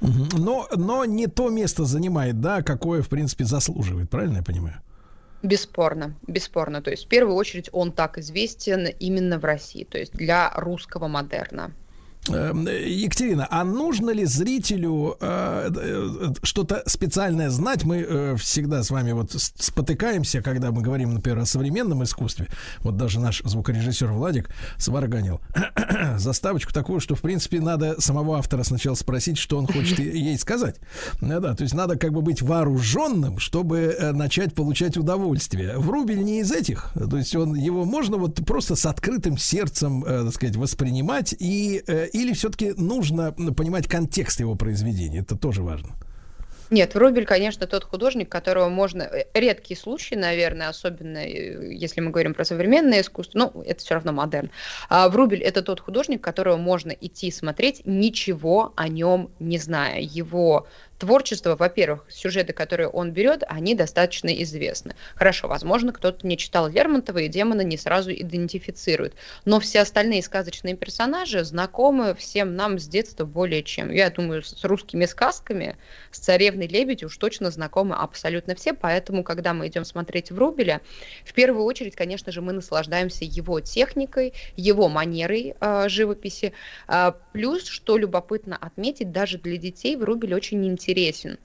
[0.00, 4.82] Но, но не то место занимает, да, какое, в принципе, заслуживает, правильно я понимаю?
[5.42, 6.82] Бесспорно, бесспорно.
[6.82, 11.08] То есть в первую очередь он так известен именно в России, то есть для русского
[11.08, 11.72] модерна.
[12.28, 17.84] Эм, Екатерина, а нужно ли зрителю э, э, что-то специальное знать?
[17.84, 22.48] Мы э, всегда с вами вот спотыкаемся, когда мы говорим, например, о современном искусстве.
[22.80, 25.40] Вот даже наш звукорежиссер Владик сварганил
[26.16, 30.76] заставочку такую, что, в принципе, надо самого автора сначала спросить, что он хочет ей сказать.
[31.20, 35.78] Да, да, то есть надо как бы быть вооруженным, чтобы э, начать получать удовольствие.
[35.78, 40.24] Врубель не из этих, то есть он его можно вот просто с открытым сердцем, э,
[40.24, 45.20] так сказать, воспринимать и э, или все-таки нужно понимать контекст его произведения?
[45.20, 45.94] Это тоже важно.
[46.70, 49.02] Нет, Врубель, конечно, тот художник, которого можно...
[49.02, 53.94] Э, редкий случай, наверное, особенно э, если мы говорим про современное искусство, ну, это все
[53.94, 54.50] равно модерн.
[54.88, 60.00] А Врубель— это тот художник, которого можно идти смотреть, ничего о нем не зная.
[60.00, 60.66] Его
[60.98, 64.94] творчество, во-первых, сюжеты, которые он берет, они достаточно известны.
[65.14, 69.14] Хорошо, возможно, кто-то не читал Лермонтова и демона не сразу идентифицирует,
[69.44, 73.90] но все остальные сказочные персонажи знакомы всем нам с детства более чем.
[73.90, 75.76] Я думаю, с русскими сказками,
[76.10, 80.80] с царевной лебедь уж точно знакомы абсолютно все, поэтому, когда мы идем смотреть Врубеля,
[81.24, 86.52] в первую очередь, конечно же, мы наслаждаемся его техникой, его манерой э, живописи,
[86.88, 91.38] э, плюс, что любопытно отметить, даже для детей Врубель очень интересен интересен.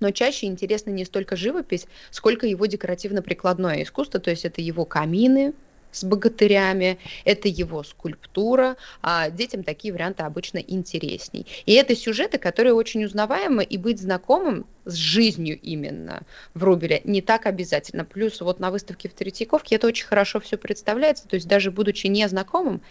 [0.00, 5.54] Но чаще интересна не столько живопись, сколько его декоративно-прикладное искусство, то есть это его камины,
[5.92, 11.46] с богатырями, это его скульптура, а детям такие варианты обычно интересней.
[11.66, 16.22] И это сюжеты, которые очень узнаваемы, и быть знакомым с жизнью именно
[16.52, 18.04] в Рубеле не так обязательно.
[18.04, 22.08] Плюс вот на выставке в Третьяковке это очень хорошо все представляется, то есть даже будучи
[22.08, 22.82] незнакомым,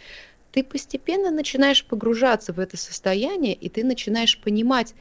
[0.53, 4.93] ты постепенно начинаешь погружаться в это состояние, и ты начинаешь понимать,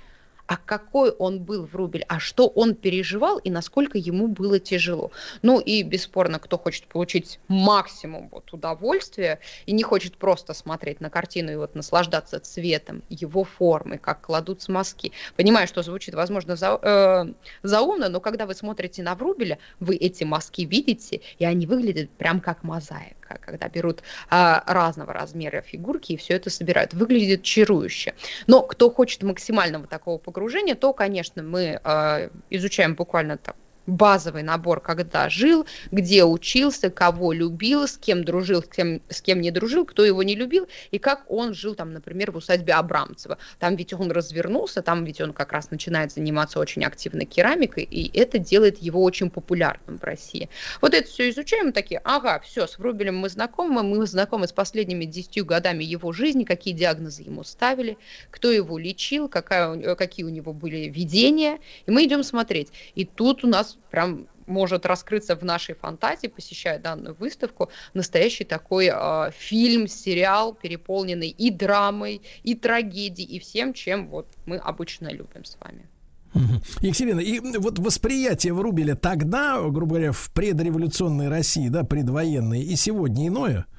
[0.46, 5.10] а какой он был в Рубель, а что он переживал и насколько ему было тяжело.
[5.42, 11.10] Ну и бесспорно, кто хочет получить максимум вот удовольствия и не хочет просто смотреть на
[11.10, 15.12] картину и вот наслаждаться цветом, его формой, как кладутся мазки.
[15.36, 20.24] Понимаю, что звучит, возможно, за, э, заумно, но когда вы смотрите на Врубеля, вы эти
[20.24, 26.16] мазки видите, и они выглядят прям как мозаика когда берут а, разного размера фигурки и
[26.16, 26.94] все это собирают.
[26.94, 28.14] Выглядит чарующе.
[28.46, 33.54] Но кто хочет максимального такого погружения, то, конечно, мы а, изучаем буквально там
[33.86, 39.40] базовый набор, когда жил, где учился, кого любил, с кем дружил, с кем, с кем
[39.40, 43.38] не дружил, кто его не любил, и как он жил там, например, в усадьбе Абрамцева.
[43.58, 48.16] Там ведь он развернулся, там ведь он как раз начинает заниматься очень активно керамикой, и
[48.18, 50.48] это делает его очень популярным в России.
[50.80, 54.52] Вот это все изучаем, и такие, ага, все, с Врубелем мы знакомы, мы знакомы с
[54.52, 57.98] последними десятью годами его жизни, какие диагнозы ему ставили,
[58.30, 62.68] кто его лечил, какая, какие у него были видения, и мы идем смотреть.
[62.94, 68.90] И тут у нас прям может раскрыться в нашей фантазии, посещая данную выставку, настоящий такой
[68.92, 75.44] э, фильм, сериал, переполненный и драмой, и трагедией, и всем, чем вот мы обычно любим
[75.44, 75.86] с вами.
[76.80, 83.28] Екатерина, и вот восприятие Врубеля тогда, грубо говоря, в предреволюционной России, да, предвоенной, и сегодня
[83.28, 83.66] иное–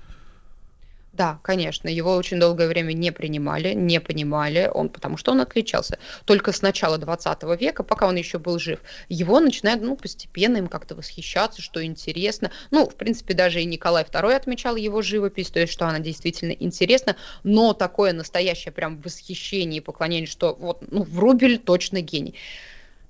[1.13, 5.99] да, конечно, его очень долгое время не принимали, не понимали, он, потому что он отличался.
[6.25, 10.67] Только с начала 20 века, пока он еще был жив, его начинают ну, постепенно им
[10.67, 12.51] как-то восхищаться, что интересно.
[12.71, 16.51] Ну, в принципе, даже и Николай II отмечал его живопись, то есть, что она действительно
[16.51, 22.33] интересна, но такое настоящее прям восхищение и поклонение, что вот, ну, Врубель точно гений.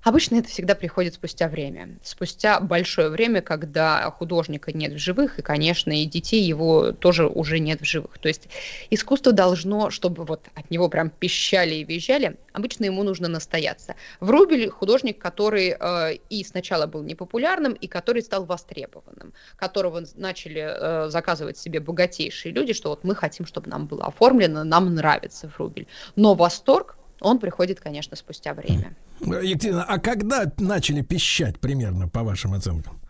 [0.04, 1.98] Обычно это всегда приходит спустя время.
[2.02, 7.58] Спустя большое время, когда художника нет в живых, и, конечно, и детей его тоже уже
[7.58, 8.18] нет в живых.
[8.18, 8.48] То есть
[8.90, 13.96] искусство должно, чтобы вот от него прям пищали и визжали, обычно ему нужно настояться.
[14.20, 21.08] Врубель художник, который э, и сначала был непопулярным, и который стал востребованным, которого начали э,
[21.08, 25.86] заказывать себе богатейшие люди, что вот мы хотим, чтобы нам было оформлено, нам нравится Врубель.
[26.14, 28.96] Но восторг он приходит, конечно, спустя время.
[29.20, 33.00] Екатерина, а когда начали пищать примерно, по вашим оценкам?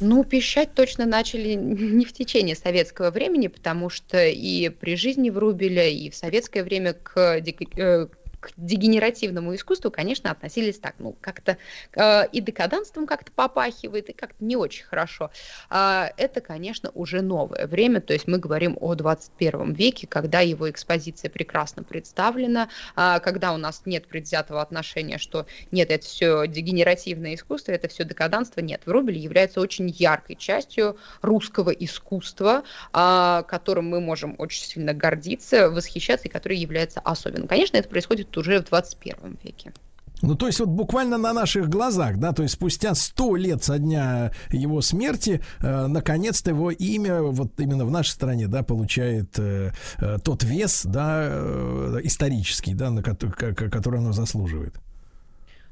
[0.00, 5.88] Ну, пищать точно начали не в течение советского времени, потому что и при жизни Врубеля,
[5.88, 8.08] и в советское время к э,
[8.44, 11.56] к дегенеративному искусству, конечно, относились так, ну, как-то
[11.94, 15.30] э, и декаданством как-то попахивает, и как-то не очень хорошо.
[15.70, 20.70] А это, конечно, уже новое время, то есть мы говорим о 21 веке, когда его
[20.70, 27.34] экспозиция прекрасно представлена, а, когда у нас нет предвзятого отношения, что нет, это все дегенеративное
[27.34, 28.82] искусство, это все декаданство, нет.
[28.86, 36.28] Врубель является очень яркой частью русского искусства, а, которым мы можем очень сильно гордиться, восхищаться,
[36.28, 37.48] и который является особенным.
[37.48, 39.72] Конечно, это происходит уже в 21 веке.
[40.22, 43.78] Ну, то есть вот буквально на наших глазах, да, то есть спустя сто лет со
[43.78, 49.72] дня его смерти, э, наконец-то его имя вот именно в нашей стране, да, получает э,
[49.98, 54.74] э, тот вес, да, э, исторический, да, на который, который оно заслуживает.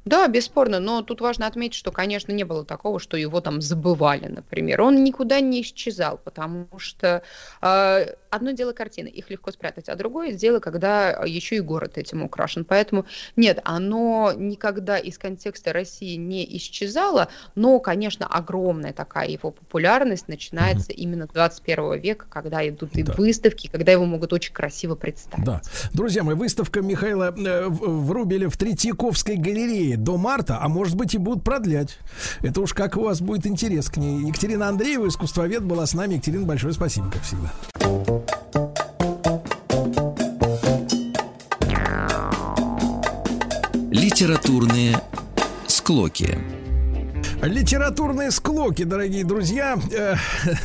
[0.04, 4.26] Да, бесспорно, но тут важно отметить, что, конечно, не было такого, что его там забывали,
[4.26, 4.82] например.
[4.82, 7.22] Он никуда не исчезал, потому что
[7.60, 12.22] э, одно дело картины, их легко спрятать, а другое дело, когда еще и город этим
[12.22, 12.64] украшен.
[12.64, 13.06] Поэтому
[13.36, 20.92] нет, оно никогда из контекста России не исчезало, но, конечно, огромная такая его популярность начинается
[20.92, 20.96] mm-hmm.
[20.96, 23.12] именно 21 века, когда идут и да.
[23.12, 25.44] выставки, когда его могут очень красиво представить.
[25.44, 25.62] Да.
[25.92, 31.18] Друзья мои, выставка Михаила э, Врубеля в Третьяковской галерее до марта, а может быть и
[31.18, 31.98] будут продлять.
[32.40, 34.26] Это уж как у вас будет интерес к ней.
[34.26, 36.14] Екатерина Андреева, искусствовед, была с нами.
[36.14, 37.52] Екатерина, большое спасибо, как всегда.
[43.90, 45.00] Литературные
[45.66, 46.61] склоки.
[47.42, 49.76] Литературные склоки, дорогие друзья.
[49.90, 50.14] Э,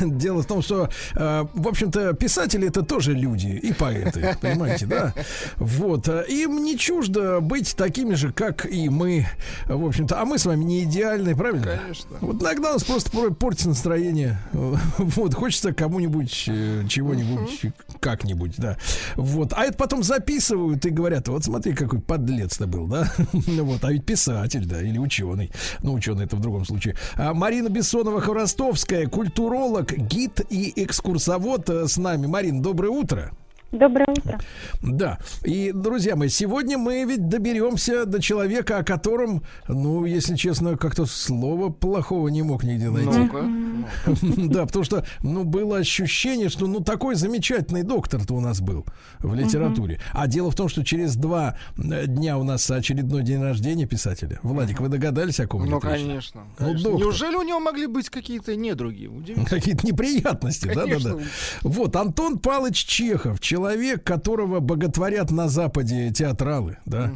[0.00, 5.12] дело в том, что, э, в общем-то, писатели это тоже люди и поэты, понимаете, да?
[5.56, 6.08] Вот.
[6.28, 9.26] Им не чуждо быть такими же, как и мы,
[9.66, 10.20] в общем-то.
[10.20, 11.80] А мы с вами не идеальны, правильно?
[11.82, 12.16] Конечно.
[12.20, 14.38] Вот иногда у нас просто портится настроение.
[14.98, 18.76] Вот, хочется кому-нибудь э, чего-нибудь, как-нибудь, да.
[19.16, 19.52] Вот.
[19.56, 23.10] А это потом записывают и говорят, вот смотри, какой подлец ты был, да?
[23.32, 23.84] Вот.
[23.84, 25.50] А ведь писатель, да, или ученый.
[25.82, 26.96] Ну, ученый это в другом случае.
[27.16, 32.26] А, Марина Бессонова-Хворостовская, культуролог, гид и экскурсовод э, с нами.
[32.26, 33.32] Марин, доброе утро.
[33.70, 34.38] Доброе утро.
[34.80, 35.18] Да.
[35.44, 41.04] И, друзья мои, сегодня мы ведь доберемся до человека, о котором, ну, если честно, как-то
[41.04, 43.30] слова плохого не мог нигде найти.
[44.48, 48.86] Да, потому что, ну, было ощущение, что, ну, такой замечательный доктор-то у нас был
[49.18, 50.00] в литературе.
[50.12, 54.40] А дело в том, что через два э, дня у нас очередной день рождения писателя.
[54.42, 56.44] Владик, вы догадались о ком Ну, конечно.
[56.58, 59.10] Ну, Неужели у него могли быть какие-то недруги?
[59.48, 61.18] Какие-то неприятности, да-да-да.
[61.62, 67.10] Вот, Антон Палыч Чехов, человек человек, которого боготворят на Западе театралы, да.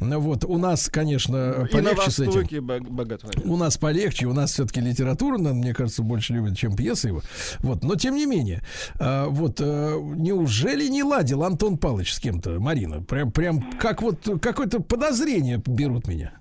[0.00, 0.20] Угу.
[0.20, 2.66] Вот у нас, конечно, И полегче с этим.
[2.66, 3.44] Боготворят.
[3.44, 7.22] У нас полегче, у нас все-таки литература, мне кажется, больше любят, чем пьесы его.
[7.60, 8.62] Вот, но тем не менее,
[9.00, 13.02] а, вот а, неужели не ладил Антон Палыч с кем-то, Марина?
[13.02, 16.32] Прям, прям как вот какое-то подозрение берут меня.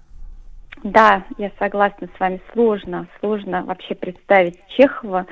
[0.83, 2.39] Да, я согласна с вами.
[2.53, 5.25] Сложно, сложно вообще представить Чехова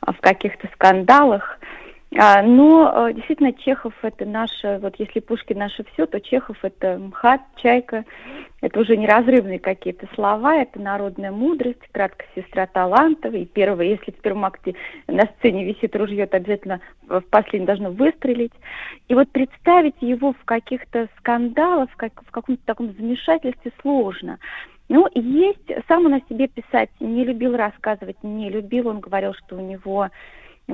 [0.00, 1.60] а, в каких-то скандалах.
[2.16, 6.98] А, но э, действительно Чехов это наше, вот если Пушкин наше все, то Чехов это
[6.98, 8.04] МХАТ, Чайка,
[8.60, 14.16] это уже неразрывные какие-то слова, это народная мудрость, краткая сестра талантов, и первое, если в
[14.16, 14.74] первом акте
[15.06, 18.52] на сцене висит ружье, то обязательно в последнем должно выстрелить.
[19.06, 24.40] И вот представить его в каких-то скандалах, как, в каком-то таком замешательстве сложно.
[24.88, 29.56] Ну, есть, сам он о себе писать не любил рассказывать, не любил, он говорил, что
[29.56, 30.10] у него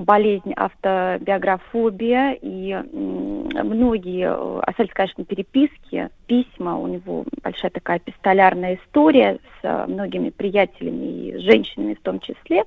[0.05, 2.75] болезнь автобиографобия, и
[3.62, 11.39] многие, остались, конечно, переписки, письма, у него большая такая пистолярная история с многими приятелями и
[11.39, 12.65] женщинами в том числе.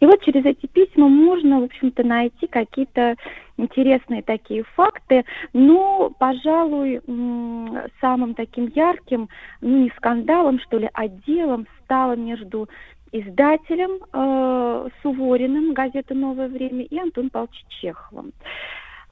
[0.00, 3.16] И вот через эти письма можно, в общем-то, найти какие-то
[3.56, 7.00] интересные такие факты, но, пожалуй,
[8.00, 9.28] самым таким ярким,
[9.60, 12.68] ну, не скандалом, что ли, а делом стало между
[13.12, 18.32] издателем э, Сувориным газеты «Новое время» и Антон Павлович Чеховым.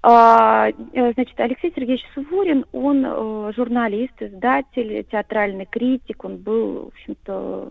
[0.02, 6.88] А, э, значит, Алексей Сергеевич Суворин, он э, журналист, издатель, театральный критик, он был, в
[6.88, 7.68] общем-то,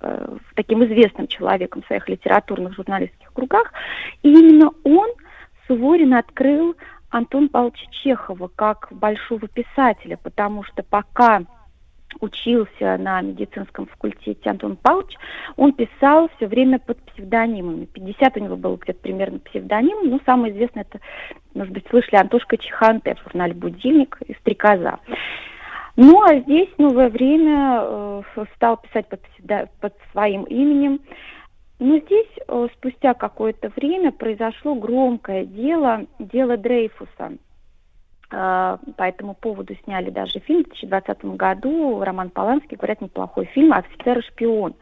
[0.00, 3.72] э, таким известным человеком в своих литературных журналистских кругах.
[4.22, 5.10] И именно он,
[5.66, 6.76] Суворин, открыл
[7.10, 11.42] Антон Павловича Чехова как большого писателя, потому что пока
[12.20, 15.16] учился на медицинском факультете Антон Павлович,
[15.56, 17.86] он писал все время под псевдонимами.
[17.86, 21.00] 50 у него было где-то примерно псевдоним, но самый известный это,
[21.54, 24.98] может быть, слышали, Антошка Чиханте в журнале «Будильник» и «Стрекоза».
[25.96, 28.22] Ну, а здесь новое время э,
[28.56, 31.00] стал писать под, псевдо, под своим именем.
[31.78, 37.32] Но здесь э, спустя какое-то время произошло громкое дело, дело Дрейфуса–
[38.28, 42.02] по этому поводу сняли даже фильм в 2020 году.
[42.02, 44.74] Роман Поланский, говорят, неплохой фильм «Офицер и шпион».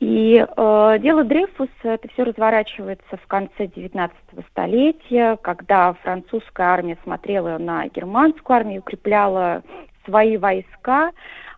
[0.00, 4.16] И э, дело Дрейфуса, это все разворачивается в конце 19
[4.50, 9.64] столетия, когда французская армия смотрела на германскую армию, укрепляла
[10.04, 11.10] свои войска.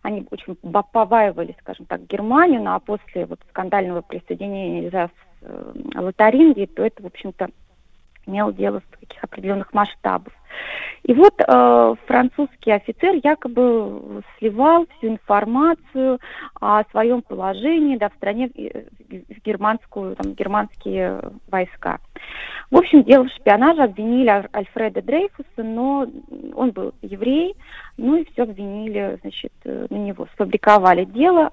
[0.03, 5.09] Они очень поваивали, скажем так, Германию, ну, а после вот скандального присоединения из э,
[5.95, 7.51] Лотарингии, то это, в общем-то,
[8.31, 10.33] имело дело с таких определенных масштабов.
[11.05, 16.19] И вот э, французский офицер якобы сливал всю информацию
[16.61, 21.99] о своем положении да, в стране в германскую, там, германские войска.
[22.71, 26.07] В общем, дело в шпионаже обвинили Альфреда Дрейфуса, но
[26.55, 27.57] он был еврей,
[27.97, 30.29] ну и все обвинили, значит, на него.
[30.35, 31.53] Сфабриковали дело,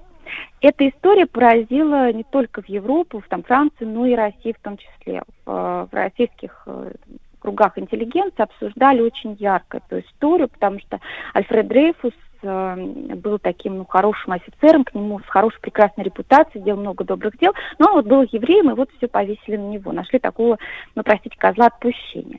[0.60, 4.76] эта история поразила не только в Европу, в там, Францию, но и Россию в том
[4.76, 5.22] числе.
[5.44, 6.92] В, в российских э,
[7.38, 11.00] кругах интеллигенции обсуждали очень ярко эту историю, потому что
[11.32, 12.76] Альфред Дрейфус э,
[13.14, 17.52] был таким ну, хорошим офицером, к нему с хорошей, прекрасной репутацией, делал много добрых дел,
[17.78, 19.92] но он вот был евреем, и вот все повесили на него.
[19.92, 20.58] Нашли такого,
[20.94, 22.38] ну, простите, козла отпущения.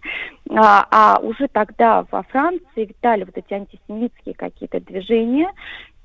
[0.51, 5.51] А, а уже тогда во Франции витали вот эти антисемитские какие-то движения,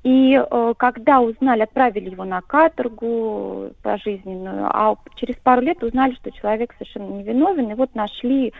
[0.05, 6.31] и э, когда узнали, отправили его на каторгу пожизненную, а через пару лет узнали, что
[6.31, 8.52] человек совершенно невиновен, и вот нашли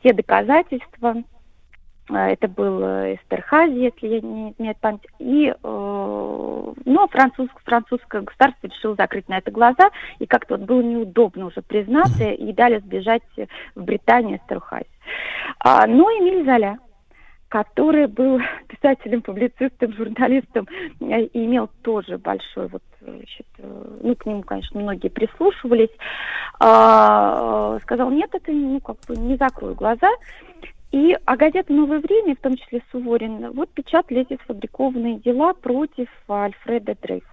[0.00, 1.22] все доказательства.
[2.08, 5.06] Э, это был э, Эстерхази, если я не изменяю память.
[5.18, 10.80] И, э, ну, французск, французское государство решило закрыть на это глаза, и как-то вот было
[10.80, 13.22] неудобно уже признаться, и дали сбежать
[13.74, 14.86] в Британию Эстерхази.
[15.58, 16.78] А, но ну, Эмиль Золя,
[17.52, 20.66] который был писателем, публицистом, журналистом
[21.00, 25.90] э, и имел тоже большой вот значит, э, ну, к нему, конечно, многие прислушивались,
[26.60, 30.08] а, сказал, нет, это ну, как бы не закрою глаза.
[30.92, 36.08] И а газета «Новое время», в том числе Суворин, вот печатали эти сфабрикованные дела против
[36.30, 37.31] Альфреда Дрейфа.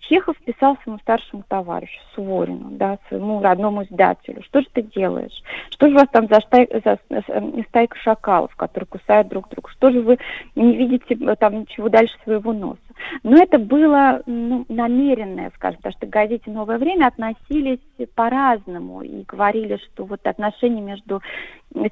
[0.00, 5.42] Чехов писал своему старшему товарищу Суворину, да, своему родному издателю, что же ты делаешь?
[5.70, 9.68] Что же у вас там за, штай, за, за стайка шакалов, которые кусают друг друга?
[9.70, 10.18] Что же вы
[10.54, 12.80] не видите э, там ничего дальше своего носа?
[13.22, 17.80] Но это было ну, намеренное, скажем, потому что к газете «Новое время» относились
[18.14, 21.20] по-разному и говорили, что вот отношения между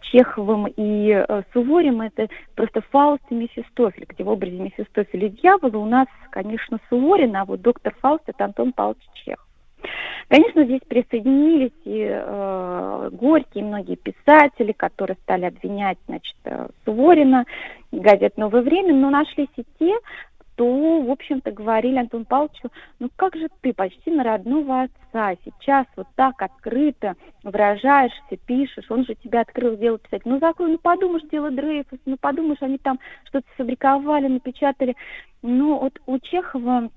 [0.00, 5.86] Чеховым и э, это просто Фауст и Мефистофель, где в образе Мефистофеля и дьявола у
[5.86, 9.46] нас, конечно, Суворин, а вот доктор Фауст это Антон Павлович Чехов.
[10.28, 17.44] Конечно, здесь присоединились и э, Горький, и многие писатели, которые стали обвинять, значит, э, Суворина,
[17.92, 19.94] газет «Новое время», но нашлись и те,
[20.56, 25.86] то, в общем-то, говорили Антон Павловичу, ну как же ты почти на родного отца сейчас
[25.96, 30.22] вот так открыто выражаешься, пишешь, он же тебя открыл дело писать.
[30.24, 34.96] Ну закрой, ну подумаешь, дело Дрейфус, ну подумаешь, они там что-то фабриковали, напечатали.
[35.42, 36.90] Ну вот у Чехова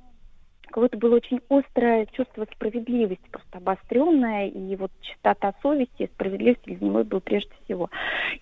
[0.69, 7.03] какое-то было очень острое чувство справедливости, просто обостренное, и вот чистота совести справедливости для него
[7.03, 7.89] был прежде всего.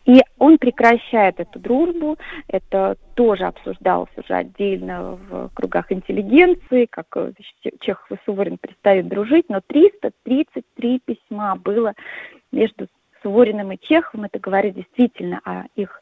[0.06, 7.82] И он прекращает эту дружбу, это тоже обсуждалось уже отдельно в кругах интеллигенции, как значит,
[7.82, 11.94] Чехов и Суворин перестают дружить, но 333 письма было
[12.52, 12.88] между
[13.28, 16.02] Сувориным и Чеховым, это говорит действительно о их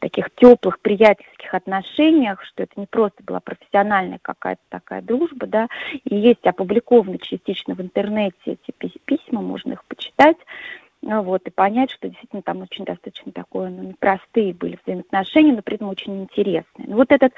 [0.00, 5.68] таких теплых приятельских отношениях, что это не просто была профессиональная какая-то такая дружба, да,
[6.02, 8.72] и есть опубликованы частично в интернете эти
[9.04, 10.38] письма, можно их почитать,
[11.02, 15.62] ну вот, и понять, что действительно там очень достаточно такое, ну, непростые были взаимоотношения, но
[15.62, 16.88] при этом очень интересные.
[16.88, 17.32] Ну, вот этот,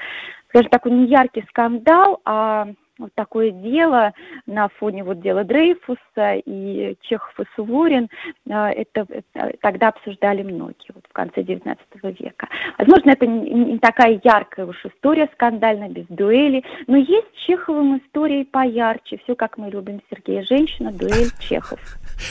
[0.47, 4.13] скажем, такой не яркий скандал, а вот такое дело
[4.45, 8.09] на фоне вот дела Дрейфуса и Чехов и Суворин,
[8.49, 12.47] а, это, это тогда обсуждали многие вот в конце XIX века.
[12.77, 18.43] Возможно, это не, не такая яркая уж история скандальная, без дуэли, но есть Чеховым истории
[18.43, 19.19] поярче.
[19.23, 21.79] Все, как мы любим Сергея Женщина, дуэль Чехов.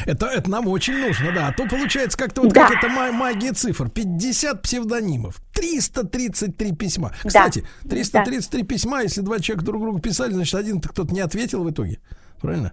[0.07, 1.49] Это, это нам очень нужно, да.
[1.49, 2.69] А то получается как-то вот да.
[2.69, 3.89] как это магия цифр.
[3.89, 7.13] 50 псевдонимов, 333 письма.
[7.25, 8.69] Кстати, 333 да.
[8.69, 12.01] письма, если два человека друг другу писали, значит, один кто-то не ответил в итоге.
[12.41, 12.73] Правильно?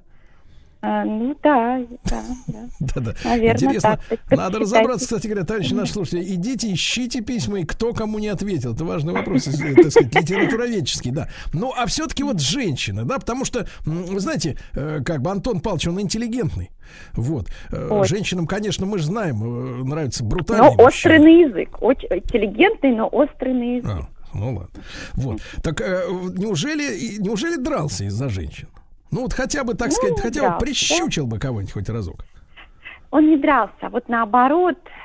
[0.87, 2.69] А, ну да, да, да.
[2.79, 3.13] да, да.
[3.23, 3.99] Наверное, Интересно.
[4.07, 4.19] Так.
[4.29, 6.23] Надо разобраться, кстати говоря, товарищи наши слушатели.
[6.35, 8.73] Идите, ищите письма, и кто кому не ответил.
[8.73, 11.27] Это важный вопрос, так сказать, литературоведческий, да.
[11.53, 15.87] Ну, а все-таки вот женщина, да, потому что, вы знаете, э, как бы Антон Павлович,
[15.87, 16.69] он интеллигентный.
[17.13, 17.47] Вот.
[17.71, 18.07] Э, вот.
[18.07, 21.81] Женщинам, конечно, мы же знаем, э, нравится брутальный Но острый на язык.
[21.81, 23.91] Очень интеллигентный, но острый на язык.
[23.91, 24.83] А, ну ладно.
[25.13, 25.41] Вот.
[25.63, 28.67] Так неужели, неужели дрался из-за женщин?
[29.11, 32.25] Ну вот хотя бы, так ну, сказать, хотя дрался, бы прищучил бы кого-нибудь хоть разок.
[33.11, 35.04] Он не дрался, а вот наоборот, э,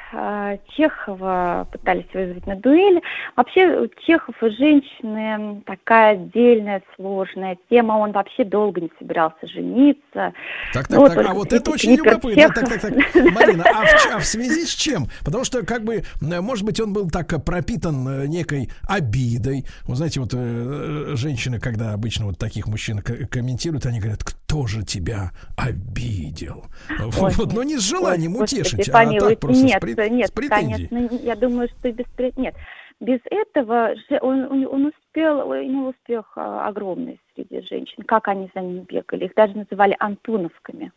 [0.76, 3.00] Чехова пытались вызвать на дуэль.
[3.36, 7.94] Вообще Чехов и женщины такая отдельная, сложная тема.
[7.94, 10.32] Он вообще долго не собирался жениться.
[10.72, 11.26] Так, так, вот, так.
[11.28, 12.42] А вот это очень любопытно.
[12.42, 12.54] Чехов...
[12.54, 13.14] Так, так, так.
[13.32, 15.06] Марина, а в, а в связи с чем?
[15.24, 19.64] Потому что, как бы, может быть, он был так пропитан э, некой обидой.
[19.86, 24.82] Вы знаете, вот э, женщины, когда обычно вот таких мужчин комментируют, они говорят, кто же
[24.82, 26.64] тебя обидел?
[26.98, 29.28] Ой, вот, но не с желанием ой, утешить, господи, а помилуйте.
[29.28, 30.10] так просто нет, с, при...
[30.10, 30.88] нет, с претензией.
[30.88, 32.06] Конечно, я думаю, что без
[32.36, 32.56] нет.
[32.98, 38.02] Без этого он, он успел, у него успех а, огромный среди женщин.
[38.02, 39.26] Как они за ним бегали?
[39.26, 40.90] Их даже называли Антоновками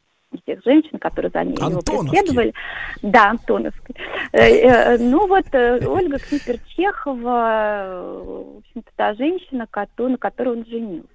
[0.46, 2.54] тех женщин, которые за ним его преследовали.
[3.02, 3.96] Да, Антоновской.
[4.32, 9.68] Э, э, ну вот э, Ольга Книпер-Чехова, в общем-то, та женщина, на
[10.18, 11.08] которой он женился.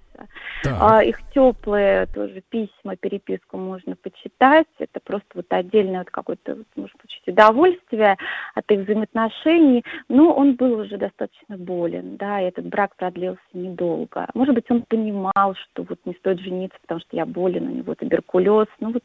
[0.80, 4.66] А, их теплые тоже письма, переписку можно почитать.
[4.78, 8.16] Это просто вот отдельное вот какое-то, вот, может быть, удовольствие
[8.54, 9.84] от их взаимоотношений.
[10.08, 14.26] Но он был уже достаточно болен, да, и этот брак продлился недолго.
[14.34, 17.94] Может быть, он понимал, что вот не стоит жениться, потому что я болен, у него
[17.94, 18.66] туберкулез.
[18.80, 19.02] Ну вот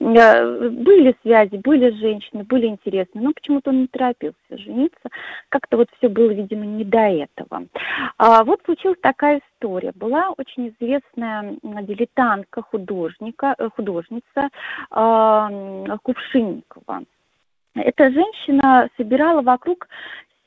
[0.00, 5.08] э, были связи, были женщины, были интересные, но почему-то он не торопился жениться.
[5.48, 7.64] Как-то вот все было, видимо, не до этого.
[8.18, 9.92] А вот случилась такая история.
[9.94, 14.48] Была очень известная дилетантка, художника, э, художница
[14.90, 17.02] э, Кувшинникова.
[17.74, 19.88] Эта женщина собирала вокруг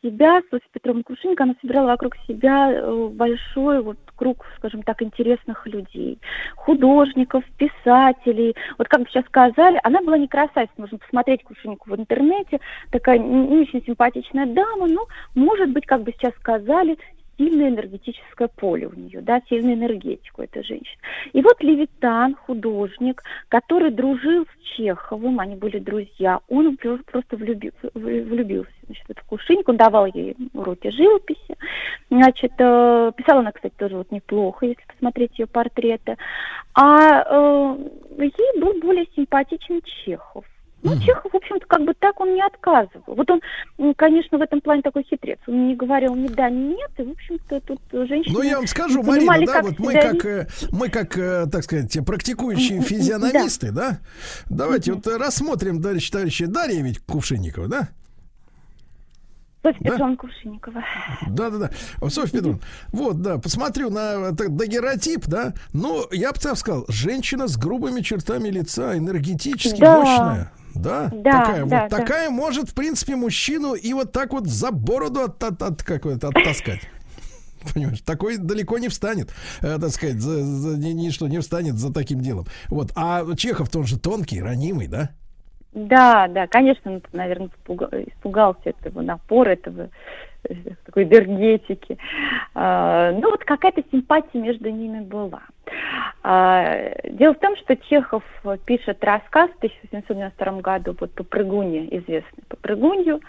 [0.01, 5.67] себя, с Петровной Кувшинникой, она собирала вокруг себя э, большой вот круг, скажем так, интересных
[5.67, 6.19] людей,
[6.55, 8.55] художников, писателей.
[8.77, 12.59] Вот как бы сейчас сказали, она была не красавица, можно посмотреть Кувшиннику в интернете,
[12.91, 15.05] такая не очень симпатичная дама, но,
[15.35, 16.97] может быть, как бы сейчас сказали,
[17.39, 21.01] сильное энергетическое поле у нее, да, сильную энергетику этой женщины.
[21.31, 28.71] И вот Левитан, художник, который дружил с Чеховым, они были друзья, он просто влюбил, влюбился
[28.85, 31.55] значит, в Кушинник, он давал ей уроки живописи,
[32.09, 36.17] значит, э, писала она, кстати, тоже вот неплохо, если посмотреть ее портреты,
[36.73, 37.77] а э,
[38.19, 40.45] ей был более симпатичен Чехов.
[40.81, 43.03] Ну, mm Чехов, в общем-то, как бы так он не отказывал.
[43.15, 43.41] Вот он,
[43.95, 45.39] конечно, в этом плане такой хитрец.
[45.47, 48.33] Он не говорил ни да, ни нет, и, в общем-то, тут женщины...
[48.33, 51.97] Ну, я вам скажу, Марина, да, вот мы как, э, мы как, э, так сказать,
[52.05, 53.99] практикующие физиономисты, да,
[54.49, 57.89] да давайте вот рассмотрим, товарищ, товарищи, Дарья ведь Кувшинникова, да?
[59.61, 59.91] Софья да?
[59.91, 60.83] Петровна Кувшинникова.
[61.27, 62.09] Да, да, да.
[62.09, 62.59] Софья Петровна.
[62.91, 65.53] Вот, да, посмотрю на дагеротип, да.
[65.73, 69.99] Ну, я бы так сказал, женщина с грубыми чертами лица, энергетически да.
[69.99, 70.51] мощная.
[70.81, 71.09] Да?
[71.13, 71.89] Да, такая, да, вот, да.
[71.89, 76.05] такая может, в принципе, мужчину и вот так вот за бороду от, от, от, как
[76.05, 76.81] оттаскать.
[77.73, 81.93] Понимаешь, такой далеко не встанет, э, так сказать, за, за, ни, ничто не встанет за
[81.93, 82.45] таким делом.
[82.69, 85.09] Вот, а Чехов-то он же тонкий, ранимый, да?
[85.73, 89.89] Да, да, конечно, он, наверное, испугался этого напора, этого
[90.85, 91.97] такой энергетики.
[92.55, 95.41] А, ну, вот какая-то симпатия между ними была.
[96.23, 98.23] А, дело в том, что Чехов
[98.65, 103.21] пишет рассказ в 1892 году вот по прыгуне, известный по прыгунью.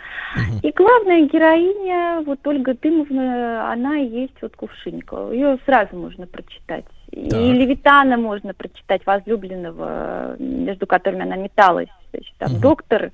[0.63, 5.33] И главная героиня, вот Ольга Дымовна, она и есть вот Кувшинникова.
[5.33, 6.87] Ее сразу можно прочитать.
[7.11, 11.89] И Левитана можно прочитать, возлюбленного, между которыми она металась.
[12.13, 12.61] Значит, там угу.
[12.61, 13.11] доктор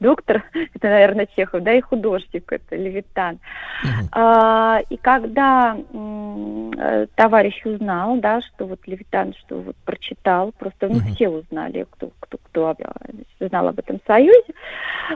[0.00, 0.44] доктор,
[0.74, 3.36] это, наверное, Чехов, да, и художник, это Левитан.
[3.36, 4.08] Uh-huh.
[4.12, 10.88] А, и когда м, э, товарищ узнал, да, что вот Левитан, что вот прочитал, просто
[10.88, 11.14] ну, uh-huh.
[11.14, 12.76] все узнали, кто, кто, кто
[13.40, 14.52] знал об этом союзе,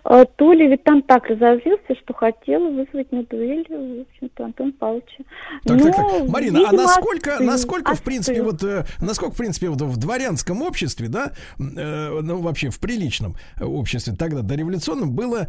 [0.04, 5.24] а, то Левитан так разозлился, что хотел вызвать на дуэль, в общем-то, Антон Павловича.
[5.64, 6.28] Так, Но, так, так.
[6.28, 10.62] Марина, а насколько, остыл, насколько в принципе, вот, э, насколько, в принципе, вот в дворянском
[10.62, 15.48] обществе, да, э, ну, вообще в приличном обществе тогда, до революционном было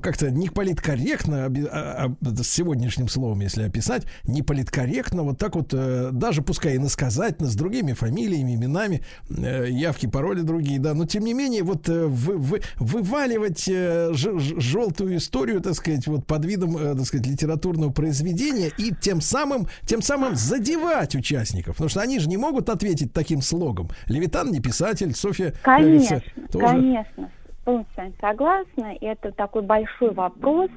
[0.00, 5.72] как-то не политкорректно, а, а, с сегодняшним словом, если описать, не политкорректно, вот так вот,
[5.72, 11.24] э, даже пускай иносказательно, с другими фамилиями, именами, э, явки, пароли другие, да, но тем
[11.24, 17.04] не менее, вот э, вы, вы, вываливать желтую историю, так сказать, вот под видом, так
[17.04, 22.36] сказать, литературного произведения и тем самым, тем самым задевать участников, потому что они же не
[22.36, 23.90] могут ответить таким слогом.
[24.06, 26.66] Левитан не писатель, Софья Конечно, тоже...
[26.66, 27.30] конечно
[27.64, 28.94] полностью с вами согласна.
[29.00, 30.70] И это такой большой вопрос.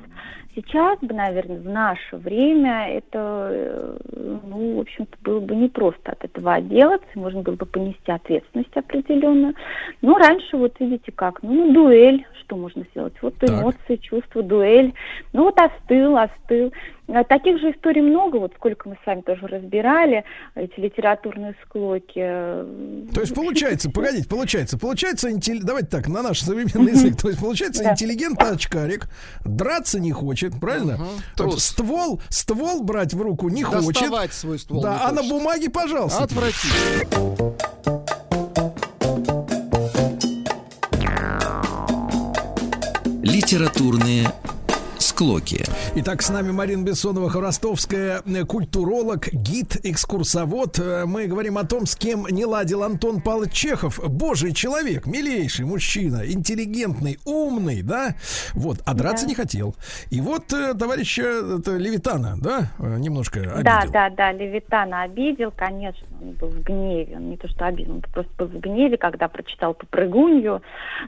[0.56, 3.98] Сейчас бы, наверное, в наше время это, э,
[4.44, 9.56] ну, в общем-то, было бы непросто от этого отделаться, можно было бы понести ответственность определенную.
[10.04, 13.14] Но раньше, вот видите как, ну, дуэль, что можно сделать?
[13.24, 13.50] Вот так.
[13.50, 14.94] эмоции, чувства, дуэль.
[15.34, 16.72] Ну, вот остыл, остыл.
[17.08, 20.24] А таких же историй много, вот сколько мы с вами тоже разбирали,
[20.56, 22.14] эти литературные склоки.
[23.14, 25.30] То есть получается, погодите, получается, получается,
[25.62, 29.08] давайте так, на наш современный язык, то есть получается интеллигентный очкарик,
[29.44, 30.98] драться не хочет, правильно?
[31.58, 33.94] Ствол, ствол брать в руку не хочет.
[33.94, 36.24] Доставать свой ствол Да, а на бумаге, пожалуйста.
[36.24, 37.54] Отвратительно.
[43.22, 44.28] Литературные
[45.14, 45.64] Склоки.
[45.94, 50.80] Итак, с нами Марина Бессонова-Хворостовская, э, культуролог, гид, экскурсовод.
[50.80, 54.00] Э, мы говорим о том, с кем не ладил Антон Павлович Чехов.
[54.10, 58.16] Божий человек, милейший мужчина, интеллигентный, умный, да?
[58.56, 59.30] Вот, а драться да.
[59.30, 59.76] не хотел.
[60.10, 61.22] И вот э, товарища
[61.60, 63.64] это, Левитана, да, немножко обидел.
[63.64, 67.16] Да, да, да, Левитана обидел, конечно, он был в гневе.
[67.16, 70.62] Он не то, что обидел, он просто был в гневе, когда прочитал попрыгунью.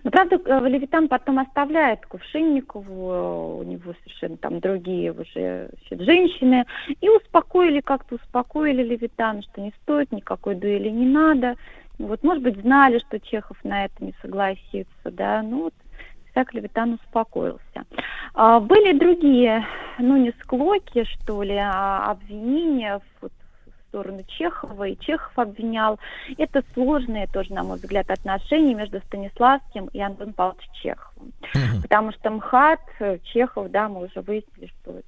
[0.03, 0.35] Но, правда,
[0.67, 6.65] Левитан потом оставляет Кувшинникову, у него совершенно там другие уже значит, женщины,
[7.01, 11.55] и успокоили, как-то успокоили Левитана, что не стоит, никакой дуэли не надо.
[11.97, 15.73] Вот, может быть, знали, что Чехов на это не согласится, да, ну вот
[16.35, 17.85] так Левитан успокоился.
[18.33, 19.65] А, были другие,
[19.97, 23.44] ну, не склоки, что ли, а обвинения вот, в
[23.95, 25.99] сторону Чехова, и Чехов обвинял.
[26.37, 31.33] Это сложные тоже, на мой взгляд, отношения между Станиславским и Антоном Павловичем Чеховым.
[31.53, 31.81] Угу.
[31.83, 32.79] Потому что МХАТ,
[33.23, 35.05] Чехов, да, мы уже выяснили, что это,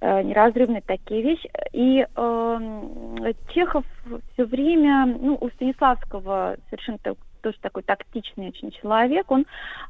[0.00, 1.50] э, неразрывные такие вещи.
[1.72, 3.84] И э, Чехов
[4.32, 6.98] все время, ну, у Станиславского совершенно
[7.42, 9.44] тоже такой тактичный очень человек, он э,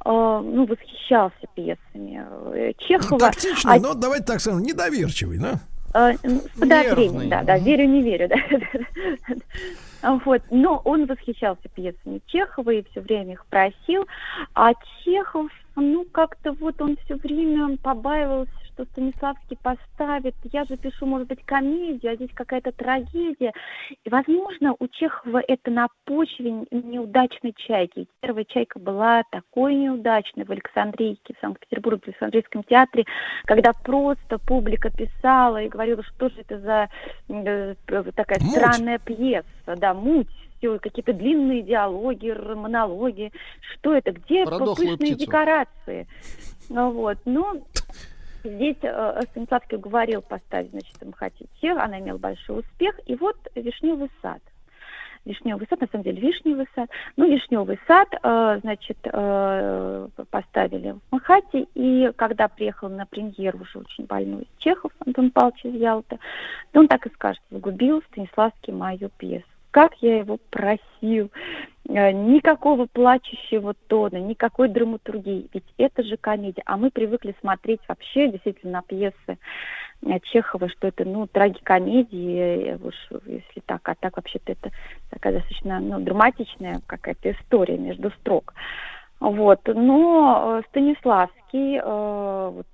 [0.05, 3.11] ну, восхищался пьесами э, Чехова.
[3.13, 3.81] Ну, тактичный, а...
[3.81, 5.61] но давайте так скажем, недоверчивый, да?
[5.93, 8.29] С подозрением, да, да, верю, не верю,
[10.03, 10.19] да.
[10.25, 10.43] Вот.
[10.51, 14.07] Но он восхищался пьесами Чехова и все время их просил.
[14.55, 14.73] А
[15.05, 20.35] Чехов, ну, как-то вот он все время побаивался, что Станиславский поставит.
[20.53, 23.53] Я же пишу, может быть, комедию, а здесь какая-то трагедия.
[24.05, 28.07] И, возможно, у Чехова это на почве неудачной чайки.
[28.21, 33.05] Первая чайка была такой неудачной в Александрийке, в Санкт-Петербурге, в Александрийском театре,
[33.45, 36.89] когда просто публика писала и говорила, что же это за
[37.29, 37.75] э,
[38.15, 38.51] такая муть.
[38.53, 43.33] странная пьеса, да, муть все, какие-то длинные диалоги, монологи.
[43.61, 44.13] Что это?
[44.13, 46.07] Где пышные декорации?
[46.69, 47.65] Ну вот, ну,
[48.45, 51.43] Здесь э, Станиславский говорил поставить, значит, МХТ,
[51.77, 52.99] она имела большой успех.
[53.07, 54.41] И вот «Вишневый сад».
[55.25, 56.89] Вишневый сад, на самом деле Вишневый сад.
[57.17, 63.81] Ну, Вишневый сад, э, значит, э, поставили в Махате, и когда приехал на премьеру уже
[63.81, 66.19] очень больной Чехов, Антон Павлович из Ялты,
[66.73, 69.48] то он так и скажет, загубил Станиславский мою пьесу.
[69.71, 71.31] Как я его просил.
[71.89, 75.49] Э, Никакого плачущего тона, никакой драматургии.
[75.53, 76.63] Ведь это же комедия.
[76.67, 79.39] А мы привыкли смотреть вообще действительно на пьесы
[80.03, 82.95] э, Чехова, что это, ну, трагикомедии, э, уж
[83.27, 84.71] если так, а так вообще-то это
[85.11, 88.55] такая достаточно, ну, драматичная какая-то история между строк.
[89.21, 92.67] Вот, но э, Станиславский, э, вот,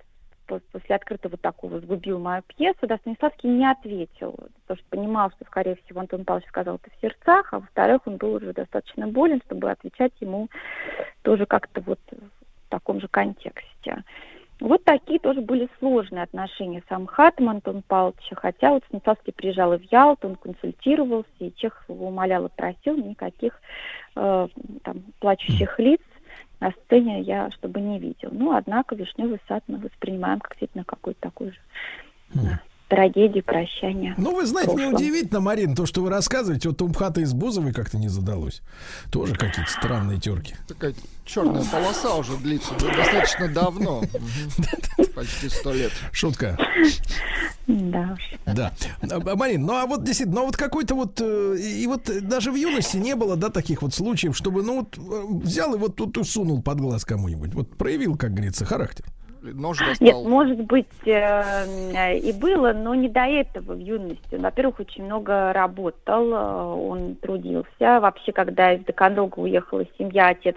[0.46, 4.32] после открытого такого сгубил мою пьесу, да, Станиславский не ответил,
[4.62, 8.16] потому что понимал, что, скорее всего, Антон Павлович сказал это в сердцах, а во-вторых, он
[8.16, 10.48] был уже достаточно болен, чтобы отвечать ему
[11.22, 14.04] тоже как-то вот в таком же контексте.
[14.60, 19.78] Вот такие тоже были сложные отношения с Амхатом Антон Павловича, хотя вот Станиславский приезжал и
[19.78, 23.60] в Ялту, он консультировался, и Чехов его умолял и просил, никаких
[24.14, 24.48] э,
[24.84, 26.00] там плачущих лиц
[26.60, 28.30] на сцене я чтобы не видел.
[28.32, 31.58] Ну, однако Вишневый сад мы воспринимаем как действительно какую-то такую же
[32.34, 34.14] да, трагедию прощания.
[34.18, 34.92] Ну, вы знаете, прошлом.
[34.92, 38.62] неудивительно, Марин, то, что вы рассказываете, вот Умхата из Бузовой как-то не задалось.
[39.10, 40.54] Тоже какие-то странные терки.
[40.68, 44.02] Такая черная полоса уже длится достаточно давно.
[45.14, 45.92] Почти сто лет.
[46.12, 46.58] Шутка.
[47.66, 48.16] Да.
[48.44, 48.72] Да.
[49.02, 52.54] А, Марин, ну а вот действительно, ну вот какой-то вот, э, и вот даже в
[52.54, 56.18] юности не было, да, таких вот случаев, чтобы, ну вот, э, взял и вот тут
[56.28, 57.54] сунул под глаз кому-нибудь.
[57.54, 59.06] Вот проявил, как говорится, характер.
[59.52, 61.42] Нож Нет, может быть, э,
[61.92, 64.36] э, и было, но не до этого в юности.
[64.36, 68.00] Во-первых, очень много работал, э, он трудился.
[68.00, 70.56] Вообще, когда из Докандолга уехала семья, отец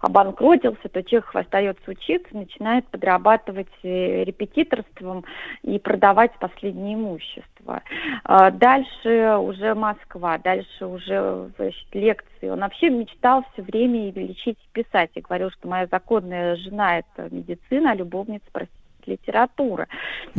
[0.00, 5.24] обанкротился, то Чехов остается учиться, начинает подрабатывать э, репетиторством
[5.62, 7.82] и продавать последнее имущество.
[8.24, 12.48] А Дальше уже Москва, дальше уже значит, лекции.
[12.48, 15.10] Он вообще мечтал все время и лечить, и писать.
[15.14, 19.86] И говорил, что моя законная жена– это медицина, а любовница, простите, литература.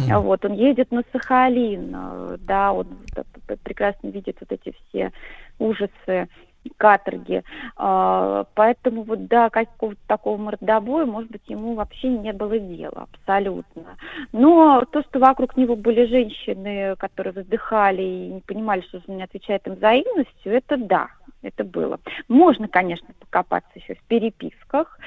[0.09, 2.87] А Вот, он едет на Сахалин, э, да, он
[3.47, 5.11] п- прекрасно видит вот эти все
[5.59, 6.27] ужасы
[6.77, 7.43] каторги.
[7.75, 13.97] А, Поэтому вот да, какого-то такого мордобоя, может быть, ему вообще не было дела абсолютно.
[14.31, 19.23] Но то, что вокруг него были женщины, которые вздыхали и не понимали, что он не
[19.23, 21.07] отвечает им взаимностью, это да,
[21.41, 21.99] это было.
[22.27, 24.99] Можно, конечно, покопаться еще в переписках.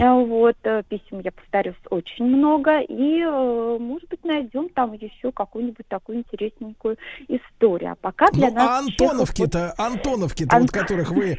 [0.00, 2.80] А, Вот, э, писем, я повторюсь, очень много.
[2.80, 6.96] И, э, может быть, найдем там еще какую-нибудь такую интересненькую
[7.28, 7.92] историю.
[7.92, 11.36] А пока для Ну, нас а Чехов вот- Антоновки-то, Антоновки-то, вот, которых вы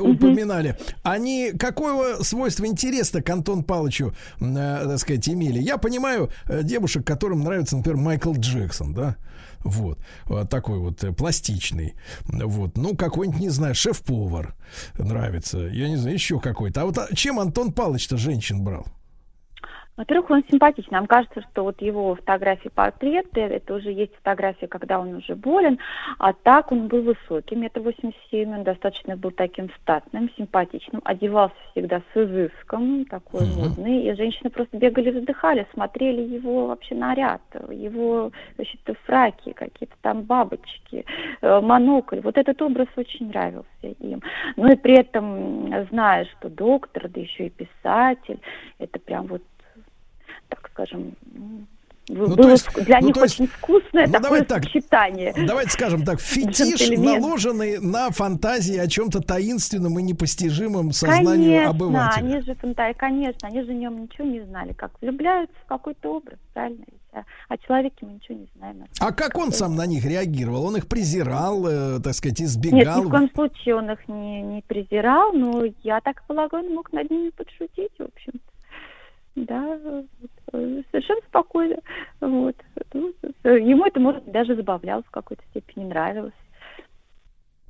[0.00, 4.44] упоминали, они какого свойства интереса к Антону Павловичу, э,
[4.86, 5.58] так сказать, имели?
[5.58, 6.30] Я понимаю
[6.62, 9.16] девушек, которым нравится, например, Майкл Джексон, да?
[9.62, 11.94] Вот, Вот такой вот э, пластичный.
[12.24, 14.54] Вот, ну, какой-нибудь, не знаю, шеф-повар
[14.98, 15.58] нравится.
[15.58, 16.82] Я не знаю, еще какой-то.
[16.82, 18.86] А вот а чем Антон Павлович-то женщин брал?
[20.00, 20.96] Во-первых, он симпатичный.
[20.96, 25.78] Нам кажется, что вот его фотографии портреты, это уже есть фотографии, когда он уже болен,
[26.18, 31.54] а так он был высокий, метр восемьдесят семь, он достаточно был таким статным, симпатичным, одевался
[31.72, 38.32] всегда с изыском, такой модный, и женщины просто бегали, вздыхали, смотрели его вообще наряд, его,
[38.54, 41.04] значит, фраки, какие-то там бабочки,
[41.42, 42.20] э, монокль.
[42.20, 44.22] Вот этот образ очень нравился им.
[44.56, 48.40] Ну и при этом, зная, что доктор, да еще и писатель,
[48.78, 49.42] это прям вот
[50.50, 51.14] так скажем,
[52.08, 55.32] Ну, было есть- для ну, них есть- очень вкусное ну, такое давай так, сочетание.
[55.46, 61.30] Давайте скажем так, фетиш, наложенный на фантазии о чем-то таинственном и непостижимом сознанию
[61.62, 62.24] конечно, обывателя.
[62.24, 66.16] они же фанта- конечно, они же о нем ничего не знали, как влюбляются в какой-то
[66.16, 66.84] образ, правильно?
[67.12, 68.84] А О человеке мы ничего не знаем.
[69.00, 70.64] А как он сам на них реагировал?
[70.66, 73.02] Он их презирал, э, так сказать, Нет, избегал?
[73.02, 76.92] ни в коем случае он их не, не презирал, но я так полагаю, он мог
[76.92, 78.34] над ними подшутить, в общем
[79.36, 79.78] Да,
[80.52, 81.76] э, совершенно спокойно.
[82.20, 82.56] Вот.
[82.92, 83.12] Ну,
[83.44, 86.34] Ему это, может, даже забавляло в какой-то степени, нравилось.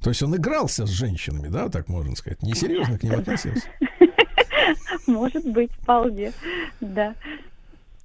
[0.02, 2.42] То есть он игрался с женщинами, да, так можно сказать?
[2.42, 3.68] Несерьезно к ним относился.
[5.06, 6.32] Может быть, вполне,
[6.80, 7.14] да.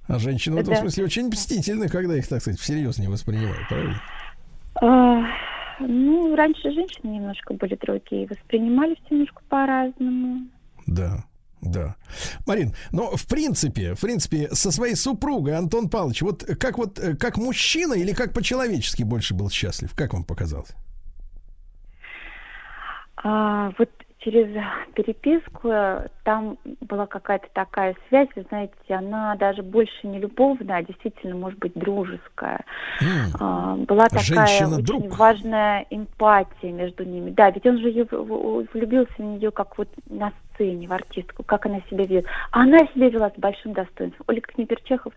[0.06, 4.00] А женщины в этом смысле очень мстительны, когда их, так сказать, всерьез не воспринимают, правильно?
[4.82, 5.24] А,
[5.80, 10.46] ну, раньше женщины немножко были другие, воспринимались немножко по-разному.
[10.86, 11.24] Да.
[11.60, 11.96] Да.
[12.46, 17.16] Марин, но в принципе, в принципе, со своей супругой Антон Павлович, вот как вот э,
[17.16, 19.92] как мужчина или как по-человечески больше был счастлив?
[19.94, 20.70] Как вам показалось?
[23.16, 23.90] А, вот
[24.26, 24.48] через
[24.94, 30.82] переписку э, там была какая-то такая связь, вы знаете, она даже больше не любовная, а
[30.82, 32.64] действительно, может быть, дружеская.
[33.38, 37.30] А, была такая очень важная эмпатия между ними.
[37.30, 37.90] Да, ведь он же
[38.72, 42.26] влюбился в нее как вот на сцене, в артистку, как она себя ведет.
[42.50, 44.24] А она себя вела с большим достоинством.
[44.26, 45.12] Олег Книперчехов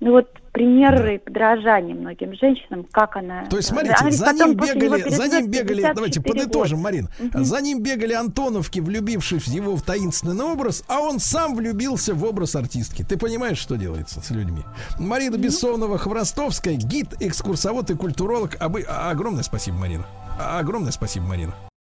[0.00, 0.28] ну вот
[0.58, 3.46] примеры подражания многим женщинам, как она...
[3.46, 6.34] То есть, она смотрите, ведь за ним бегали, за ним бегали, 54 давайте года.
[6.34, 7.08] подытожим, Марин.
[7.20, 7.44] Мгм.
[7.44, 12.24] За ним бегали Антоновки, влюбившись в его в таинственный образ, а он сам влюбился в
[12.24, 13.04] образ артистки.
[13.08, 14.62] Ты понимаешь, что делается с людьми?
[14.98, 18.56] Марина Бессонова, Хворостовская, гид, экскурсовод и культуролог.
[18.58, 20.06] А вы- а- Огромное спасибо, Марина.
[20.40, 21.54] А- Огромное спасибо, Марина.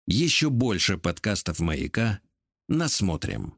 [0.07, 2.19] Еще больше подкастов «Маяка»
[2.67, 3.55] насмотрим.